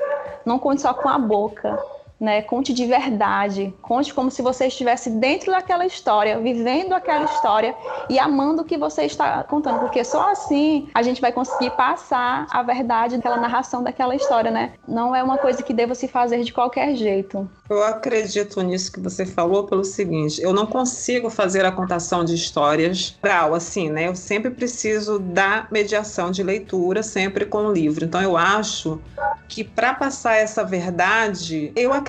Não 0.46 0.58
conte 0.58 0.82
só 0.82 0.94
com 0.94 1.10
a 1.10 1.20
boca 1.20 1.78
né? 2.20 2.42
Conte 2.42 2.74
de 2.74 2.86
verdade, 2.86 3.74
conte 3.82 4.14
como 4.14 4.32
se 4.32 4.42
você 4.42 4.68
estivesse 4.68 5.10
dentro 5.10 5.52
daquela 5.52 5.86
história, 5.86 6.40
vivendo 6.40 6.94
aquela 6.94 7.26
história 7.26 7.76
e 8.10 8.18
amando 8.18 8.64
o 8.64 8.66
que 8.66 8.78
você 8.78 9.04
está 9.04 9.44
contando, 9.44 9.80
porque 9.80 10.04
só 10.04 10.32
assim 10.32 10.90
a 10.94 11.04
gente 11.04 11.22
vai 11.22 11.32
conseguir 11.32 11.72
passar 11.72 12.48
a 12.50 12.64
verdade 12.64 13.18
daquela 13.18 13.38
narração 13.38 13.84
daquela 13.84 14.16
história, 14.16 14.50
né? 14.50 14.74
Não 14.88 15.16
é 15.16 15.22
uma 15.22 15.38
coisa 15.38 15.62
que 15.62 15.74
deva 15.74 15.94
se 15.94 16.08
fazer 16.08 16.44
de 16.44 16.52
qualquer 16.52 16.96
jeito. 16.96 17.48
Eu 17.70 17.84
acredito 17.84 18.62
nisso 18.62 18.92
que 18.92 19.00
você 19.00 19.26
falou 19.26 19.66
pelo 19.66 19.84
seguinte, 19.84 20.42
eu 20.42 20.54
não 20.54 20.66
consigo 20.66 21.30
fazer 21.30 21.66
a 21.66 21.72
contação 21.72 22.24
de 22.24 22.34
histórias 22.34 23.18
oral, 23.24 23.54
assim, 23.54 23.90
né? 23.90 24.08
Eu 24.08 24.16
sempre 24.16 24.50
preciso 24.50 25.20
da 25.20 25.68
mediação 25.70 26.32
de 26.32 26.42
leitura, 26.42 27.04
sempre 27.04 27.46
com 27.46 27.68
o 27.68 27.72
livro. 27.72 28.06
Então 28.06 28.22
eu 28.22 28.38
acho 28.38 29.00
que 29.48 29.64
para 29.64 29.94
passar 29.94 30.36
essa 30.36 30.64
verdade, 30.64 31.72
eu 31.76 31.94
acredito 31.94 32.07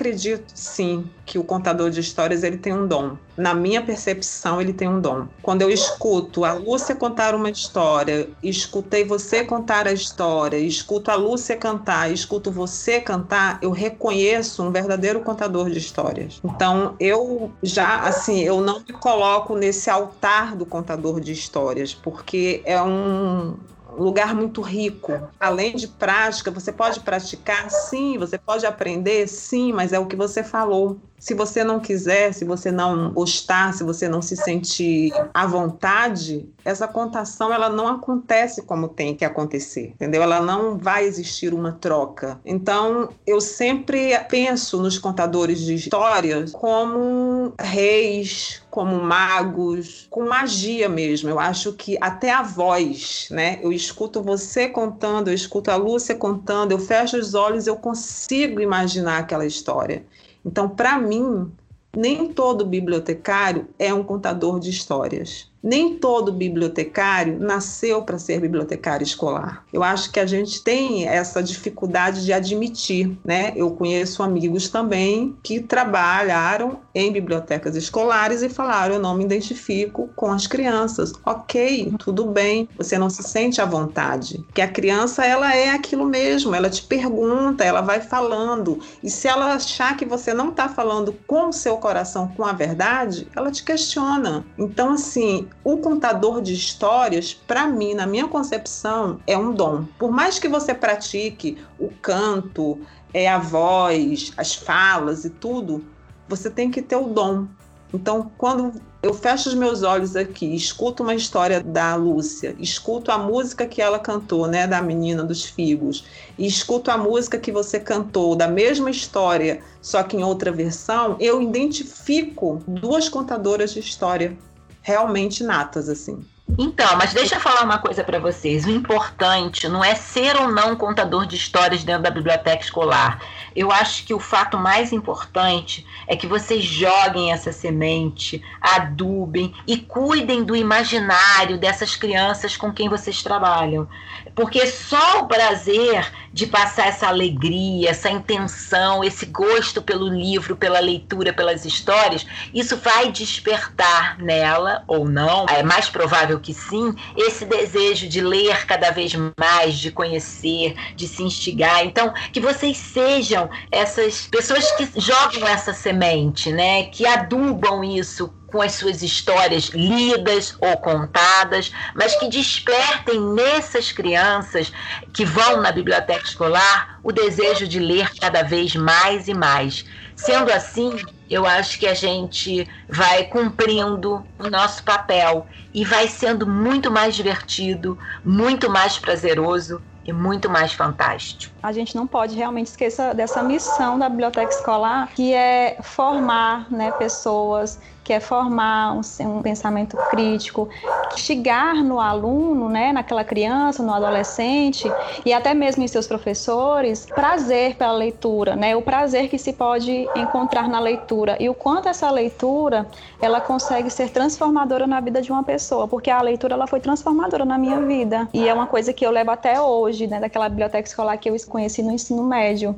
sim 0.53 1.09
que 1.25 1.37
o 1.37 1.43
contador 1.43 1.89
de 1.89 1.99
histórias 1.99 2.43
ele 2.43 2.57
tem 2.57 2.73
um 2.73 2.87
dom. 2.87 3.17
Na 3.37 3.53
minha 3.53 3.81
percepção, 3.81 4.59
ele 4.59 4.73
tem 4.73 4.87
um 4.87 4.99
dom. 4.99 5.27
Quando 5.41 5.61
eu 5.61 5.69
escuto 5.69 6.43
a 6.43 6.53
Lúcia 6.53 6.95
contar 6.95 7.35
uma 7.35 7.49
história, 7.49 8.27
escutei 8.41 9.03
você 9.03 9.43
contar 9.43 9.87
a 9.87 9.93
história, 9.93 10.57
escuto 10.57 11.11
a 11.11 11.15
Lúcia 11.15 11.55
cantar, 11.55 12.11
escuto 12.11 12.51
você 12.51 12.99
cantar, 12.99 13.59
eu 13.61 13.71
reconheço 13.71 14.63
um 14.63 14.71
verdadeiro 14.71 15.19
contador 15.21 15.69
de 15.69 15.77
histórias. 15.77 16.39
Então, 16.43 16.95
eu 16.99 17.51
já 17.61 17.99
assim, 17.99 18.39
eu 18.39 18.61
não 18.61 18.79
me 18.79 18.93
coloco 18.93 19.55
nesse 19.55 19.89
altar 19.89 20.55
do 20.55 20.65
contador 20.65 21.19
de 21.19 21.31
histórias, 21.31 21.93
porque 21.93 22.61
é 22.65 22.81
um 22.81 23.55
lugar 23.99 24.33
muito 24.33 24.61
rico. 24.61 25.29
Além 25.39 25.75
de 25.75 25.87
prática, 25.87 26.51
você 26.51 26.71
pode 26.71 26.99
praticar, 27.01 27.69
sim, 27.69 28.17
você 28.17 28.37
pode 28.37 28.65
aprender, 28.65 29.27
sim, 29.27 29.71
mas 29.73 29.93
é 29.93 29.99
o 29.99 30.05
que 30.05 30.15
você 30.15 30.43
falou. 30.43 30.97
Se 31.19 31.33
você 31.33 31.63
não 31.65 31.79
quiser, 31.79 32.33
se 32.33 32.45
você 32.45 32.71
não 32.71 33.11
gostar, 33.11 33.73
se 33.73 33.83
você 33.83 34.07
não 34.07 34.21
se 34.21 34.37
sentir 34.37 35.11
à 35.33 35.45
vontade, 35.45 36.49
essa 36.63 36.87
contação 36.87 37.53
ela 37.53 37.69
não 37.69 37.87
acontece 37.87 38.61
como 38.61 38.87
tem 38.87 39.13
que 39.13 39.25
acontecer, 39.25 39.89
entendeu? 39.95 40.23
Ela 40.23 40.39
não 40.39 40.77
vai 40.77 41.03
existir 41.03 41.53
uma 41.53 41.73
troca. 41.73 42.39
Então, 42.45 43.09
eu 43.27 43.41
sempre 43.41 44.17
penso 44.29 44.81
nos 44.81 44.97
contadores 44.97 45.59
de 45.59 45.75
histórias 45.75 46.53
como 46.53 47.53
reis, 47.59 48.61
como 48.79 49.03
magos, 49.03 50.07
com 50.09 50.25
magia 50.25 50.87
mesmo. 50.87 51.29
Eu 51.29 51.37
acho 51.37 51.73
que 51.73 51.97
até 51.99 52.31
a 52.31 52.41
voz, 52.41 53.27
né? 53.29 53.59
Eu 53.61 53.73
escuto 53.73 54.23
você 54.23 54.69
contando, 54.69 55.27
eu 55.27 55.33
escuto 55.33 55.69
a 55.69 55.75
Lúcia 55.75 56.15
contando, 56.15 56.71
eu 56.71 56.79
fecho 56.79 57.17
os 57.17 57.33
olhos, 57.33 57.67
eu 57.67 57.75
consigo 57.75 58.61
imaginar 58.61 59.17
aquela 59.17 59.45
história. 59.45 60.05
Então, 60.45 60.69
para 60.69 60.97
mim, 60.97 61.51
nem 61.93 62.31
todo 62.31 62.65
bibliotecário 62.65 63.67
é 63.77 63.93
um 63.93 64.01
contador 64.01 64.61
de 64.61 64.69
histórias. 64.69 65.48
Nem 65.61 65.97
todo 65.97 66.31
bibliotecário 66.31 67.37
nasceu 67.39 68.01
para 68.01 68.17
ser 68.17 68.39
bibliotecário 68.39 69.03
escolar. 69.03 69.65
Eu 69.73 69.83
acho 69.83 70.11
que 70.11 70.19
a 70.19 70.25
gente 70.25 70.63
tem 70.63 71.07
essa 71.07 71.43
dificuldade 71.43 72.23
de 72.23 72.31
admitir, 72.31 73.17
né? 73.25 73.51
Eu 73.55 73.71
conheço 73.71 74.23
amigos 74.23 74.69
também 74.69 75.35
que 75.43 75.59
trabalharam 75.59 76.79
em 76.95 77.11
bibliotecas 77.11 77.75
escolares 77.75 78.41
e 78.41 78.49
falaram: 78.49 78.95
eu 78.95 79.01
não 79.01 79.15
me 79.15 79.25
identifico 79.25 80.09
com 80.15 80.31
as 80.31 80.47
crianças. 80.47 81.11
Ok, 81.25 81.93
tudo 81.99 82.25
bem. 82.25 82.69
Você 82.77 82.97
não 82.97 83.09
se 83.09 83.23
sente 83.23 83.61
à 83.61 83.65
vontade, 83.65 84.45
que 84.53 84.61
a 84.61 84.67
criança 84.67 85.25
ela 85.25 85.53
é 85.53 85.69
aquilo 85.69 86.05
mesmo. 86.05 86.55
Ela 86.55 86.69
te 86.69 86.83
pergunta, 86.83 87.63
ela 87.63 87.81
vai 87.81 87.99
falando 87.99 88.79
e 89.03 89.09
se 89.09 89.27
ela 89.27 89.53
achar 89.53 89.97
que 89.97 90.05
você 90.05 90.33
não 90.33 90.49
está 90.49 90.69
falando 90.69 91.13
com 91.27 91.49
o 91.49 91.53
seu 91.53 91.77
coração, 91.77 92.29
com 92.29 92.45
a 92.45 92.53
verdade, 92.53 93.27
ela 93.35 93.51
te 93.51 93.63
questiona. 93.63 94.45
Então 94.57 94.93
assim 94.93 95.48
o 95.63 95.77
contador 95.77 96.41
de 96.41 96.53
histórias, 96.53 97.33
para 97.33 97.67
mim, 97.67 97.93
na 97.93 98.05
minha 98.05 98.27
concepção, 98.27 99.19
é 99.27 99.37
um 99.37 99.53
dom. 99.53 99.85
Por 99.97 100.11
mais 100.11 100.39
que 100.39 100.47
você 100.47 100.73
pratique 100.73 101.57
o 101.79 101.89
canto, 102.01 102.79
é 103.13 103.27
a 103.27 103.37
voz, 103.37 104.33
as 104.37 104.55
falas 104.55 105.25
e 105.25 105.29
tudo, 105.29 105.83
você 106.27 106.49
tem 106.49 106.69
que 106.69 106.81
ter 106.81 106.95
o 106.95 107.07
dom. 107.07 107.47
Então, 107.93 108.31
quando 108.37 108.79
eu 109.01 109.13
fecho 109.13 109.49
os 109.49 109.55
meus 109.55 109.81
olhos 109.81 110.15
aqui, 110.15 110.53
escuto 110.53 111.01
uma 111.01 111.15
história 111.15 111.61
da 111.61 111.95
Lúcia, 111.95 112.55
escuto 112.59 113.11
a 113.11 113.17
música 113.17 113.65
que 113.65 113.81
ela 113.81 113.97
cantou, 113.97 114.45
né, 114.45 114.67
da 114.67 114.81
menina 114.81 115.23
dos 115.23 115.45
figos, 115.45 116.05
e 116.37 116.45
escuto 116.45 116.91
a 116.91 116.97
música 116.97 117.39
que 117.39 117.51
você 117.51 117.79
cantou 117.79 118.35
da 118.35 118.47
mesma 118.47 118.91
história, 118.91 119.61
só 119.81 120.03
que 120.03 120.17
em 120.17 120.23
outra 120.23 120.51
versão, 120.51 121.15
eu 121.19 121.41
identifico 121.41 122.61
duas 122.67 123.09
contadoras 123.09 123.73
de 123.73 123.79
história 123.79 124.37
realmente 124.81 125.43
natas, 125.43 125.89
assim. 125.89 126.25
Então, 126.57 126.97
mas 126.97 127.13
deixa 127.13 127.35
eu 127.35 127.39
falar 127.39 127.63
uma 127.63 127.77
coisa 127.77 128.03
para 128.03 128.19
vocês. 128.19 128.65
O 128.65 128.71
importante 128.71 129.67
não 129.67 129.83
é 129.83 129.93
ser 129.93 130.35
ou 130.35 130.51
não 130.51 130.75
contador 130.75 131.25
de 131.25 131.35
histórias 131.35 131.83
dentro 131.83 132.03
da 132.03 132.09
biblioteca 132.09 132.63
escolar. 132.63 133.21
Eu 133.55 133.71
acho 133.71 134.05
que 134.05 134.13
o 134.13 134.19
fato 134.19 134.57
mais 134.57 134.91
importante 134.91 135.85
é 136.07 136.15
que 136.15 136.25
vocês 136.25 136.63
joguem 136.63 137.31
essa 137.31 137.51
semente, 137.51 138.43
adubem 138.59 139.53
e 139.67 139.77
cuidem 139.77 140.43
do 140.43 140.55
imaginário 140.55 141.57
dessas 141.57 141.95
crianças 141.95 142.57
com 142.57 142.73
quem 142.73 142.89
vocês 142.89 143.21
trabalham. 143.21 143.87
Porque 144.35 144.65
só 144.67 145.21
o 145.21 145.27
prazer 145.27 146.11
de 146.31 146.45
passar 146.47 146.87
essa 146.87 147.07
alegria, 147.07 147.89
essa 147.89 148.09
intenção, 148.09 149.03
esse 149.03 149.25
gosto 149.25 149.81
pelo 149.81 150.07
livro, 150.07 150.55
pela 150.55 150.79
leitura, 150.79 151.33
pelas 151.33 151.65
histórias, 151.65 152.25
isso 152.53 152.77
vai 152.77 153.11
despertar 153.11 154.17
nela 154.19 154.83
ou 154.87 155.07
não, 155.07 155.45
é 155.49 155.63
mais 155.63 155.89
provável 155.89 156.39
que 156.39 156.53
sim, 156.53 156.93
esse 157.17 157.45
desejo 157.45 158.07
de 158.07 158.21
ler 158.21 158.65
cada 158.65 158.91
vez 158.91 159.13
mais, 159.37 159.77
de 159.77 159.91
conhecer, 159.91 160.75
de 160.95 161.07
se 161.07 161.23
instigar. 161.23 161.83
Então, 161.83 162.13
que 162.31 162.39
vocês 162.39 162.77
sejam 162.77 163.49
essas 163.71 164.27
pessoas 164.27 164.71
que 164.73 164.87
jogam 164.99 165.47
essa 165.47 165.73
semente, 165.73 166.51
né, 166.51 166.83
que 166.83 167.05
adubam 167.05 167.83
isso 167.83 168.33
com 168.51 168.61
as 168.61 168.73
suas 168.73 169.01
histórias 169.01 169.69
lidas 169.69 170.55
ou 170.59 170.77
contadas, 170.77 171.71
mas 171.95 172.15
que 172.15 172.27
despertem 172.27 173.19
nessas 173.19 173.91
crianças 173.91 174.71
que 175.13 175.25
vão 175.25 175.61
na 175.61 175.71
biblioteca 175.71 176.23
escolar 176.23 176.99
o 177.03 177.11
desejo 177.11 177.67
de 177.67 177.79
ler 177.79 178.09
cada 178.19 178.43
vez 178.43 178.75
mais 178.75 179.27
e 179.27 179.33
mais. 179.33 179.85
Sendo 180.15 180.51
assim, 180.51 180.91
eu 181.29 181.45
acho 181.45 181.79
que 181.79 181.87
a 181.87 181.93
gente 181.93 182.67
vai 182.89 183.23
cumprindo 183.25 184.25
o 184.37 184.49
nosso 184.49 184.83
papel 184.83 185.45
e 185.73 185.85
vai 185.85 186.07
sendo 186.07 186.45
muito 186.45 186.91
mais 186.91 187.15
divertido, 187.15 187.97
muito 188.25 188.69
mais 188.69 188.97
prazeroso 188.97 189.81
e 190.05 190.11
muito 190.11 190.49
mais 190.49 190.73
fantástico. 190.73 191.53
A 191.61 191.71
gente 191.71 191.95
não 191.95 192.07
pode 192.07 192.35
realmente 192.35 192.67
esquecer 192.67 193.13
dessa 193.13 193.43
missão 193.43 193.99
da 193.99 194.09
biblioteca 194.09 194.51
escolar, 194.51 195.09
que 195.13 195.33
é 195.33 195.77
formar 195.81 196.69
né, 196.71 196.91
pessoas 196.91 197.79
que 198.09 198.13
é 198.13 198.19
formar 198.19 198.93
um, 198.93 199.01
um, 199.27 199.39
pensamento 199.43 199.95
crítico, 200.09 200.67
chegar 201.15 201.75
no 201.75 201.99
aluno, 201.99 202.67
né, 202.67 202.91
naquela 202.91 203.23
criança, 203.23 203.83
no 203.83 203.93
adolescente 203.93 204.91
e 205.23 205.31
até 205.31 205.53
mesmo 205.53 205.83
em 205.83 205.87
seus 205.87 206.07
professores, 206.07 207.05
prazer 207.05 207.75
pela 207.75 207.91
leitura, 207.91 208.55
né, 208.55 208.75
o 208.75 208.81
prazer 208.81 209.29
que 209.29 209.37
se 209.37 209.53
pode 209.53 210.09
encontrar 210.15 210.67
na 210.67 210.79
leitura 210.79 211.37
e 211.39 211.47
o 211.49 211.53
quanto 211.53 211.87
essa 211.87 212.09
leitura 212.09 212.87
ela 213.21 213.39
consegue 213.39 213.91
ser 213.91 214.09
transformadora 214.09 214.87
na 214.87 214.99
vida 214.99 215.21
de 215.21 215.31
uma 215.31 215.43
pessoa, 215.43 215.87
porque 215.87 216.09
a 216.09 216.19
leitura 216.19 216.55
ela 216.55 216.65
foi 216.65 216.79
transformadora 216.79 217.45
na 217.45 217.59
minha 217.59 217.79
vida 217.79 218.27
e 218.33 218.49
é 218.49 218.51
uma 218.51 218.65
coisa 218.65 218.91
que 218.91 219.05
eu 219.05 219.11
levo 219.11 219.29
até 219.29 219.61
hoje, 219.61 220.07
né, 220.07 220.19
daquela 220.19 220.49
biblioteca 220.49 220.87
escolar 220.87 221.15
que 221.17 221.29
eu 221.29 221.35
conheci 221.47 221.83
no 221.83 221.91
ensino 221.91 222.23
médio. 222.23 222.75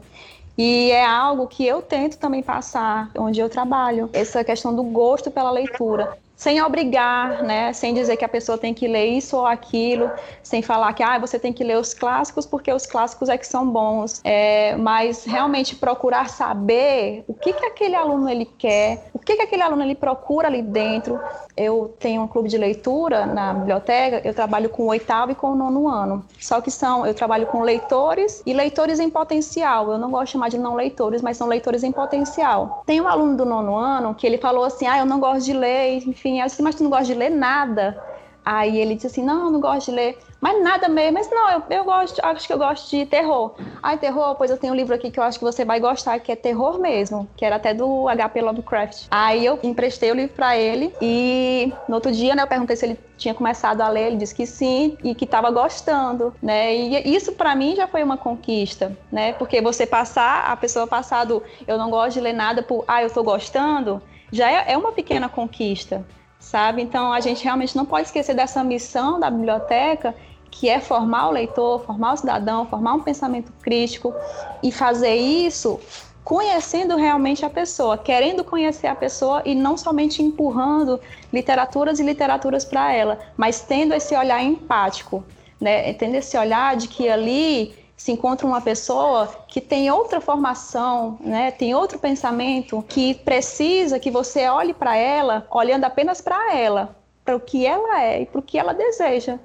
E 0.58 0.92
é 0.92 1.06
algo 1.06 1.48
que 1.48 1.66
eu 1.66 1.82
tento 1.82 2.18
também 2.18 2.44
passar 2.44 3.10
onde 3.18 3.40
eu 3.40 3.50
trabalho, 3.50 4.10
essa 4.14 4.44
questão 4.44 4.76
do 4.76 4.84
gosto 4.84 5.32
pela 5.32 5.52
leitura 5.52 6.18
sem 6.42 6.60
obrigar, 6.60 7.44
né, 7.44 7.72
sem 7.72 7.94
dizer 7.94 8.18
que 8.18 8.26
a 8.26 8.28
pessoa 8.28 8.58
tem 8.58 8.74
que 8.74 8.88
ler 8.88 9.06
isso 9.06 9.38
ou 9.38 9.46
aquilo, 9.46 10.10
sem 10.42 10.64
falar 10.64 10.92
que 10.94 11.04
ah, 11.04 11.20
você 11.20 11.38
tem 11.38 11.54
que 11.54 11.64
ler 11.64 11.78
os 11.78 11.94
clássicos 11.94 12.48
porque 12.48 12.74
os 12.74 12.88
clássicos 12.88 13.30
é 13.30 13.38
que 13.38 13.46
são 13.46 13.70
bons, 13.70 14.20
é, 14.24 14.76
mas 14.76 15.24
realmente 15.24 15.76
procurar 15.76 16.30
saber 16.30 17.24
o 17.28 17.34
que 17.36 17.54
que 17.54 17.64
aquele 17.64 17.96
aluno 17.96 18.28
ele 18.28 18.46
quer, 18.46 19.12
o 19.14 19.20
que 19.20 19.36
que 19.36 19.44
aquele 19.44 19.62
aluno 19.62 19.84
ele 19.84 19.94
procura 19.94 20.48
ali 20.48 20.64
dentro. 20.64 21.20
Eu 21.56 21.94
tenho 22.00 22.24
um 22.24 22.28
clube 22.28 22.50
de 22.50 22.58
leitura 22.58 23.26
na 23.26 23.54
biblioteca, 23.54 24.22
eu 24.28 24.34
trabalho 24.34 24.70
com 24.70 24.84
o 24.84 24.88
oitavo 24.88 25.34
e 25.34 25.36
com 25.36 25.52
o 25.52 25.56
nono 25.56 25.88
ano. 25.88 26.26
Só 26.40 26.60
que 26.62 26.72
são, 26.72 27.06
eu 27.06 27.14
trabalho 27.14 27.46
com 27.46 27.62
leitores 27.62 28.42
e 28.46 28.54
leitores 28.54 29.00
em 29.00 29.10
potencial. 29.10 29.92
Eu 29.92 29.98
não 29.98 30.10
gosto 30.10 30.26
de 30.28 30.32
chamar 30.32 30.50
de 30.50 30.58
não 30.58 30.74
leitores, 30.74 31.22
mas 31.22 31.38
são 31.38 31.48
leitores 31.48 31.84
em 31.84 31.92
potencial. 31.92 32.84
Tem 32.86 33.00
um 33.00 33.08
aluno 33.08 33.38
do 33.38 33.46
nono 33.46 33.76
ano 33.76 34.16
que 34.16 34.26
ele 34.26 34.38
falou 34.38 34.64
assim: 34.64 34.88
"Ah, 34.88 34.98
eu 34.98 35.06
não 35.06 35.20
gosto 35.20 35.46
de 35.46 35.54
ler", 35.54 35.98
enfim, 36.08 36.31
assim, 36.32 36.40
eu 36.40 36.46
disse, 36.46 36.62
mas 36.62 36.76
tu 36.76 36.84
não 36.84 36.90
gosta 36.90 37.06
de 37.06 37.14
ler 37.14 37.30
nada? 37.30 38.02
Aí 38.44 38.80
ele 38.80 38.96
disse 38.96 39.08
assim, 39.08 39.24
não, 39.24 39.46
eu 39.46 39.52
não 39.52 39.62
gosto 39.62 39.92
de 39.92 39.96
ler, 39.96 40.18
mas 40.40 40.64
nada 40.64 40.90
mesmo, 40.90 41.14
mas 41.14 41.30
não, 41.30 41.52
eu, 41.52 41.64
eu 41.70 41.84
gosto, 41.84 42.20
acho 42.26 42.48
que 42.48 42.54
eu 42.54 42.58
gosto 42.58 42.90
de 42.90 43.06
terror. 43.06 43.54
Ai, 43.84 44.00
terror, 44.00 44.34
pois 44.36 44.50
eu 44.50 44.58
tenho 44.58 44.74
um 44.74 44.76
livro 44.76 44.96
aqui 44.96 45.12
que 45.12 45.20
eu 45.20 45.24
acho 45.24 45.38
que 45.38 45.46
você 45.46 45.64
vai 45.64 45.80
gostar, 45.80 46.20
que 46.20 46.32
é 46.32 46.36
terror 46.36 46.80
mesmo, 46.80 47.30
que 47.38 47.46
era 47.46 47.58
até 47.58 47.72
do 47.72 48.08
HP 48.08 48.42
Lovecraft. 48.42 49.06
Aí 49.12 49.46
eu 49.46 49.60
emprestei 49.62 50.10
o 50.12 50.16
livro 50.16 50.36
para 50.36 50.58
ele 50.58 50.92
e 51.00 51.72
no 51.88 51.96
outro 51.96 52.12
dia, 52.12 52.34
né, 52.34 52.42
eu 52.42 52.48
perguntei 52.48 52.76
se 52.76 52.86
ele 52.88 53.00
tinha 53.16 53.36
começado 53.36 53.82
a 53.82 53.90
ler, 53.90 54.08
ele 54.08 54.18
disse 54.18 54.34
que 54.34 54.48
sim 54.48 54.98
e 55.04 55.14
que 55.14 55.26
estava 55.26 55.52
gostando, 55.52 56.34
né? 56.42 56.76
E 56.76 57.16
isso 57.16 57.34
para 57.34 57.56
mim 57.56 57.76
já 57.76 57.88
foi 57.88 58.02
uma 58.02 58.18
conquista, 58.18 58.98
né? 59.12 59.34
Porque 59.34 59.62
você 59.62 59.86
passar, 59.86 60.46
a 60.52 60.58
pessoa 60.58 60.88
passar 60.88 61.26
do 61.26 61.44
eu 61.68 61.78
não 61.78 61.92
gosto 61.92 62.16
de 62.16 62.22
ler 62.22 62.34
nada 62.34 62.64
por 62.64 62.84
ah, 62.88 63.04
eu 63.04 63.12
tô 63.12 63.22
gostando, 63.22 64.02
já 64.32 64.50
é, 64.50 64.72
é 64.72 64.78
uma 64.78 64.92
pequena 64.92 65.30
conquista, 65.30 66.04
sabe? 66.52 66.82
Então 66.82 67.14
a 67.14 67.22
gente 67.22 67.46
realmente 67.46 67.78
não 67.78 67.86
pode 67.86 68.08
esquecer 68.08 68.36
dessa 68.36 68.62
missão 68.62 69.18
da 69.18 69.30
biblioteca, 69.30 70.14
que 70.52 70.68
é 70.68 70.82
formar 70.82 71.30
o 71.30 71.32
leitor, 71.32 71.82
formar 71.86 72.14
o 72.14 72.18
cidadão, 72.18 72.66
formar 72.66 72.96
um 72.96 73.00
pensamento 73.00 73.54
crítico 73.62 74.14
e 74.62 74.70
fazer 74.70 75.16
isso 75.16 75.80
conhecendo 76.26 76.98
realmente 76.98 77.46
a 77.46 77.50
pessoa, 77.50 77.98
querendo 77.98 78.44
conhecer 78.44 78.88
a 78.88 78.94
pessoa 78.94 79.42
e 79.46 79.56
não 79.56 79.78
somente 79.78 80.22
empurrando 80.22 81.00
literaturas 81.32 82.00
e 82.00 82.04
literaturas 82.04 82.66
para 82.66 82.94
ela, 82.94 83.18
mas 83.38 83.62
tendo 83.62 83.94
esse 83.94 84.14
olhar 84.14 84.44
empático, 84.44 85.24
né? 85.60 85.94
Tendo 85.94 86.16
esse 86.16 86.38
olhar 86.38 86.76
de 86.76 86.90
que 86.90 87.08
ali 87.08 87.74
se 88.02 88.12
encontra 88.12 88.48
uma 88.48 88.60
pessoa 88.60 89.28
que 89.48 89.62
tem 89.62 89.92
outra 89.92 90.20
formação, 90.20 91.20
né, 91.20 91.52
tem 91.52 91.76
outro 91.76 92.00
pensamento, 92.00 92.84
que 92.90 93.14
precisa 93.14 94.00
que 94.00 94.10
você 94.10 94.50
olhe 94.50 94.74
para 94.74 94.98
ela, 94.98 95.46
olhando 95.52 95.84
apenas 95.84 96.20
para 96.20 96.52
ela, 96.52 96.96
para 97.24 97.36
o 97.36 97.40
que 97.40 97.64
ela 97.64 98.02
é 98.02 98.24
e 98.24 98.26
para 98.26 98.40
o 98.40 98.42
que 98.42 98.58
ela 98.58 98.74
deseja. 98.74 99.38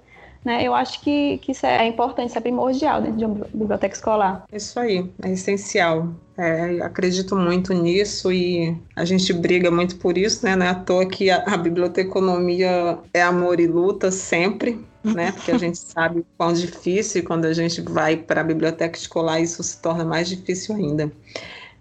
Né? 0.47 0.63
Eu 0.63 0.77
acho 0.77 1.01
que, 1.01 1.39
que 1.39 1.51
isso 1.51 1.67
é 1.67 1.89
importante, 1.89 2.29
isso 2.29 2.39
é 2.39 2.41
primordial 2.41 3.03
dentro 3.03 3.19
de 3.19 3.25
uma 3.25 3.47
biblioteca 3.53 3.93
escolar. 3.93 4.45
Isso 4.53 4.79
aí, 4.79 5.11
é 5.21 5.33
essencial. 5.33 6.09
É, 6.39 6.83
acredito 6.83 7.35
muito 7.35 7.75
nisso 7.75 8.31
e 8.31 8.81
a 8.95 9.05
gente 9.05 9.33
briga 9.33 9.73
muito 9.73 9.97
por 9.97 10.17
isso, 10.17 10.47
né? 10.47 10.55
Não 10.55 10.65
é 10.65 10.69
à 10.69 10.75
toa 10.77 11.05
que 11.05 11.31
a, 11.31 11.39
a 11.39 11.57
biblioteconomia 11.57 12.97
é 13.13 13.23
amor 13.23 13.59
e 13.59 13.67
luta 13.67 14.13
sempre, 14.13 14.81
né? 15.03 15.33
Porque 15.35 15.51
a 15.51 15.59
gente 15.59 15.79
sabe 15.79 16.21
o 16.21 16.27
quão 16.39 16.53
difícil 16.53 17.23
e 17.23 17.25
quando 17.25 17.47
a 17.47 17.53
gente 17.53 17.81
vai 17.81 18.17
para 18.17 18.41
a 18.41 18.45
biblioteca 18.45 18.97
escolar 18.97 19.41
isso 19.41 19.61
se 19.65 19.83
torna 19.83 20.05
mais 20.05 20.29
difícil 20.29 20.77
ainda. 20.77 21.11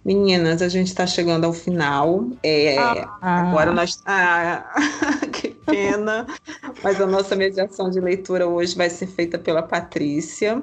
Meninas, 0.04 0.64
a 0.64 0.70
gente 0.70 0.88
está 0.88 1.06
chegando 1.06 1.46
ao 1.46 1.54
final. 1.54 2.26
É, 2.42 2.80
ah. 2.80 3.42
Agora 3.50 3.72
nós. 3.72 4.00
Ah, 4.08 4.74
que 5.32 5.55
pena! 5.66 6.28
Mas 6.84 7.00
a 7.02 7.06
nossa 7.06 7.36
mediação 7.36 7.90
de 7.90 8.00
leitura 8.00 8.48
hoje 8.48 8.76
vai 8.76 8.90
ser 8.90 9.08
feita 9.08 9.38
pela 9.38 9.64
Patrícia. 9.64 10.62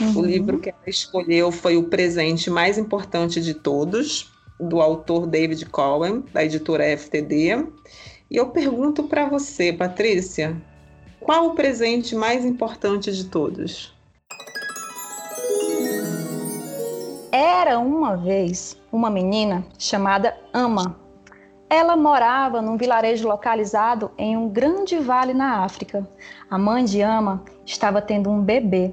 Uhum. 0.00 0.18
O 0.18 0.22
livro 0.22 0.58
que 0.58 0.70
ela 0.70 0.78
escolheu 0.86 1.50
foi 1.50 1.76
O 1.76 1.84
Presente 1.84 2.50
Mais 2.50 2.78
Importante 2.78 3.40
de 3.40 3.54
Todos, 3.54 4.30
do 4.58 4.80
autor 4.80 5.26
David 5.26 5.66
Cohen, 5.66 6.22
da 6.32 6.44
editora 6.44 6.84
FTD. 6.96 7.66
E 8.30 8.36
eu 8.36 8.50
pergunto 8.50 9.04
para 9.04 9.28
você, 9.28 9.72
Patrícia, 9.72 10.56
qual 11.18 11.48
o 11.48 11.54
presente 11.54 12.14
mais 12.14 12.44
importante 12.44 13.12
de 13.12 13.24
todos? 13.24 13.94
Era 17.32 17.78
uma 17.78 18.16
vez 18.16 18.76
uma 18.90 19.10
menina 19.10 19.64
chamada 19.78 20.36
Ama. 20.52 20.96
Ela 21.72 21.96
morava 21.96 22.60
num 22.60 22.76
vilarejo 22.76 23.28
localizado 23.28 24.10
em 24.18 24.36
um 24.36 24.48
grande 24.48 24.98
vale 24.98 25.32
na 25.32 25.62
África. 25.62 26.04
A 26.50 26.58
mãe 26.58 26.84
de 26.84 27.00
Ama 27.00 27.44
estava 27.64 28.02
tendo 28.02 28.28
um 28.28 28.42
bebê. 28.42 28.92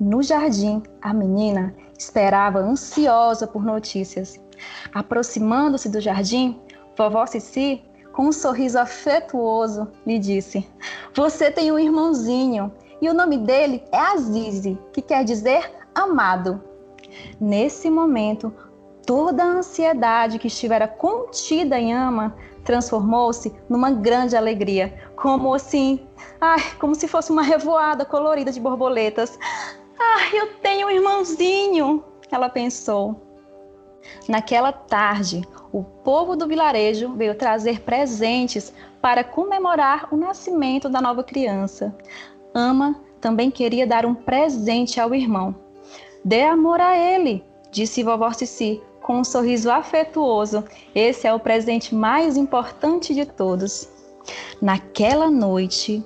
No 0.00 0.22
jardim, 0.22 0.82
a 1.02 1.12
menina 1.12 1.74
esperava 1.98 2.58
ansiosa 2.58 3.46
por 3.46 3.62
notícias. 3.62 4.40
Aproximando-se 4.94 5.90
do 5.90 6.00
jardim, 6.00 6.58
vovó 6.96 7.26
Cici, 7.26 7.82
com 8.14 8.28
um 8.28 8.32
sorriso 8.32 8.78
afetuoso, 8.78 9.86
lhe 10.06 10.18
disse: 10.18 10.66
Você 11.12 11.50
tem 11.50 11.70
um 11.70 11.78
irmãozinho 11.78 12.72
e 13.02 13.10
o 13.10 13.14
nome 13.14 13.36
dele 13.36 13.84
é 13.92 13.98
Azize, 13.98 14.78
que 14.90 15.02
quer 15.02 15.22
dizer 15.22 15.70
amado. 15.94 16.62
Nesse 17.38 17.90
momento, 17.90 18.52
toda 19.06 19.44
a 19.44 19.46
ansiedade 19.46 20.38
que 20.38 20.48
estivera 20.48 20.88
contida 20.88 21.78
em 21.78 21.94
Ama 21.94 22.36
transformou-se 22.64 23.54
numa 23.70 23.92
grande 23.92 24.36
alegria, 24.36 24.92
como 25.14 25.54
assim, 25.54 26.04
ai, 26.40 26.60
como 26.80 26.94
se 26.96 27.06
fosse 27.06 27.30
uma 27.30 27.42
revoada 27.42 28.04
colorida 28.04 28.50
de 28.50 28.60
borboletas. 28.60 29.38
Ah, 29.98 30.36
eu 30.36 30.54
tenho 30.56 30.88
um 30.88 30.90
irmãozinho, 30.90 32.04
ela 32.30 32.48
pensou. 32.48 33.22
Naquela 34.28 34.72
tarde, 34.72 35.42
o 35.72 35.82
povo 35.82 36.36
do 36.36 36.46
vilarejo 36.46 37.14
veio 37.14 37.34
trazer 37.36 37.80
presentes 37.80 38.72
para 39.00 39.22
comemorar 39.22 40.08
o 40.10 40.16
nascimento 40.16 40.88
da 40.88 41.00
nova 41.00 41.22
criança. 41.22 41.96
Ama 42.52 43.00
também 43.20 43.50
queria 43.50 43.86
dar 43.86 44.04
um 44.04 44.14
presente 44.14 45.00
ao 45.00 45.14
irmão. 45.14 45.54
Dê 46.24 46.42
amor 46.42 46.80
a 46.80 46.96
ele, 46.96 47.44
disse 47.70 48.02
vovó 48.02 48.32
Cici 48.32 48.82
com 49.06 49.20
um 49.20 49.24
sorriso 49.24 49.70
afetuoso. 49.70 50.64
Esse 50.92 51.28
é 51.28 51.32
o 51.32 51.38
presente 51.38 51.94
mais 51.94 52.36
importante 52.36 53.14
de 53.14 53.24
todos. 53.24 53.88
Naquela 54.60 55.30
noite, 55.30 56.04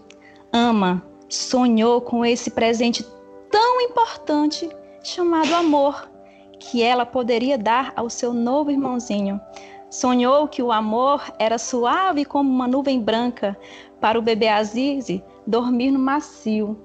Ama 0.52 1.02
sonhou 1.26 2.02
com 2.02 2.24
esse 2.26 2.50
presente 2.50 3.02
tão 3.50 3.80
importante 3.80 4.68
chamado 5.02 5.54
amor, 5.54 6.10
que 6.58 6.82
ela 6.82 7.06
poderia 7.06 7.56
dar 7.56 7.90
ao 7.96 8.10
seu 8.10 8.34
novo 8.34 8.70
irmãozinho. 8.70 9.40
Sonhou 9.88 10.46
que 10.46 10.62
o 10.62 10.70
amor 10.70 11.22
era 11.38 11.56
suave 11.56 12.26
como 12.26 12.50
uma 12.50 12.68
nuvem 12.68 13.00
branca 13.00 13.56
para 13.98 14.18
o 14.18 14.22
bebê 14.22 14.48
Azize 14.48 15.24
dormir 15.46 15.90
no 15.90 15.98
macio. 15.98 16.78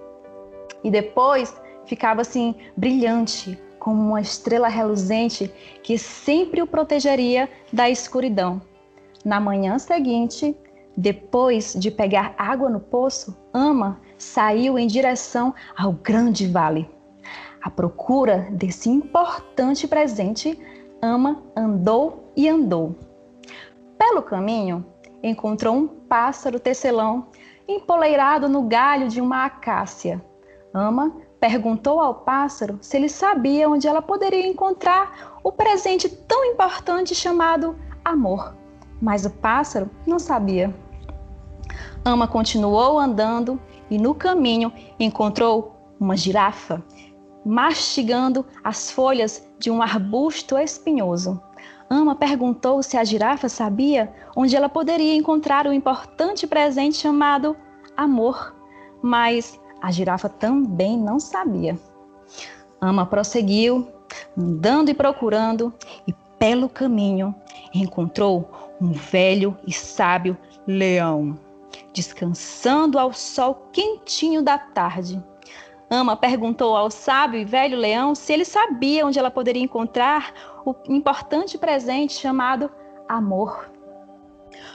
E 0.81 0.89
depois 0.89 1.53
ficava 1.85 2.21
assim 2.21 2.55
brilhante, 2.77 3.59
como 3.85 4.01
uma 4.01 4.19
estrela 4.19 4.67
reluzente 4.67 5.53
que 5.83 5.95
sempre 5.95 6.59
o 6.59 6.65
protegeria 6.65 7.47
da 7.71 7.87
escuridão. 7.87 8.59
Na 9.23 9.39
manhã 9.39 9.77
seguinte, 9.77 10.57
depois 10.97 11.75
de 11.77 11.91
pegar 11.91 12.33
água 12.35 12.67
no 12.67 12.79
poço, 12.79 13.37
Ama 13.53 14.01
saiu 14.17 14.79
em 14.79 14.87
direção 14.87 15.53
ao 15.77 15.93
grande 15.93 16.47
vale. 16.47 16.89
À 17.61 17.69
procura 17.69 18.47
desse 18.49 18.89
importante 18.89 19.87
presente, 19.87 20.59
Ama 20.99 21.43
andou 21.55 22.31
e 22.35 22.49
andou. 22.49 22.95
Pelo 23.99 24.23
caminho, 24.23 24.83
encontrou 25.21 25.75
um 25.75 25.85
pássaro 25.87 26.59
tecelão 26.59 27.27
empoleirado 27.67 28.49
no 28.49 28.63
galho 28.63 29.07
de 29.07 29.21
uma 29.21 29.45
acácia. 29.45 30.19
Ama 30.73 31.15
perguntou 31.45 31.99
ao 31.99 32.15
pássaro 32.15 32.79
se 32.81 32.97
ele 32.97 33.07
sabia 33.07 33.69
onde 33.69 33.87
ela 33.87 34.01
poderia 34.01 34.47
encontrar 34.47 35.37
o 35.43 35.51
presente 35.51 36.09
tão 36.09 36.43
importante 36.45 37.13
chamado 37.13 37.75
amor. 38.03 38.55
Mas 38.99 39.27
o 39.27 39.29
pássaro 39.29 39.87
não 40.07 40.17
sabia. 40.17 40.75
Ama 42.03 42.27
continuou 42.27 42.97
andando 42.97 43.61
e 43.91 43.99
no 43.99 44.15
caminho 44.15 44.73
encontrou 44.99 45.75
uma 45.99 46.17
girafa 46.17 46.83
mastigando 47.45 48.43
as 48.63 48.89
folhas 48.89 49.47
de 49.59 49.69
um 49.69 49.83
arbusto 49.83 50.57
espinhoso. 50.57 51.39
Ama 51.87 52.15
perguntou 52.15 52.81
se 52.81 52.97
a 52.97 53.03
girafa 53.03 53.47
sabia 53.47 54.11
onde 54.35 54.55
ela 54.55 54.67
poderia 54.67 55.13
encontrar 55.13 55.67
o 55.67 55.73
importante 55.73 56.47
presente 56.47 56.97
chamado 56.97 57.55
amor, 57.95 58.55
mas 58.99 59.59
a 59.85 59.91
girafa 59.91 60.27
também 60.27 60.97
não 60.97 61.19
sabia. 61.19 61.77
Ama 62.81 63.05
prosseguiu, 63.05 63.87
andando 64.35 64.89
e 64.89 64.95
procurando, 64.95 65.71
e 66.07 66.13
pelo 66.39 66.67
caminho 66.67 67.35
encontrou 67.71 68.49
um 68.81 68.91
velho 68.91 69.55
e 69.65 69.71
sábio 69.71 70.35
leão, 70.65 71.37
descansando 71.93 72.97
ao 72.97 73.13
sol 73.13 73.69
quentinho 73.71 74.41
da 74.41 74.57
tarde. 74.57 75.23
Ama 75.87 76.17
perguntou 76.17 76.75
ao 76.75 76.89
sábio 76.89 77.39
e 77.39 77.45
velho 77.45 77.77
leão 77.77 78.15
se 78.15 78.33
ele 78.33 78.43
sabia 78.43 79.05
onde 79.05 79.19
ela 79.19 79.29
poderia 79.29 79.61
encontrar 79.61 80.33
o 80.65 80.73
importante 80.89 81.59
presente 81.59 82.13
chamado 82.13 82.71
amor. 83.07 83.69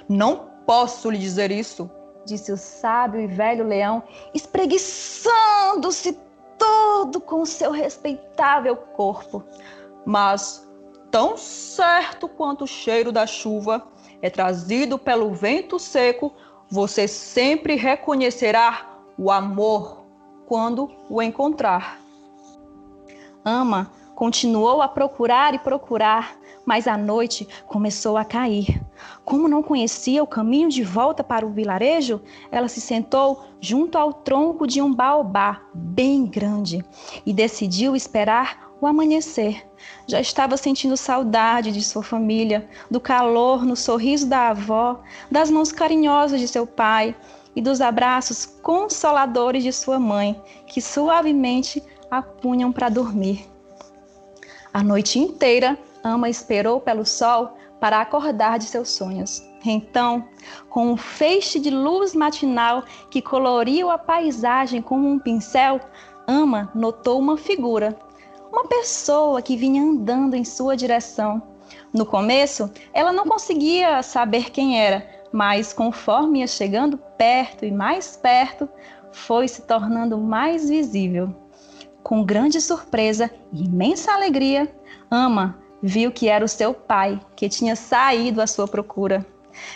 Não 0.09 0.49
posso 0.65 1.11
lhe 1.11 1.19
dizer 1.19 1.51
isso, 1.51 1.91
disse 2.25 2.53
o 2.53 2.57
sábio 2.57 3.21
e 3.21 3.27
velho 3.27 3.67
leão, 3.67 4.03
espreguiçando-se 4.35 6.19
todo 6.59 7.21
com 7.21 7.45
seu 7.45 7.71
respeitável 7.71 8.77
corpo. 8.77 9.43
Mas, 10.05 10.69
tão 11.11 11.37
certo 11.37 12.29
quanto 12.29 12.65
o 12.65 12.69
cheiro 12.69 13.11
da 13.11 13.27
chuva 13.27 13.87
é 14.23 14.29
trazido 14.29 14.99
pelo 14.99 15.33
vento 15.33 15.79
seco, 15.79 16.33
você 16.69 17.09
sempre 17.09 17.75
reconhecerá 17.75 18.89
o 19.19 19.31
amor 19.31 20.05
quando 20.47 20.91
o 21.09 21.21
encontrar. 21.23 22.01
Ama 23.45 24.00
continuou 24.21 24.83
a 24.83 24.87
procurar 24.87 25.55
e 25.55 25.59
procurar, 25.59 26.37
mas 26.67 26.87
a 26.87 26.95
noite 26.95 27.49
começou 27.67 28.19
a 28.19 28.25
cair. 28.25 28.79
Como 29.25 29.49
não 29.49 29.63
conhecia 29.63 30.23
o 30.23 30.27
caminho 30.27 30.69
de 30.69 30.85
volta 30.85 31.25
para 31.25 31.47
o 31.47 31.51
vilarejo, 31.51 32.21
ela 32.53 32.69
se 32.69 32.83
sentou 32.83 33.43
junto 33.63 33.97
ao 33.97 34.13
tronco 34.13 34.67
de 34.67 34.83
um 34.83 34.93
baobá 34.93 35.63
bem 35.73 36.27
grande 36.27 36.85
e 37.25 37.33
decidiu 37.33 37.97
esperar 37.97 38.71
o 38.79 38.87
amanhecer. 38.87 39.67
Já 40.07 40.21
estava 40.21 40.55
sentindo 40.59 40.99
saudade 40.99 41.73
de 41.73 41.83
sua 41.83 42.03
família, 42.03 42.69
do 42.91 43.01
calor 43.01 43.65
no 43.65 43.75
sorriso 43.75 44.29
da 44.29 44.51
avó, 44.51 45.01
das 45.31 45.51
mãos 45.51 45.73
carinhosas 45.73 46.39
de 46.39 46.47
seu 46.47 46.67
pai 46.67 47.17
e 47.57 47.63
dos 47.63 47.81
abraços 47.81 48.45
consoladores 48.45 49.63
de 49.63 49.73
sua 49.73 49.99
mãe, 49.99 50.39
que 50.67 50.83
suavemente 50.83 51.83
a 52.11 52.21
punham 52.21 52.71
para 52.71 52.91
dormir. 52.91 53.50
A 54.73 54.85
noite 54.85 55.19
inteira, 55.19 55.77
Ama 56.05 56.29
esperou 56.29 56.81
pelo 56.81 57.05
sol 57.05 57.57
para 57.81 58.01
acordar 58.01 58.59
de 58.59 58.67
seus 58.67 58.91
sonhos. 58.91 59.43
Então, 59.65 60.25
com 60.69 60.93
um 60.93 60.97
feixe 60.97 61.59
de 61.59 61.71
luz 61.71 62.15
matinal 62.15 62.85
que 63.11 63.21
coloriu 63.21 63.91
a 63.91 63.99
paisagem 63.99 64.81
como 64.81 65.09
um 65.09 65.19
pincel, 65.19 65.81
Ama 66.27 66.71
notou 66.73 67.19
uma 67.19 67.37
figura, 67.37 67.99
uma 68.53 68.65
pessoa 68.67 69.43
que 69.43 69.57
vinha 69.57 69.83
andando 69.83 70.35
em 70.35 70.45
sua 70.45 70.77
direção. 70.77 71.43
No 71.93 72.07
começo, 72.07 72.71
ela 72.93 73.13
não 73.13 73.27
conseguia 73.27 74.01
saber 74.05 74.51
quem 74.51 74.81
era, 74.81 75.05
mas 75.33 75.73
conforme 75.73 76.41
ia 76.41 76.47
chegando 76.47 76.97
perto 77.19 77.65
e 77.65 77.73
mais 77.73 78.17
perto, 78.17 78.69
foi 79.11 79.49
se 79.49 79.63
tornando 79.63 80.17
mais 80.17 80.69
visível. 80.69 81.35
Com 82.03 82.25
grande 82.25 82.61
surpresa 82.61 83.31
e 83.53 83.65
imensa 83.65 84.13
alegria, 84.13 84.73
Ama 85.11 85.59
viu 85.83 86.11
que 86.11 86.29
era 86.29 86.45
o 86.45 86.49
seu 86.49 86.75
pai 86.75 87.21
que 87.37 87.49
tinha 87.49 87.77
saído 87.77 88.41
à 88.41 88.47
sua 88.47 88.67
procura. 88.67 89.25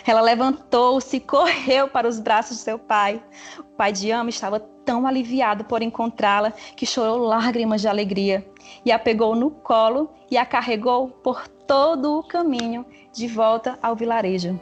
Ela 0.05 0.21
levantou-se 0.21 1.17
e 1.17 1.19
correu 1.19 1.87
para 1.87 2.07
os 2.07 2.19
braços 2.19 2.57
de 2.57 2.63
seu 2.63 2.79
pai. 2.79 3.21
O 3.59 3.63
pai 3.63 3.91
de 3.91 4.11
Ama 4.11 4.29
estava 4.29 4.59
tão 4.59 5.05
aliviado 5.05 5.63
por 5.65 5.81
encontrá-la 5.81 6.51
que 6.75 6.85
chorou 6.85 7.17
lágrimas 7.19 7.81
de 7.81 7.87
alegria 7.87 8.45
e 8.85 8.91
a 8.91 8.99
pegou 8.99 9.35
no 9.35 9.51
colo 9.51 10.09
e 10.29 10.37
a 10.37 10.45
carregou 10.45 11.09
por 11.09 11.47
todo 11.47 12.19
o 12.19 12.23
caminho 12.23 12.85
de 13.11 13.27
volta 13.27 13.77
ao 13.81 13.95
vilarejo. 13.95 14.59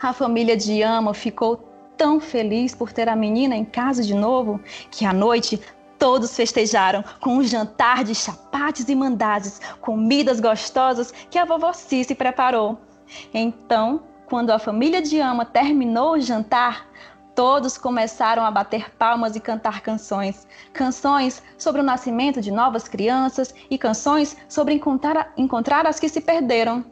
A 0.00 0.12
família 0.12 0.56
de 0.56 0.82
Ama 0.82 1.14
ficou 1.14 1.56
tão 1.96 2.18
feliz 2.18 2.74
por 2.74 2.92
ter 2.92 3.08
a 3.08 3.14
menina 3.14 3.54
em 3.54 3.64
casa 3.64 4.02
de 4.02 4.14
novo 4.14 4.60
que 4.90 5.04
à 5.04 5.12
noite 5.12 5.60
todos 6.02 6.34
festejaram 6.34 7.04
com 7.20 7.36
um 7.36 7.44
jantar 7.44 8.02
de 8.02 8.12
chapates 8.12 8.88
e 8.88 8.94
mandazes, 8.94 9.60
comidas 9.80 10.40
gostosas 10.40 11.14
que 11.30 11.38
a 11.38 11.44
vovó 11.44 11.72
Cici 11.72 12.12
preparou. 12.12 12.76
Então, 13.32 14.02
quando 14.26 14.50
a 14.50 14.58
família 14.58 15.00
de 15.00 15.20
Ama 15.20 15.44
terminou 15.44 16.14
o 16.14 16.20
jantar, 16.20 16.88
todos 17.36 17.78
começaram 17.78 18.44
a 18.44 18.50
bater 18.50 18.92
palmas 18.96 19.36
e 19.36 19.40
cantar 19.40 19.80
canções. 19.80 20.44
Canções 20.72 21.40
sobre 21.56 21.80
o 21.80 21.84
nascimento 21.84 22.40
de 22.40 22.50
novas 22.50 22.88
crianças 22.88 23.54
e 23.70 23.78
canções 23.78 24.36
sobre 24.48 24.74
encontrar, 24.74 25.32
encontrar 25.36 25.86
as 25.86 26.00
que 26.00 26.08
se 26.08 26.20
perderam. 26.20 26.84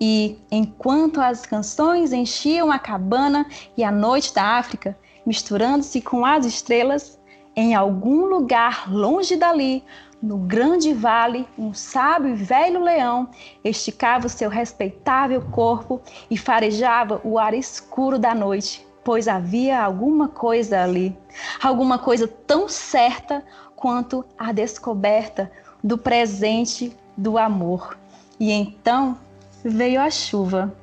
E 0.00 0.38
enquanto 0.50 1.20
as 1.20 1.44
canções 1.44 2.14
enchiam 2.14 2.72
a 2.72 2.78
cabana 2.78 3.44
e 3.76 3.84
a 3.84 3.92
noite 3.92 4.32
da 4.32 4.56
África, 4.56 4.96
misturando-se 5.26 6.00
com 6.00 6.24
as 6.24 6.46
estrelas, 6.46 7.22
em 7.56 7.74
algum 7.74 8.24
lugar 8.26 8.90
longe 8.92 9.36
dali, 9.36 9.84
no 10.22 10.38
grande 10.38 10.94
vale, 10.94 11.46
um 11.58 11.74
sábio 11.74 12.30
e 12.30 12.34
velho 12.34 12.82
leão 12.82 13.28
esticava 13.62 14.26
o 14.26 14.30
seu 14.30 14.48
respeitável 14.48 15.42
corpo 15.50 16.00
e 16.30 16.38
farejava 16.38 17.20
o 17.22 17.38
ar 17.38 17.52
escuro 17.52 18.18
da 18.18 18.34
noite, 18.34 18.86
pois 19.04 19.28
havia 19.28 19.82
alguma 19.82 20.28
coisa 20.28 20.82
ali, 20.82 21.14
alguma 21.62 21.98
coisa 21.98 22.26
tão 22.26 22.68
certa 22.68 23.44
quanto 23.76 24.24
a 24.38 24.50
descoberta 24.50 25.52
do 25.82 25.98
presente 25.98 26.96
do 27.16 27.36
amor. 27.36 27.98
E 28.40 28.50
então 28.50 29.18
veio 29.62 30.00
a 30.00 30.10
chuva. 30.10 30.74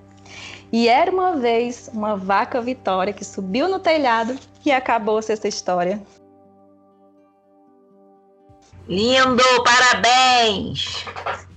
E 0.72 0.88
era 0.88 1.11
uma 1.11 1.36
vez 1.36 1.89
uma 1.93 2.15
vaca 2.15 2.61
Vitória 2.61 3.11
que 3.11 3.26
subiu 3.26 3.67
no 3.67 3.80
telhado 3.80 4.38
e 4.63 4.72
acabou-se 4.72 5.32
essa 5.32 5.47
história. 5.47 5.99
Lindo, 8.91 9.41
parabéns! 9.63 11.05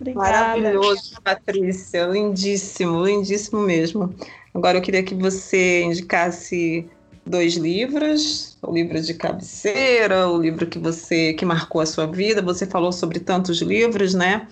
Obrigada. 0.00 0.56
Maravilhoso, 0.56 1.20
Patrícia, 1.20 2.06
lindíssimo, 2.06 3.04
lindíssimo 3.04 3.60
mesmo. 3.60 4.14
Agora 4.54 4.78
eu 4.78 4.82
queria 4.82 5.02
que 5.02 5.16
você 5.16 5.82
indicasse 5.82 6.88
dois 7.26 7.54
livros, 7.54 8.56
o 8.62 8.72
livro 8.72 9.00
de 9.00 9.14
cabeceira, 9.14 10.28
o 10.28 10.40
livro 10.40 10.64
que 10.64 10.78
você 10.78 11.32
que 11.34 11.44
marcou 11.44 11.80
a 11.80 11.86
sua 11.86 12.06
vida. 12.06 12.40
Você 12.40 12.66
falou 12.66 12.92
sobre 12.92 13.18
tantos 13.18 13.60
livros, 13.60 14.14
né? 14.14 14.46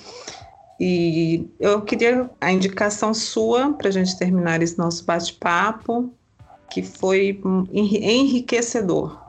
E 0.80 1.46
eu 1.60 1.82
queria 1.82 2.28
a 2.40 2.50
indicação 2.50 3.14
sua 3.14 3.74
para 3.74 3.90
a 3.90 3.92
gente 3.92 4.18
terminar 4.18 4.60
esse 4.60 4.76
nosso 4.76 5.04
bate-papo, 5.04 6.12
que 6.68 6.82
foi 6.82 7.40
enriquecedor. 7.72 9.22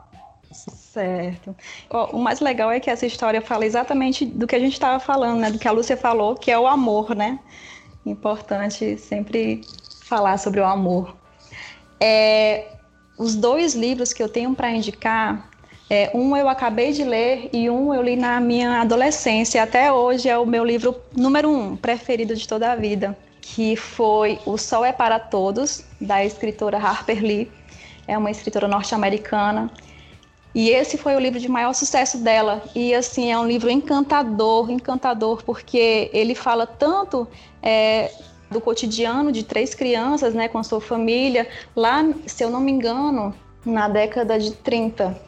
Certo. 0.94 1.56
O 1.90 2.18
mais 2.18 2.38
legal 2.38 2.70
é 2.70 2.78
que 2.78 2.88
essa 2.88 3.04
história 3.04 3.42
fala 3.42 3.66
exatamente 3.66 4.24
do 4.24 4.46
que 4.46 4.54
a 4.54 4.60
gente 4.60 4.74
estava 4.74 5.00
falando, 5.00 5.40
né? 5.40 5.50
Do 5.50 5.58
que 5.58 5.66
a 5.66 5.72
Lúcia 5.72 5.96
falou, 5.96 6.36
que 6.36 6.52
é 6.52 6.58
o 6.58 6.68
amor, 6.68 7.16
né? 7.16 7.40
Importante 8.06 8.96
sempre 8.96 9.62
falar 10.04 10.38
sobre 10.38 10.60
o 10.60 10.64
amor. 10.64 11.16
É, 11.98 12.68
os 13.18 13.34
dois 13.34 13.74
livros 13.74 14.12
que 14.12 14.22
eu 14.22 14.28
tenho 14.28 14.54
para 14.54 14.70
indicar 14.70 15.50
é, 15.90 16.12
um 16.14 16.36
eu 16.36 16.48
acabei 16.48 16.92
de 16.92 17.02
ler 17.02 17.50
e 17.52 17.68
um 17.68 17.92
eu 17.92 18.00
li 18.00 18.14
na 18.14 18.38
minha 18.38 18.80
adolescência. 18.80 19.64
Até 19.64 19.90
hoje 19.92 20.28
é 20.28 20.38
o 20.38 20.46
meu 20.46 20.64
livro 20.64 20.94
número 21.16 21.50
um 21.50 21.76
preferido 21.76 22.36
de 22.36 22.46
toda 22.46 22.70
a 22.70 22.76
vida, 22.76 23.18
que 23.40 23.74
foi 23.74 24.38
O 24.46 24.56
Sol 24.56 24.84
é 24.84 24.92
para 24.92 25.18
Todos, 25.18 25.84
da 26.00 26.24
escritora 26.24 26.78
Harper 26.78 27.20
Lee. 27.20 27.50
É 28.06 28.16
uma 28.16 28.30
escritora 28.30 28.68
norte-americana. 28.68 29.72
E 30.54 30.70
esse 30.70 30.96
foi 30.96 31.16
o 31.16 31.18
livro 31.18 31.40
de 31.40 31.48
maior 31.48 31.72
sucesso 31.72 32.18
dela. 32.18 32.62
E 32.74 32.94
assim, 32.94 33.32
é 33.32 33.38
um 33.38 33.46
livro 33.46 33.70
encantador, 33.70 34.70
encantador, 34.70 35.42
porque 35.42 36.10
ele 36.12 36.34
fala 36.34 36.66
tanto 36.66 37.26
é, 37.60 38.12
do 38.50 38.60
cotidiano 38.60 39.32
de 39.32 39.42
três 39.42 39.74
crianças, 39.74 40.32
né, 40.32 40.46
com 40.46 40.58
a 40.58 40.62
sua 40.62 40.80
família, 40.80 41.48
lá, 41.74 42.04
se 42.26 42.44
eu 42.44 42.50
não 42.50 42.60
me 42.60 42.70
engano, 42.70 43.34
na 43.64 43.88
década 43.88 44.38
de 44.38 44.52
30 44.52 45.20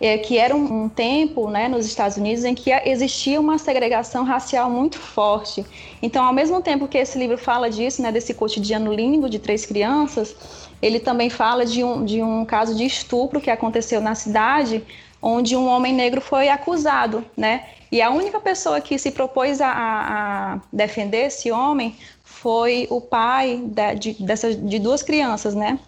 é, 0.00 0.18
que 0.18 0.36
era 0.38 0.54
um, 0.54 0.84
um 0.84 0.88
tempo 0.88 1.48
né, 1.48 1.68
nos 1.68 1.86
Estados 1.86 2.16
Unidos 2.16 2.44
em 2.44 2.54
que 2.54 2.70
existia 2.70 3.40
uma 3.40 3.58
segregação 3.58 4.24
racial 4.24 4.68
muito 4.68 4.98
forte. 4.98 5.64
Então, 6.02 6.24
ao 6.24 6.32
mesmo 6.32 6.60
tempo 6.60 6.88
que 6.88 6.98
esse 6.98 7.18
livro 7.18 7.38
fala 7.38 7.70
disso, 7.70 8.02
né, 8.02 8.10
desse 8.10 8.34
cotidiano 8.34 8.92
lindo 8.92 9.30
de 9.30 9.38
três 9.38 9.64
crianças, 9.64 10.63
ele 10.84 11.00
também 11.00 11.30
fala 11.30 11.64
de 11.64 11.82
um, 11.82 12.04
de 12.04 12.22
um 12.22 12.44
caso 12.44 12.74
de 12.74 12.84
estupro 12.84 13.40
que 13.40 13.50
aconteceu 13.50 14.02
na 14.02 14.14
cidade, 14.14 14.84
onde 15.22 15.56
um 15.56 15.66
homem 15.66 15.94
negro 15.94 16.20
foi 16.20 16.50
acusado, 16.50 17.24
né? 17.34 17.64
E 17.90 18.02
a 18.02 18.10
única 18.10 18.38
pessoa 18.38 18.82
que 18.82 18.98
se 18.98 19.10
propôs 19.10 19.62
a, 19.62 19.70
a 19.72 20.60
defender 20.70 21.28
esse 21.28 21.50
homem 21.50 21.96
foi 22.22 22.86
o 22.90 23.00
pai 23.00 23.64
de, 23.98 24.12
dessas, 24.22 24.56
de 24.68 24.78
duas 24.78 25.02
crianças, 25.02 25.54
né? 25.54 25.78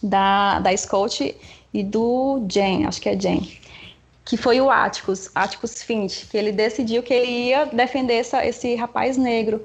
Da, 0.00 0.60
da 0.60 0.76
Scott 0.76 1.36
e 1.72 1.82
do 1.82 2.44
Jen, 2.48 2.86
acho 2.86 3.00
que 3.00 3.08
é 3.08 3.18
Jen, 3.18 3.50
que 4.24 4.36
foi 4.36 4.60
o 4.60 4.70
Atticus, 4.70 5.28
Atticus 5.34 5.82
Finch, 5.82 6.26
que 6.30 6.36
ele 6.36 6.52
decidiu 6.52 7.02
que 7.02 7.12
ele 7.12 7.48
ia 7.48 7.64
defender 7.64 8.14
essa, 8.14 8.46
esse 8.46 8.76
rapaz 8.76 9.16
negro. 9.16 9.60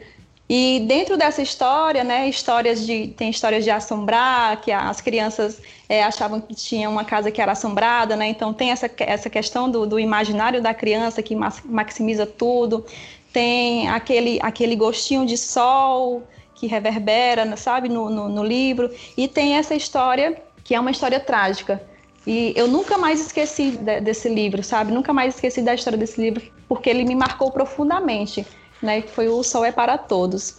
E 0.50 0.80
dentro 0.88 1.16
dessa 1.16 1.44
história, 1.44 2.04
né, 2.04 2.28
histórias 2.28 2.84
de 2.84 3.10
tem 3.10 3.30
histórias 3.30 3.64
de 3.64 3.70
assombrar, 3.70 4.60
que 4.62 4.72
as 4.72 5.00
crianças 5.00 5.62
é, 5.88 6.04
achavam 6.04 6.42
que 6.42 6.56
tinha 6.56 6.90
uma 6.90 7.06
casa 7.06 7.30
que 7.30 7.40
era 7.40 7.52
assombrada, 7.52 8.16
né? 8.16 8.28
Então 8.30 8.52
tem 8.52 8.72
essa, 8.72 8.90
essa 8.98 9.30
questão 9.30 9.70
do, 9.70 9.86
do 9.86 10.00
imaginário 10.00 10.60
da 10.60 10.74
criança 10.74 11.22
que 11.22 11.36
maximiza 11.36 12.26
tudo. 12.26 12.84
Tem 13.32 13.88
aquele 13.90 14.40
aquele 14.42 14.76
gostinho 14.76 15.24
de 15.24 15.38
sol 15.38 16.24
que 16.56 16.66
reverbera, 16.66 17.56
sabe, 17.56 17.88
no, 17.88 18.10
no, 18.10 18.28
no 18.28 18.44
livro. 18.44 18.90
E 19.16 19.28
tem 19.28 19.56
essa 19.56 19.76
história 19.76 20.42
que 20.64 20.74
é 20.74 20.80
uma 20.80 20.92
história 20.92 21.20
trágica, 21.20 21.82
e 22.28 22.54
eu 22.56 22.68
nunca 22.68 22.98
mais 22.98 23.20
esqueci 23.20 23.72
de, 23.72 24.02
desse 24.02 24.30
livro, 24.30 24.64
sabe? 24.64 24.92
Nunca 24.92 25.14
mais 25.14 25.36
esqueci 25.36 25.62
da 25.62 25.74
história 25.74 25.98
desse 25.98 26.22
livro, 26.22 26.44
porque 26.68 26.90
ele 26.90 27.04
me 27.04 27.16
marcou 27.16 27.52
profundamente, 27.52 28.46
né? 28.82 29.02
Que 29.02 29.12
foi 29.12 29.28
O 29.28 29.44
Sol 29.44 29.66
é 29.66 29.72
para 29.72 29.98
Todos. 29.98 30.56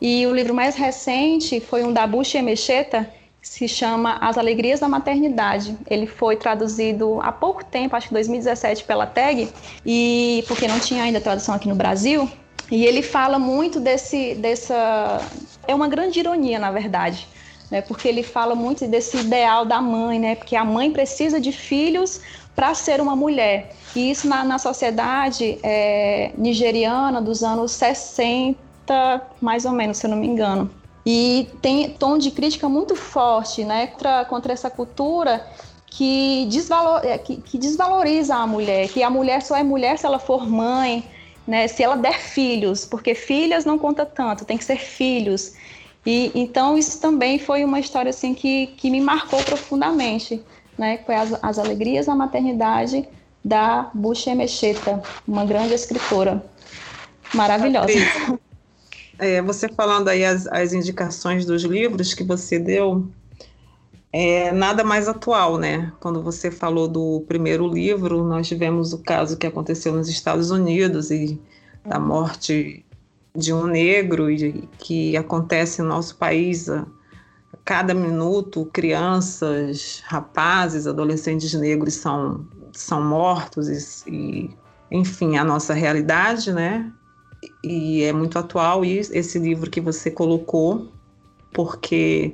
E 0.00 0.26
o 0.26 0.34
livro 0.34 0.54
mais 0.54 0.74
recente 0.74 1.60
foi 1.60 1.82
um 1.82 1.92
da 1.92 2.06
Bush 2.06 2.34
Emecheta, 2.34 3.08
que 3.40 3.48
se 3.48 3.66
chama 3.66 4.18
As 4.20 4.36
Alegrias 4.36 4.80
da 4.80 4.88
Maternidade. 4.88 5.76
Ele 5.88 6.06
foi 6.06 6.36
traduzido 6.36 7.20
há 7.22 7.32
pouco 7.32 7.64
tempo, 7.64 7.96
acho 7.96 8.08
que 8.08 8.14
2017, 8.14 8.84
pela 8.84 9.06
TAG, 9.06 9.48
e 9.84 10.44
porque 10.46 10.68
não 10.68 10.78
tinha 10.78 11.02
ainda 11.02 11.20
tradução 11.20 11.54
aqui 11.54 11.68
no 11.68 11.74
Brasil. 11.74 12.28
E 12.70 12.84
ele 12.84 13.00
fala 13.00 13.38
muito 13.38 13.80
desse, 13.80 14.34
dessa. 14.34 15.20
É 15.66 15.74
uma 15.74 15.88
grande 15.88 16.18
ironia, 16.18 16.58
na 16.58 16.70
verdade 16.70 17.28
né? 17.70 17.80
Porque 17.80 18.08
ele 18.08 18.22
fala 18.22 18.54
muito 18.54 18.86
desse 18.86 19.18
ideal 19.18 19.64
da 19.64 19.80
mãe, 19.80 20.18
né? 20.18 20.34
Porque 20.34 20.56
a 20.56 20.64
mãe 20.64 20.90
precisa 20.90 21.40
de 21.40 21.52
filhos 21.52 22.20
para 22.56 22.74
ser 22.74 23.02
uma 23.02 23.14
mulher. 23.14 23.76
E 23.94 24.10
isso 24.10 24.26
na, 24.26 24.42
na 24.42 24.58
sociedade 24.58 25.58
é, 25.62 26.32
nigeriana 26.36 27.20
dos 27.20 27.44
anos 27.44 27.72
60, 27.72 28.56
mais 29.40 29.66
ou 29.66 29.72
menos, 29.72 29.98
se 29.98 30.06
eu 30.06 30.10
não 30.10 30.16
me 30.16 30.26
engano. 30.26 30.70
E 31.04 31.48
tem 31.60 31.90
tom 31.90 32.18
de 32.18 32.30
crítica 32.30 32.68
muito 32.68 32.96
forte 32.96 33.62
né, 33.62 33.86
contra, 33.88 34.24
contra 34.24 34.52
essa 34.54 34.70
cultura 34.70 35.46
que, 35.86 36.46
desvalor, 36.50 37.00
é, 37.04 37.16
que, 37.18 37.36
que, 37.36 37.58
desvaloriza 37.58 38.34
a 38.34 38.46
mulher, 38.46 38.88
que 38.88 39.02
a 39.02 39.10
mulher 39.10 39.42
só 39.42 39.54
é 39.54 39.62
mulher 39.62 39.98
se 39.98 40.06
ela 40.06 40.18
for 40.18 40.48
mãe, 40.48 41.04
né, 41.46 41.68
se 41.68 41.82
ela 41.82 41.96
der 41.96 42.18
filhos, 42.18 42.84
porque 42.84 43.14
filhas 43.14 43.64
não 43.64 43.78
conta 43.78 44.04
tanto, 44.04 44.44
tem 44.44 44.58
que 44.58 44.64
ser 44.64 44.78
filhos. 44.78 45.52
E 46.04 46.32
então 46.34 46.76
isso 46.76 47.00
também 47.00 47.38
foi 47.38 47.64
uma 47.64 47.78
história 47.78 48.10
assim 48.10 48.34
que, 48.34 48.68
que 48.76 48.90
me 48.90 49.00
marcou 49.00 49.42
profundamente, 49.42 50.42
né? 50.78 50.98
Foi 51.04 51.14
as, 51.14 51.38
as 51.42 51.58
alegrias 51.58 52.06
da 52.06 52.14
maternidade 52.14 53.08
da 53.44 53.90
Buxa 53.94 54.34
Mecheta, 54.34 55.02
uma 55.26 55.44
grande 55.44 55.74
escritora 55.74 56.44
maravilhosa. 57.34 57.92
É, 59.18 59.40
você 59.40 59.66
falando 59.68 60.08
aí 60.08 60.24
as, 60.24 60.46
as 60.48 60.74
indicações 60.74 61.46
dos 61.46 61.62
livros 61.62 62.12
que 62.12 62.22
você 62.22 62.58
deu, 62.58 63.08
é 64.12 64.52
nada 64.52 64.84
mais 64.84 65.08
atual, 65.08 65.58
né? 65.58 65.92
Quando 66.00 66.22
você 66.22 66.50
falou 66.50 66.86
do 66.86 67.24
primeiro 67.26 67.66
livro, 67.66 68.24
nós 68.24 68.46
tivemos 68.46 68.92
o 68.92 68.98
caso 68.98 69.36
que 69.36 69.46
aconteceu 69.46 69.92
nos 69.94 70.08
Estados 70.08 70.50
Unidos 70.50 71.10
e 71.10 71.40
da 71.84 71.98
morte 71.98 72.84
de 73.34 73.52
um 73.52 73.66
negro 73.66 74.30
e 74.30 74.68
que 74.78 75.16
acontece 75.16 75.82
no 75.82 75.88
nosso 75.88 76.16
país 76.16 76.68
cada 77.66 77.92
minuto, 77.92 78.70
crianças, 78.72 80.00
rapazes, 80.06 80.86
adolescentes 80.86 81.52
negros 81.52 81.94
são 81.94 82.46
são 82.72 83.02
mortos 83.02 83.68
e, 84.06 84.10
e 84.10 84.50
enfim, 84.90 85.36
a 85.36 85.44
nossa 85.44 85.74
realidade, 85.74 86.52
né? 86.52 86.92
E 87.64 88.04
é 88.04 88.12
muito 88.12 88.38
atual 88.38 88.84
esse 88.84 89.38
livro 89.38 89.70
que 89.70 89.80
você 89.80 90.10
colocou, 90.10 90.92
porque 91.52 92.32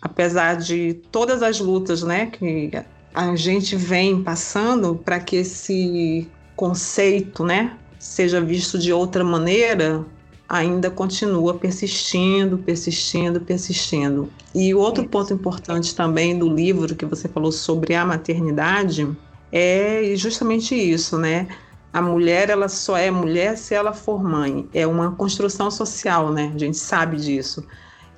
apesar 0.00 0.56
de 0.56 0.94
todas 1.10 1.42
as 1.42 1.58
lutas, 1.58 2.02
né, 2.02 2.26
que 2.26 2.70
a 3.14 3.34
gente 3.34 3.74
vem 3.74 4.22
passando 4.22 4.94
para 4.94 5.18
que 5.18 5.36
esse 5.36 6.30
conceito, 6.54 7.44
né, 7.44 7.76
seja 7.98 8.40
visto 8.40 8.78
de 8.78 8.92
outra 8.92 9.24
maneira, 9.24 10.04
ainda 10.48 10.90
continua 10.90 11.54
persistindo, 11.54 12.58
persistindo, 12.58 13.40
persistindo. 13.40 14.30
E 14.54 14.74
outro 14.74 15.08
ponto 15.08 15.32
importante 15.32 15.94
também 15.94 16.38
do 16.38 16.48
livro 16.48 16.94
que 16.94 17.04
você 17.04 17.28
falou 17.28 17.50
sobre 17.50 17.94
a 17.94 18.04
maternidade 18.04 19.08
é 19.50 20.12
justamente 20.16 20.74
isso, 20.74 21.18
né? 21.18 21.48
A 21.92 22.00
mulher, 22.00 22.50
ela 22.50 22.68
só 22.68 22.96
é 22.96 23.10
mulher 23.10 23.56
se 23.56 23.74
ela 23.74 23.92
for 23.92 24.22
mãe. 24.22 24.68
É 24.74 24.86
uma 24.86 25.12
construção 25.12 25.70
social, 25.70 26.30
né? 26.30 26.52
A 26.54 26.58
gente 26.58 26.76
sabe 26.76 27.16
disso. 27.16 27.66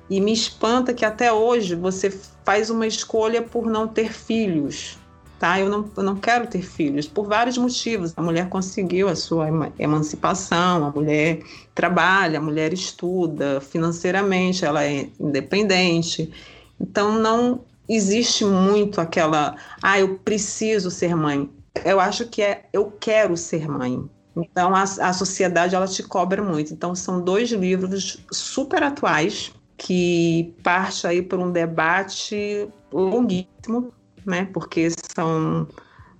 E 0.09 0.19
me 0.19 0.33
espanta 0.33 0.93
que 0.93 1.05
até 1.05 1.31
hoje 1.31 1.75
você 1.75 2.11
faz 2.43 2.69
uma 2.69 2.85
escolha 2.85 3.41
por 3.41 3.67
não 3.67 3.87
ter 3.87 4.11
filhos, 4.11 4.97
tá? 5.39 5.59
Eu 5.59 5.69
não, 5.69 5.89
eu 5.95 6.03
não 6.03 6.15
quero 6.15 6.45
ter 6.45 6.61
filhos 6.61 7.07
por 7.07 7.25
vários 7.27 7.57
motivos. 7.57 8.13
A 8.15 8.21
mulher 8.21 8.49
conseguiu 8.49 9.07
a 9.07 9.15
sua 9.15 9.47
emancipação, 9.79 10.85
a 10.85 10.91
mulher 10.91 11.41
trabalha, 11.73 12.39
a 12.39 12.41
mulher 12.41 12.73
estuda 12.73 13.61
financeiramente, 13.61 14.65
ela 14.65 14.83
é 14.83 15.07
independente. 15.19 16.31
Então 16.79 17.17
não 17.17 17.61
existe 17.87 18.43
muito 18.43 18.99
aquela, 18.99 19.55
ah, 19.81 19.99
eu 19.99 20.19
preciso 20.19 20.91
ser 20.91 21.15
mãe. 21.15 21.49
Eu 21.85 21.99
acho 21.99 22.27
que 22.27 22.41
é, 22.41 22.65
eu 22.73 22.91
quero 22.99 23.37
ser 23.37 23.67
mãe. 23.67 24.03
Então 24.35 24.75
a, 24.75 24.83
a 24.83 25.13
sociedade 25.13 25.73
ela 25.73 25.87
te 25.87 26.03
cobra 26.03 26.43
muito. 26.43 26.73
Então 26.73 26.93
são 26.93 27.21
dois 27.21 27.49
livros 27.51 28.23
super 28.31 28.83
atuais 28.83 29.53
que 29.77 30.53
parte 30.61 31.07
aí 31.07 31.21
por 31.21 31.39
um 31.39 31.51
debate 31.51 32.67
longuíssimo, 32.91 33.93
né? 34.25 34.47
Porque 34.53 34.89
são 35.15 35.67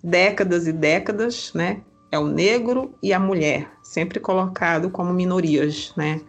décadas 0.04 0.68
e 0.68 0.72
décadas, 0.74 1.52
né? 1.54 1.82
É 2.12 2.18
o 2.18 2.28
negro 2.28 2.96
e 3.04 3.14
a 3.14 3.20
mulher, 3.20 3.70
sempre 3.84 4.20
colocado 4.20 4.90
como 4.90 5.14
minorias, 5.14 5.94
né? 5.96 6.22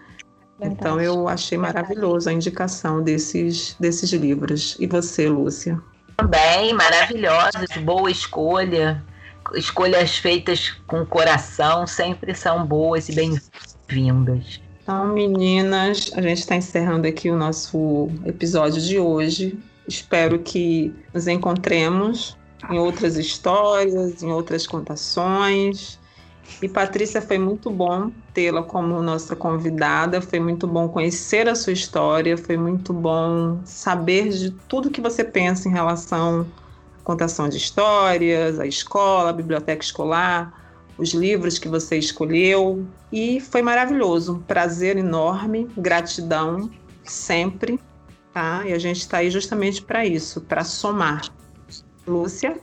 Verdade. 0.58 0.80
Então 0.80 1.00
eu 1.00 1.26
achei 1.26 1.56
maravilhoso 1.56 2.28
a 2.28 2.32
indicação 2.32 3.02
desses, 3.02 3.74
desses 3.80 4.12
livros. 4.12 4.76
E 4.78 4.86
você, 4.86 5.28
Lúcia? 5.28 5.80
Também, 6.16 6.74
maravilhosos, 6.74 7.66
boa 7.82 8.10
escolha. 8.10 9.02
Escolhas 9.54 10.18
feitas 10.18 10.70
com 10.86 11.04
coração 11.06 11.86
sempre 11.86 12.34
são 12.34 12.66
boas 12.66 13.08
e 13.08 13.14
bem-vindas. 13.14 14.60
Então, 14.82 15.06
meninas, 15.08 16.10
a 16.14 16.20
gente 16.20 16.40
está 16.40 16.56
encerrando 16.56 17.08
aqui 17.08 17.30
o 17.30 17.36
nosso 17.36 18.08
episódio 18.26 18.82
de 18.82 18.98
hoje. 18.98 19.58
Espero 19.90 20.38
que 20.38 20.94
nos 21.12 21.26
encontremos 21.26 22.38
em 22.70 22.78
outras 22.78 23.16
histórias, 23.16 24.22
em 24.22 24.30
outras 24.30 24.64
contações. 24.64 25.98
E 26.62 26.68
Patrícia, 26.68 27.20
foi 27.20 27.38
muito 27.38 27.68
bom 27.70 28.12
tê-la 28.32 28.62
como 28.62 29.02
nossa 29.02 29.34
convidada, 29.34 30.20
foi 30.20 30.38
muito 30.38 30.64
bom 30.68 30.88
conhecer 30.88 31.48
a 31.48 31.56
sua 31.56 31.72
história, 31.72 32.38
foi 32.38 32.56
muito 32.56 32.92
bom 32.92 33.58
saber 33.64 34.28
de 34.28 34.52
tudo 34.68 34.90
que 34.90 35.00
você 35.00 35.24
pensa 35.24 35.68
em 35.68 35.72
relação 35.72 36.46
à 37.00 37.04
contação 37.04 37.48
de 37.48 37.56
histórias, 37.56 38.60
à 38.60 38.66
escola, 38.68 39.30
à 39.30 39.32
biblioteca 39.32 39.82
escolar, 39.82 40.54
os 40.98 41.12
livros 41.12 41.58
que 41.58 41.68
você 41.68 41.98
escolheu. 41.98 42.86
E 43.10 43.40
foi 43.40 43.60
maravilhoso, 43.60 44.34
um 44.34 44.40
prazer 44.40 44.96
enorme, 44.96 45.68
gratidão 45.76 46.70
sempre, 47.02 47.80
tá? 48.32 48.62
E 48.66 48.72
a 48.72 48.78
gente 48.78 49.00
está 49.00 49.18
aí 49.18 49.30
justamente 49.30 49.82
para 49.82 50.04
isso, 50.06 50.40
para 50.40 50.64
somar. 50.64 51.22
Lúcia? 52.06 52.58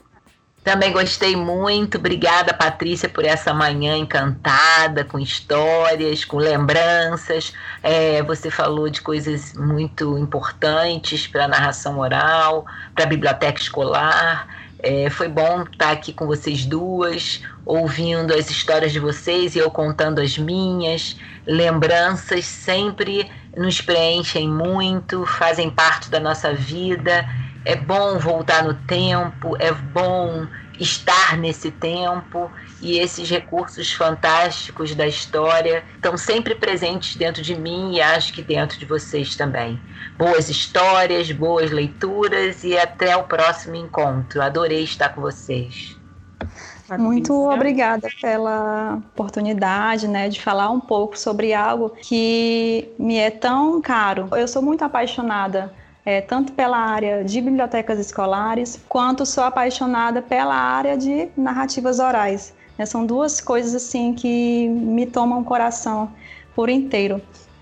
Também 0.68 0.92
gostei 0.92 1.34
muito. 1.34 1.96
Obrigada, 1.96 2.52
Patrícia, 2.52 3.08
por 3.08 3.24
essa 3.24 3.54
manhã 3.54 3.96
encantada, 3.96 5.02
com 5.02 5.18
histórias, 5.18 6.26
com 6.26 6.36
lembranças. 6.36 7.54
É, 7.82 8.22
você 8.22 8.50
falou 8.50 8.90
de 8.90 9.00
coisas 9.00 9.54
muito 9.54 10.18
importantes 10.18 11.26
para 11.26 11.46
a 11.46 11.48
narração 11.48 11.98
oral, 11.98 12.66
para 12.94 13.04
a 13.04 13.06
biblioteca 13.06 13.58
escolar. 13.58 14.46
É, 14.80 15.08
foi 15.10 15.28
bom 15.28 15.62
estar 15.62 15.90
aqui 15.90 16.12
com 16.12 16.26
vocês 16.26 16.64
duas, 16.66 17.42
ouvindo 17.64 18.34
as 18.34 18.50
histórias 18.50 18.92
de 18.92 19.00
vocês 19.00 19.56
e 19.56 19.58
eu 19.58 19.70
contando 19.70 20.20
as 20.20 20.36
minhas. 20.36 21.16
Lembranças 21.46 22.44
sempre 22.44 23.26
nos 23.58 23.80
preenchem 23.80 24.48
muito, 24.48 25.26
fazem 25.26 25.68
parte 25.68 26.08
da 26.08 26.20
nossa 26.20 26.54
vida. 26.54 27.28
É 27.64 27.74
bom 27.74 28.18
voltar 28.18 28.62
no 28.62 28.74
tempo, 28.74 29.56
é 29.58 29.72
bom 29.72 30.46
estar 30.78 31.36
nesse 31.36 31.72
tempo 31.72 32.50
e 32.80 32.98
esses 32.98 33.28
recursos 33.28 33.92
fantásticos 33.92 34.94
da 34.94 35.06
história 35.08 35.84
estão 35.96 36.16
sempre 36.16 36.54
presentes 36.54 37.16
dentro 37.16 37.42
de 37.42 37.56
mim 37.56 37.96
e 37.96 38.00
acho 38.00 38.32
que 38.32 38.42
dentro 38.42 38.78
de 38.78 38.86
vocês 38.86 39.34
também. 39.34 39.78
Boas 40.16 40.48
histórias, 40.48 41.30
boas 41.32 41.72
leituras 41.72 42.62
e 42.62 42.78
até 42.78 43.16
o 43.16 43.24
próximo 43.24 43.74
encontro. 43.74 44.40
Adorei 44.40 44.84
estar 44.84 45.08
com 45.08 45.20
vocês. 45.20 45.98
Muito 46.96 47.34
obrigada 47.50 48.08
pela 48.20 48.94
oportunidade, 49.12 50.08
né, 50.08 50.28
de 50.28 50.40
falar 50.40 50.70
um 50.70 50.80
pouco 50.80 51.18
sobre 51.18 51.52
algo 51.52 51.90
que 51.90 52.88
me 52.98 53.16
é 53.16 53.30
tão 53.30 53.80
caro. 53.82 54.28
Eu 54.32 54.48
sou 54.48 54.62
muito 54.62 54.82
apaixonada 54.82 55.72
é, 56.04 56.22
tanto 56.22 56.52
pela 56.52 56.78
área 56.78 57.22
de 57.22 57.40
bibliotecas 57.40 57.98
escolares, 57.98 58.80
quanto 58.88 59.26
sou 59.26 59.44
apaixonada 59.44 60.22
pela 60.22 60.54
área 60.54 60.96
de 60.96 61.28
narrativas 61.36 61.98
orais. 61.98 62.54
Né? 62.78 62.86
São 62.86 63.04
duas 63.04 63.40
coisas 63.42 63.74
assim 63.74 64.14
que 64.14 64.68
me 64.68 65.04
tomam 65.04 65.40
o 65.40 65.44
coração 65.44 66.10
por 66.54 66.70
inteiro. 66.70 67.20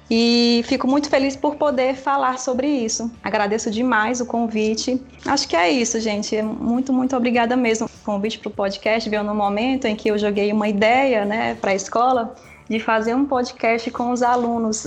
E 0.09 0.62
fico 0.66 0.86
muito 0.86 1.11
feliz 1.11 1.34
por 1.34 1.57
poder 1.57 1.96
falar 1.96 2.38
sobre 2.38 2.68
isso. 2.68 3.11
Agradeço 3.22 3.70
demais 3.70 4.20
o 4.20 4.26
convite. 4.26 5.02
Acho 5.24 5.48
que 5.48 5.57
é 5.57 5.68
isso, 5.68 5.98
gente. 6.00 6.40
Muito, 6.42 6.92
muito 6.92 7.16
obrigada 7.16 7.57
mesmo. 7.57 7.86
O 7.86 8.04
convite 8.04 8.38
para 8.38 8.48
o 8.48 8.52
podcast 8.52 9.11
veio 9.11 9.24
no 9.24 9.34
momento 9.34 9.86
em 9.86 9.96
que 9.96 10.09
eu 10.09 10.16
joguei 10.16 10.52
uma 10.52 10.68
ideia 10.68 11.24
né, 11.24 11.57
para 11.57 11.72
a 11.72 11.74
escola 11.74 12.34
de 12.68 12.80
fazer 12.80 13.14
um 13.14 13.24
podcast 13.24 13.90
com 13.90 14.11
os 14.11 14.22
alunos 14.22 14.84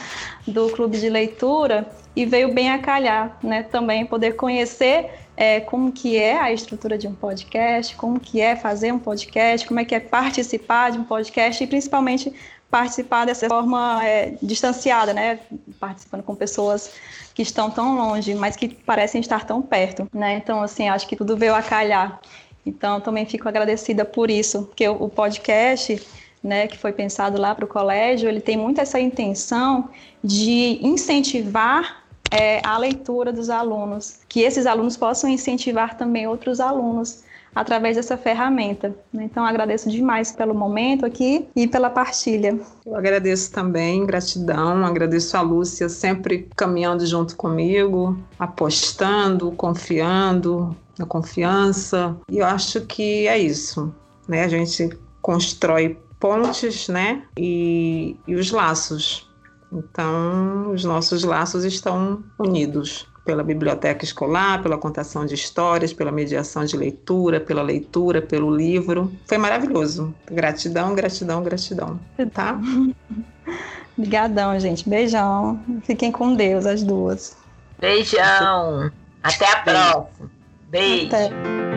do 0.46 0.70
clube 0.70 0.98
de 0.98 1.08
leitura 1.08 1.86
e 2.14 2.26
veio 2.26 2.52
bem 2.52 2.70
a 2.70 2.78
calhar, 2.78 3.38
né? 3.42 3.62
Também 3.62 4.04
poder 4.04 4.32
conhecer 4.36 5.10
é, 5.36 5.60
como 5.60 5.90
que 5.90 6.16
é 6.16 6.38
a 6.38 6.52
estrutura 6.52 6.98
de 6.98 7.08
um 7.08 7.14
podcast, 7.14 7.96
como 7.96 8.20
que 8.20 8.40
é 8.40 8.54
fazer 8.54 8.92
um 8.92 8.98
podcast, 8.98 9.66
como 9.66 9.80
é 9.80 9.84
que 9.84 9.94
é 9.94 10.00
participar 10.00 10.90
de 10.90 10.98
um 10.98 11.04
podcast 11.04 11.62
e 11.64 11.66
principalmente 11.66 12.32
participar 12.72 13.26
dessa 13.26 13.46
forma 13.50 14.00
é, 14.02 14.32
distanciada, 14.42 15.12
né? 15.12 15.38
Participando 15.78 16.22
com 16.22 16.34
pessoas 16.34 16.90
que 17.34 17.42
estão 17.42 17.70
tão 17.70 17.94
longe, 17.94 18.34
mas 18.34 18.56
que 18.56 18.66
parecem 18.66 19.20
estar 19.20 19.44
tão 19.44 19.60
perto, 19.60 20.08
né? 20.10 20.38
Então, 20.38 20.62
assim, 20.62 20.88
acho 20.88 21.06
que 21.06 21.14
tudo 21.14 21.36
veio 21.36 21.54
a 21.54 21.62
calhar. 21.62 22.18
Então, 22.64 22.98
também 22.98 23.26
fico 23.26 23.46
agradecida 23.46 24.06
por 24.06 24.30
isso, 24.30 24.62
porque 24.62 24.88
o 24.88 25.06
podcast 25.10 26.02
né, 26.42 26.66
que 26.66 26.78
foi 26.78 26.92
pensado 26.92 27.38
lá 27.38 27.54
para 27.54 27.66
o 27.66 27.68
colégio, 27.68 28.26
ele 28.26 28.40
tem 28.40 28.56
muito 28.56 28.80
essa 28.80 28.98
intenção 28.98 29.90
de 30.24 30.78
incentivar 30.82 32.02
é, 32.30 32.66
a 32.66 32.78
leitura 32.78 33.32
dos 33.32 33.50
alunos, 33.50 34.20
que 34.28 34.40
esses 34.40 34.64
alunos 34.64 34.96
possam 34.96 35.28
incentivar 35.28 35.94
também 35.96 36.26
outros 36.26 36.58
alunos 36.58 37.22
através 37.54 37.96
dessa 37.96 38.16
ferramenta. 38.16 38.94
Então, 39.12 39.44
agradeço 39.44 39.90
demais 39.90 40.32
pelo 40.32 40.54
momento 40.54 41.04
aqui 41.04 41.46
e 41.54 41.66
pela 41.66 41.90
partilha. 41.90 42.58
Eu 42.84 42.96
agradeço 42.96 43.52
também, 43.52 44.04
gratidão, 44.06 44.84
agradeço 44.84 45.36
a 45.36 45.40
Lúcia 45.40 45.88
sempre 45.88 46.48
caminhando 46.56 47.04
junto 47.06 47.36
comigo, 47.36 48.18
apostando, 48.38 49.52
confiando, 49.52 50.76
na 50.98 51.06
confiança. 51.06 52.16
E 52.30 52.38
eu 52.38 52.46
acho 52.46 52.82
que 52.82 53.26
é 53.26 53.38
isso, 53.38 53.94
né? 54.26 54.44
A 54.44 54.48
gente 54.48 54.90
constrói 55.20 55.98
pontes, 56.18 56.88
né? 56.88 57.24
E, 57.36 58.16
e 58.26 58.34
os 58.34 58.50
laços. 58.50 59.28
Então, 59.72 60.70
os 60.72 60.84
nossos 60.84 61.24
laços 61.24 61.64
estão 61.64 62.22
unidos. 62.38 63.06
Pela 63.24 63.42
biblioteca 63.42 64.04
escolar, 64.04 64.62
pela 64.62 64.76
contação 64.76 65.24
de 65.24 65.34
histórias, 65.34 65.92
pela 65.92 66.10
mediação 66.10 66.64
de 66.64 66.76
leitura, 66.76 67.40
pela 67.40 67.62
leitura, 67.62 68.20
pelo 68.20 68.54
livro. 68.54 69.12
Foi 69.26 69.38
maravilhoso. 69.38 70.14
Gratidão, 70.26 70.94
gratidão, 70.94 71.42
gratidão. 71.42 72.00
Tá? 72.32 72.58
Obrigadão, 73.96 74.58
gente. 74.58 74.88
Beijão. 74.88 75.60
Fiquem 75.84 76.10
com 76.10 76.34
Deus, 76.34 76.66
as 76.66 76.82
duas. 76.82 77.36
Beijão. 77.78 78.90
Até 79.22 79.52
a 79.52 79.56
próxima. 79.56 80.30
Beijo. 80.70 81.06
Até. 81.06 81.71